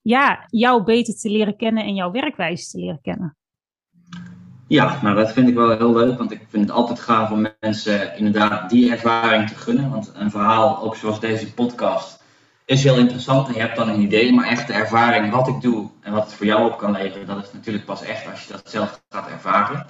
ja, 0.01 0.45
jou 0.47 0.85
beter 0.85 1.15
te 1.15 1.31
leren 1.31 1.57
kennen 1.57 1.85
en 1.85 1.95
jouw 1.95 2.11
werkwijze 2.11 2.71
te 2.71 2.79
leren 2.79 3.01
kennen? 3.01 3.37
Ja, 4.67 4.99
nou 5.03 5.17
dat 5.17 5.33
vind 5.33 5.49
ik 5.49 5.55
wel 5.55 5.77
heel 5.77 5.93
leuk, 5.93 6.19
want 6.19 6.33
ik 6.33 6.47
vind 6.49 6.63
het 6.63 6.77
altijd 6.77 7.01
gaaf 7.01 7.31
om 7.31 7.47
mensen 7.61 8.17
inderdaad 8.17 8.71
die 8.71 8.91
ervaring 8.91 9.49
te 9.49 9.55
gunnen. 9.55 9.91
Want 9.91 10.13
een 10.15 10.31
verhaal, 10.31 10.83
ook 10.83 10.97
zoals 10.97 11.21
deze 11.21 11.55
podcast, 11.55 12.25
is 12.65 12.85
heel 12.85 12.97
interessant 12.97 13.49
en 13.49 13.55
je 13.55 13.61
hebt 13.61 13.77
dan 13.77 13.89
een 13.89 14.01
idee, 14.01 14.33
maar 14.33 14.47
echt 14.47 14.67
de 14.67 14.73
ervaring 14.73 15.31
wat 15.31 15.49
ik 15.49 15.61
doe 15.61 15.91
en 16.01 16.13
wat 16.13 16.25
het 16.25 16.35
voor 16.35 16.47
jou 16.47 16.71
op 16.71 16.79
kan 16.79 16.93
leveren, 16.93 17.27
dat 17.27 17.43
is 17.43 17.53
natuurlijk 17.53 17.85
pas 17.85 18.03
echt 18.03 18.31
als 18.31 18.47
je 18.47 18.53
dat 18.53 18.71
zelf 18.71 19.03
gaat 19.09 19.29
ervaren. 19.31 19.87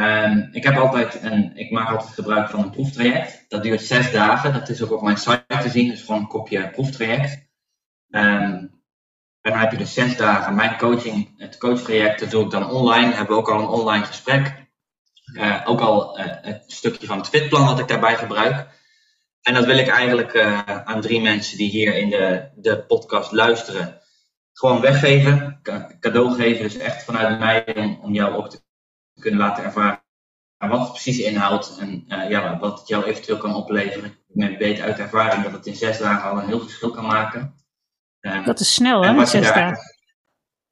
Um, 0.00 0.48
ik 0.52 0.64
heb 0.64 0.76
altijd 0.76 1.22
een, 1.22 1.56
ik 1.56 1.70
maak 1.70 1.90
altijd 1.90 2.14
gebruik 2.14 2.50
van 2.50 2.62
een 2.62 2.70
proeftraject. 2.70 3.44
Dat 3.48 3.62
duurt 3.62 3.82
zes 3.82 4.10
dagen. 4.10 4.52
Dat 4.52 4.68
is 4.68 4.82
ook 4.82 4.92
op 4.92 5.02
mijn 5.02 5.16
site 5.16 5.44
te 5.46 5.68
zien. 5.68 5.88
Dus 5.88 6.00
gewoon 6.00 6.20
een 6.20 6.26
kopje 6.26 6.70
proeftraject. 6.70 7.48
Um, 8.08 8.78
en 9.40 9.50
dan 9.50 9.60
heb 9.60 9.70
je 9.70 9.76
dus 9.76 9.94
zes 9.94 10.16
dagen 10.16 10.54
mijn 10.54 10.76
coaching, 10.76 11.34
het 11.36 11.58
coachtraject, 11.58 12.20
dat 12.20 12.30
doe 12.30 12.44
ik 12.44 12.50
dan 12.50 12.70
online. 12.70 13.14
Hebben 13.14 13.34
we 13.34 13.40
ook 13.40 13.50
al 13.50 13.60
een 13.60 13.66
online 13.66 14.04
gesprek. 14.04 14.68
Uh, 15.34 15.62
ook 15.64 15.80
al 15.80 16.18
uh, 16.18 16.24
het 16.26 16.64
stukje 16.66 17.06
van 17.06 17.18
het 17.18 17.28
fitplan 17.28 17.66
wat 17.66 17.78
ik 17.78 17.88
daarbij 17.88 18.16
gebruik. 18.16 18.68
En 19.42 19.54
dat 19.54 19.64
wil 19.64 19.78
ik 19.78 19.88
eigenlijk 19.88 20.34
uh, 20.34 20.60
aan 20.84 21.00
drie 21.00 21.20
mensen 21.20 21.56
die 21.56 21.70
hier 21.70 21.96
in 21.96 22.10
de, 22.10 22.50
de 22.54 22.84
podcast 22.84 23.32
luisteren, 23.32 24.00
gewoon 24.52 24.80
weggeven, 24.80 25.60
cadeau 26.00 26.34
geven. 26.34 26.62
Dus 26.62 26.76
echt 26.76 27.04
vanuit 27.04 27.38
mij 27.38 27.74
om, 27.76 27.98
om 28.02 28.14
jou 28.14 28.34
ook 28.34 28.50
te 28.50 28.62
kunnen 29.20 29.40
laten 29.40 29.64
ervaren 29.64 30.02
wat 30.58 30.80
het 30.80 30.90
precies 30.90 31.18
inhoudt 31.18 31.76
en 31.78 32.04
ja, 32.28 32.58
wat 32.58 32.78
het 32.78 32.88
jou 32.88 33.04
eventueel 33.04 33.38
kan 33.38 33.54
opleveren. 33.54 34.16
Ik 34.34 34.58
weet 34.58 34.80
uit 34.80 34.98
ervaring 34.98 35.42
dat 35.42 35.52
het 35.52 35.66
in 35.66 35.76
zes 35.76 35.98
dagen 35.98 36.30
al 36.30 36.38
een 36.38 36.48
heel 36.48 36.60
verschil 36.60 36.90
kan 36.90 37.06
maken. 37.06 37.54
Uh, 38.20 38.44
dat 38.44 38.60
is 38.60 38.74
snel, 38.74 39.04
hè, 39.04 39.26
zes 39.26 39.46
dagen. 39.46 39.78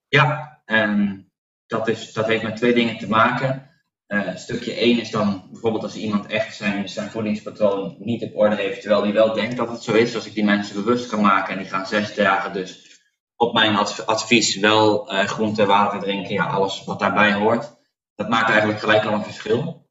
Ja, 0.08 0.60
en 0.64 1.24
dat, 1.66 1.88
is, 1.88 2.12
dat 2.12 2.26
heeft 2.26 2.42
met 2.42 2.56
twee 2.56 2.74
dingen 2.74 2.98
te 2.98 3.08
maken. 3.08 3.70
Uh, 4.08 4.36
stukje 4.36 4.74
1 4.74 5.00
is 5.00 5.10
dan 5.10 5.48
bijvoorbeeld 5.50 5.82
als 5.82 5.96
iemand 5.96 6.26
echt 6.26 6.56
zijn, 6.56 6.88
zijn 6.88 7.10
voedingspatroon 7.10 7.96
niet 7.98 8.22
op 8.22 8.36
orde 8.36 8.56
heeft, 8.56 8.80
terwijl 8.80 9.02
hij 9.02 9.12
wel 9.12 9.34
denkt 9.34 9.56
dat 9.56 9.68
het 9.68 9.82
zo 9.82 9.92
is. 9.92 10.14
Als 10.14 10.26
ik 10.26 10.34
die 10.34 10.44
mensen 10.44 10.74
bewust 10.74 11.08
kan 11.08 11.20
maken 11.20 11.52
en 11.52 11.58
die 11.58 11.68
gaan 11.68 11.86
zes 11.86 12.14
dagen 12.14 12.52
dus 12.52 13.00
op 13.36 13.52
mijn 13.52 13.76
advies 14.06 14.56
wel 14.56 15.12
uh, 15.12 15.24
groente, 15.24 15.66
water 15.66 16.00
drinken, 16.00 16.34
ja, 16.34 16.46
alles 16.46 16.84
wat 16.84 16.98
daarbij 16.98 17.32
hoort. 17.32 17.77
Dat 18.18 18.28
maakt 18.28 18.48
eigenlijk 18.48 18.80
gelijk 18.80 19.04
al 19.04 19.12
een 19.12 19.24
verschil. 19.24 19.88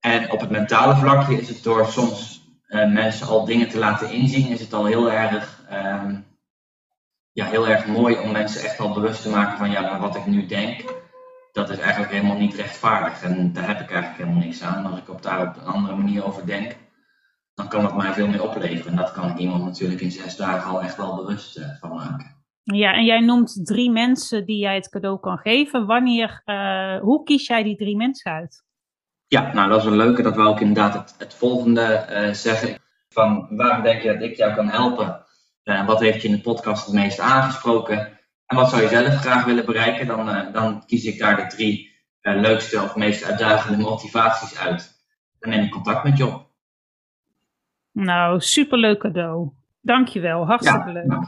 En 0.00 0.30
op 0.30 0.40
het 0.40 0.50
mentale 0.50 0.96
vlakje 0.96 1.40
is 1.40 1.48
het 1.48 1.62
door 1.62 1.86
soms 1.86 2.42
uh, 2.68 2.92
mensen 2.92 3.26
al 3.26 3.44
dingen 3.44 3.68
te 3.68 3.78
laten 3.78 4.10
inzien, 4.10 4.48
is 4.48 4.60
het 4.60 4.72
al 4.72 4.84
heel 4.84 5.10
erg, 5.10 5.62
um, 5.72 6.26
ja, 7.32 7.46
heel 7.46 7.68
erg 7.68 7.86
mooi 7.86 8.18
om 8.18 8.32
mensen 8.32 8.62
echt 8.62 8.80
al 8.80 8.92
bewust 8.94 9.22
te 9.22 9.28
maken 9.28 9.58
van 9.58 9.70
ja, 9.70 9.80
maar 9.80 10.00
wat 10.00 10.16
ik 10.16 10.26
nu 10.26 10.46
denk, 10.46 10.84
dat 11.52 11.70
is 11.70 11.78
eigenlijk 11.78 12.12
helemaal 12.12 12.36
niet 12.36 12.54
rechtvaardig. 12.54 13.22
En 13.22 13.52
daar 13.52 13.66
heb 13.66 13.80
ik 13.80 13.90
eigenlijk 13.90 14.22
helemaal 14.22 14.44
niks 14.44 14.62
aan. 14.62 14.86
Als 14.86 14.98
ik 14.98 15.08
op 15.08 15.22
daar 15.22 15.48
op 15.48 15.56
een 15.56 15.66
andere 15.66 15.96
manier 15.96 16.24
over 16.24 16.46
denk, 16.46 16.76
dan 17.54 17.68
kan 17.68 17.84
het 17.84 17.94
mij 17.94 18.12
veel 18.12 18.28
meer 18.28 18.42
opleveren. 18.42 18.90
En 18.90 18.96
dat 18.96 19.12
kan 19.12 19.30
ik 19.30 19.38
iemand 19.38 19.64
natuurlijk 19.64 20.00
in 20.00 20.10
zes 20.10 20.36
dagen 20.36 20.70
al 20.70 20.82
echt 20.82 20.96
wel 20.96 21.16
bewust 21.16 21.58
uh, 21.58 21.66
van 21.80 21.94
maken. 21.94 22.33
Ja, 22.64 22.94
en 22.94 23.04
jij 23.04 23.20
noemt 23.20 23.66
drie 23.66 23.90
mensen 23.90 24.46
die 24.46 24.58
jij 24.58 24.74
het 24.74 24.88
cadeau 24.88 25.20
kan 25.20 25.38
geven. 25.38 25.86
Wanneer, 25.86 26.42
uh, 26.44 27.00
hoe 27.00 27.22
kies 27.22 27.46
jij 27.46 27.62
die 27.62 27.76
drie 27.76 27.96
mensen 27.96 28.32
uit? 28.32 28.64
Ja, 29.26 29.52
nou 29.52 29.68
dat 29.68 29.80
is 29.80 29.86
een 29.86 29.96
leuke. 29.96 30.22
Dat 30.22 30.36
we 30.36 30.42
ook 30.42 30.60
inderdaad 30.60 30.94
het, 30.94 31.14
het 31.18 31.34
volgende 31.34 32.06
uh, 32.10 32.32
zeggen. 32.32 32.78
Van 33.08 33.46
waarom 33.50 33.82
denk 33.82 34.02
je 34.02 34.12
dat 34.12 34.22
ik 34.22 34.36
jou 34.36 34.54
kan 34.54 34.68
helpen? 34.68 35.24
En 35.62 35.86
wat 35.86 36.00
heeft 36.00 36.22
je 36.22 36.28
in 36.28 36.34
de 36.34 36.40
podcast 36.40 36.86
het 36.86 36.94
meest 36.94 37.20
aangesproken? 37.20 37.98
En 38.46 38.56
wat 38.56 38.70
zou 38.70 38.82
je 38.82 38.88
zelf 38.88 39.14
graag 39.14 39.44
willen 39.44 39.64
bereiken? 39.64 40.06
Dan, 40.06 40.52
dan 40.52 40.86
kies 40.86 41.04
ik 41.04 41.18
daar 41.18 41.36
de 41.36 41.56
drie 41.56 41.92
leukste 42.20 42.82
of 42.82 42.96
meest 42.96 43.24
uitdagende 43.24 43.82
motivaties 43.82 44.58
uit. 44.58 44.92
Dan 45.38 45.50
neem 45.50 45.64
ik 45.64 45.70
contact 45.70 46.04
met 46.04 46.16
je 46.16 46.26
op. 46.26 46.50
Nou, 47.92 48.40
superleuk 48.40 48.98
cadeau. 48.98 49.52
Dankjewel, 49.84 50.46
hartstikke 50.46 50.86
ja, 50.86 50.92
leuk. 50.92 51.18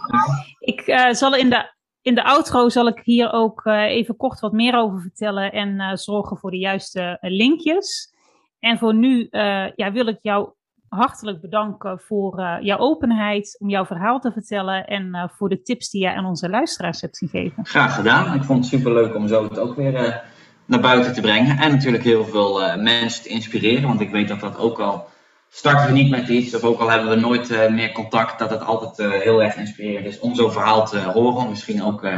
Ik 0.58 0.86
uh, 0.86 1.10
zal 1.10 1.34
in 1.34 1.50
de, 1.50 1.72
in 2.02 2.14
de 2.14 2.24
outro 2.24 2.68
zal 2.68 2.86
ik 2.86 3.00
hier 3.04 3.32
ook 3.32 3.66
even 3.66 4.16
kort 4.16 4.40
wat 4.40 4.52
meer 4.52 4.76
over 4.76 5.00
vertellen 5.00 5.52
en 5.52 5.98
zorgen 5.98 6.36
voor 6.38 6.50
de 6.50 6.58
juiste 6.58 7.18
linkjes. 7.20 8.14
En 8.58 8.78
voor 8.78 8.94
nu 8.94 9.28
ja, 9.74 9.92
wil 9.92 10.06
ik 10.06 10.18
jou 10.22 10.50
hartelijk 10.88 11.40
bedanken 11.40 12.00
voor 12.00 12.58
jouw 12.60 12.78
openheid 12.78 13.56
om 13.58 13.68
jouw 13.68 13.86
verhaal 13.86 14.20
te 14.20 14.32
vertellen 14.32 14.86
en 14.86 15.30
voor 15.36 15.48
de 15.48 15.62
tips 15.62 15.90
die 15.90 16.00
jij 16.00 16.14
aan 16.14 16.26
onze 16.26 16.48
luisteraars 16.48 17.00
hebt 17.00 17.18
gegeven. 17.18 17.66
Graag 17.66 17.94
gedaan. 17.94 18.34
Ik 18.34 18.44
vond 18.44 18.58
het 18.58 18.68
superleuk 18.68 19.14
om 19.14 19.28
zo 19.28 19.42
het 19.42 19.58
ook 19.58 19.76
weer 19.76 20.22
naar 20.64 20.80
buiten 20.80 21.12
te 21.12 21.20
brengen. 21.20 21.58
En 21.58 21.70
natuurlijk 21.70 22.04
heel 22.04 22.24
veel 22.24 22.76
mensen 22.76 23.22
te 23.22 23.28
inspireren, 23.28 23.88
want 23.88 24.00
ik 24.00 24.10
weet 24.10 24.28
dat 24.28 24.40
dat 24.40 24.58
ook 24.58 24.80
al 24.80 25.14
starten 25.48 25.86
we 25.86 25.92
niet 25.92 26.10
met 26.10 26.28
iets, 26.28 26.54
of 26.54 26.62
ook 26.62 26.80
al 26.80 26.90
hebben 26.90 27.08
we 27.08 27.16
nooit 27.16 27.70
meer 27.70 27.92
contact, 27.92 28.38
dat 28.38 28.50
het 28.50 28.60
altijd 28.60 29.22
heel 29.22 29.42
erg 29.42 29.56
inspirerend 29.56 30.06
is 30.06 30.18
om 30.18 30.34
zo'n 30.34 30.52
verhaal 30.52 30.86
te 30.86 30.98
horen. 30.98 31.48
Misschien 31.48 31.82
ook 31.82 32.08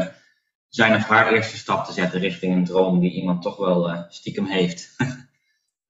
zijn 0.68 0.94
of 0.94 1.08
haar 1.08 1.32
eerste 1.32 1.56
stap 1.56 1.84
te 1.84 1.92
zetten 1.92 2.20
richting 2.20 2.54
een 2.54 2.64
droom 2.64 3.00
die 3.00 3.12
iemand 3.12 3.42
toch 3.42 3.56
wel 3.56 4.04
stiekem 4.08 4.46
heeft. 4.46 4.96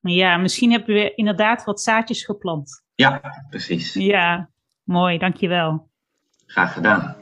Ja, 0.01 0.37
misschien 0.37 0.71
hebben 0.71 0.95
we 0.95 1.15
inderdaad 1.15 1.65
wat 1.65 1.81
zaadjes 1.81 2.25
geplant. 2.25 2.85
Ja, 2.95 3.21
precies. 3.51 3.95
Ja, 3.95 4.51
mooi, 4.83 5.19
dankjewel. 5.19 5.89
Graag 6.47 6.73
gedaan. 6.73 7.17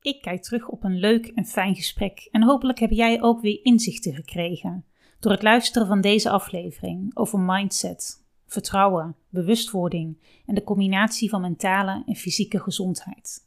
Ik 0.00 0.20
kijk 0.20 0.42
terug 0.42 0.68
op 0.68 0.84
een 0.84 0.98
leuk 0.98 1.26
en 1.26 1.44
fijn 1.44 1.74
gesprek 1.74 2.28
en 2.30 2.42
hopelijk 2.42 2.78
heb 2.78 2.90
jij 2.90 3.22
ook 3.22 3.40
weer 3.40 3.60
inzichten 3.62 4.14
gekregen 4.14 4.84
door 5.20 5.32
het 5.32 5.42
luisteren 5.42 5.86
van 5.86 6.00
deze 6.00 6.30
aflevering 6.30 7.16
over 7.16 7.38
mindset, 7.38 8.24
vertrouwen, 8.46 9.16
bewustwording 9.28 10.18
en 10.46 10.54
de 10.54 10.64
combinatie 10.64 11.28
van 11.28 11.40
mentale 11.40 12.02
en 12.06 12.16
fysieke 12.16 12.60
gezondheid. 12.60 13.46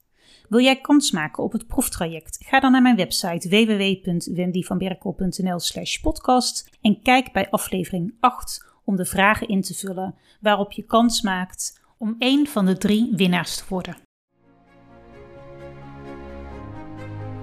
Wil 0.49 0.59
jij 0.59 0.81
kans 0.81 1.11
maken 1.11 1.43
op 1.43 1.51
het 1.51 1.67
proeftraject? 1.67 2.45
Ga 2.45 2.59
dan 2.59 2.71
naar 2.71 2.81
mijn 2.81 2.95
website 2.95 3.49
www.wendyvanberkel.nl 3.49 5.59
slash 5.59 5.97
podcast 5.97 6.69
en 6.81 7.01
kijk 7.01 7.31
bij 7.31 7.49
aflevering 7.49 8.15
8 8.19 8.65
om 8.83 8.95
de 8.95 9.05
vragen 9.05 9.47
in 9.47 9.61
te 9.61 9.73
vullen 9.73 10.15
waarop 10.39 10.71
je 10.71 10.83
kans 10.83 11.21
maakt 11.21 11.81
om 11.97 12.15
één 12.17 12.47
van 12.47 12.65
de 12.65 12.77
drie 12.77 13.11
winnaars 13.15 13.57
te 13.57 13.63
worden. 13.69 13.97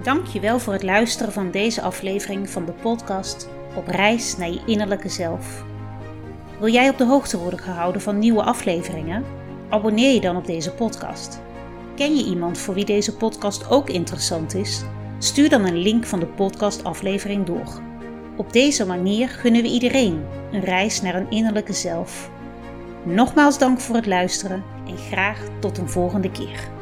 Dankjewel 0.02 0.58
voor 0.58 0.72
het 0.72 0.82
luisteren 0.82 1.32
van 1.32 1.50
deze 1.50 1.82
aflevering 1.82 2.50
van 2.50 2.66
de 2.66 2.72
podcast 2.72 3.48
Op 3.78 3.86
reis 3.86 4.36
naar 4.36 4.50
je 4.50 4.60
innerlijke 4.66 5.08
zelf. 5.08 5.64
Wil 6.58 6.72
jij 6.72 6.88
op 6.88 6.98
de 6.98 7.04
hoogte 7.04 7.38
worden 7.38 7.58
gehouden 7.58 8.00
van 8.00 8.18
nieuwe 8.18 8.42
afleveringen? 8.42 9.24
Abonneer 9.68 10.14
je 10.14 10.20
dan 10.20 10.36
op 10.36 10.46
deze 10.46 10.72
podcast. 10.72 11.40
Ken 11.96 12.16
je 12.16 12.24
iemand 12.24 12.58
voor 12.58 12.74
wie 12.74 12.84
deze 12.84 13.16
podcast 13.16 13.70
ook 13.70 13.90
interessant 13.90 14.54
is? 14.54 14.84
Stuur 15.18 15.48
dan 15.48 15.64
een 15.64 15.76
link 15.76 16.06
van 16.06 16.20
de 16.20 16.26
podcastaflevering 16.26 17.46
door. 17.46 17.80
Op 18.36 18.52
deze 18.52 18.86
manier 18.86 19.28
gunnen 19.28 19.62
we 19.62 19.68
iedereen 19.68 20.24
een 20.52 20.64
reis 20.64 21.02
naar 21.02 21.14
een 21.14 21.30
innerlijke 21.30 21.72
zelf. 21.72 22.30
Nogmaals 23.04 23.58
dank 23.58 23.80
voor 23.80 23.96
het 23.96 24.06
luisteren 24.06 24.64
en 24.86 24.96
graag 24.96 25.40
tot 25.60 25.78
een 25.78 25.88
volgende 25.88 26.30
keer. 26.30 26.77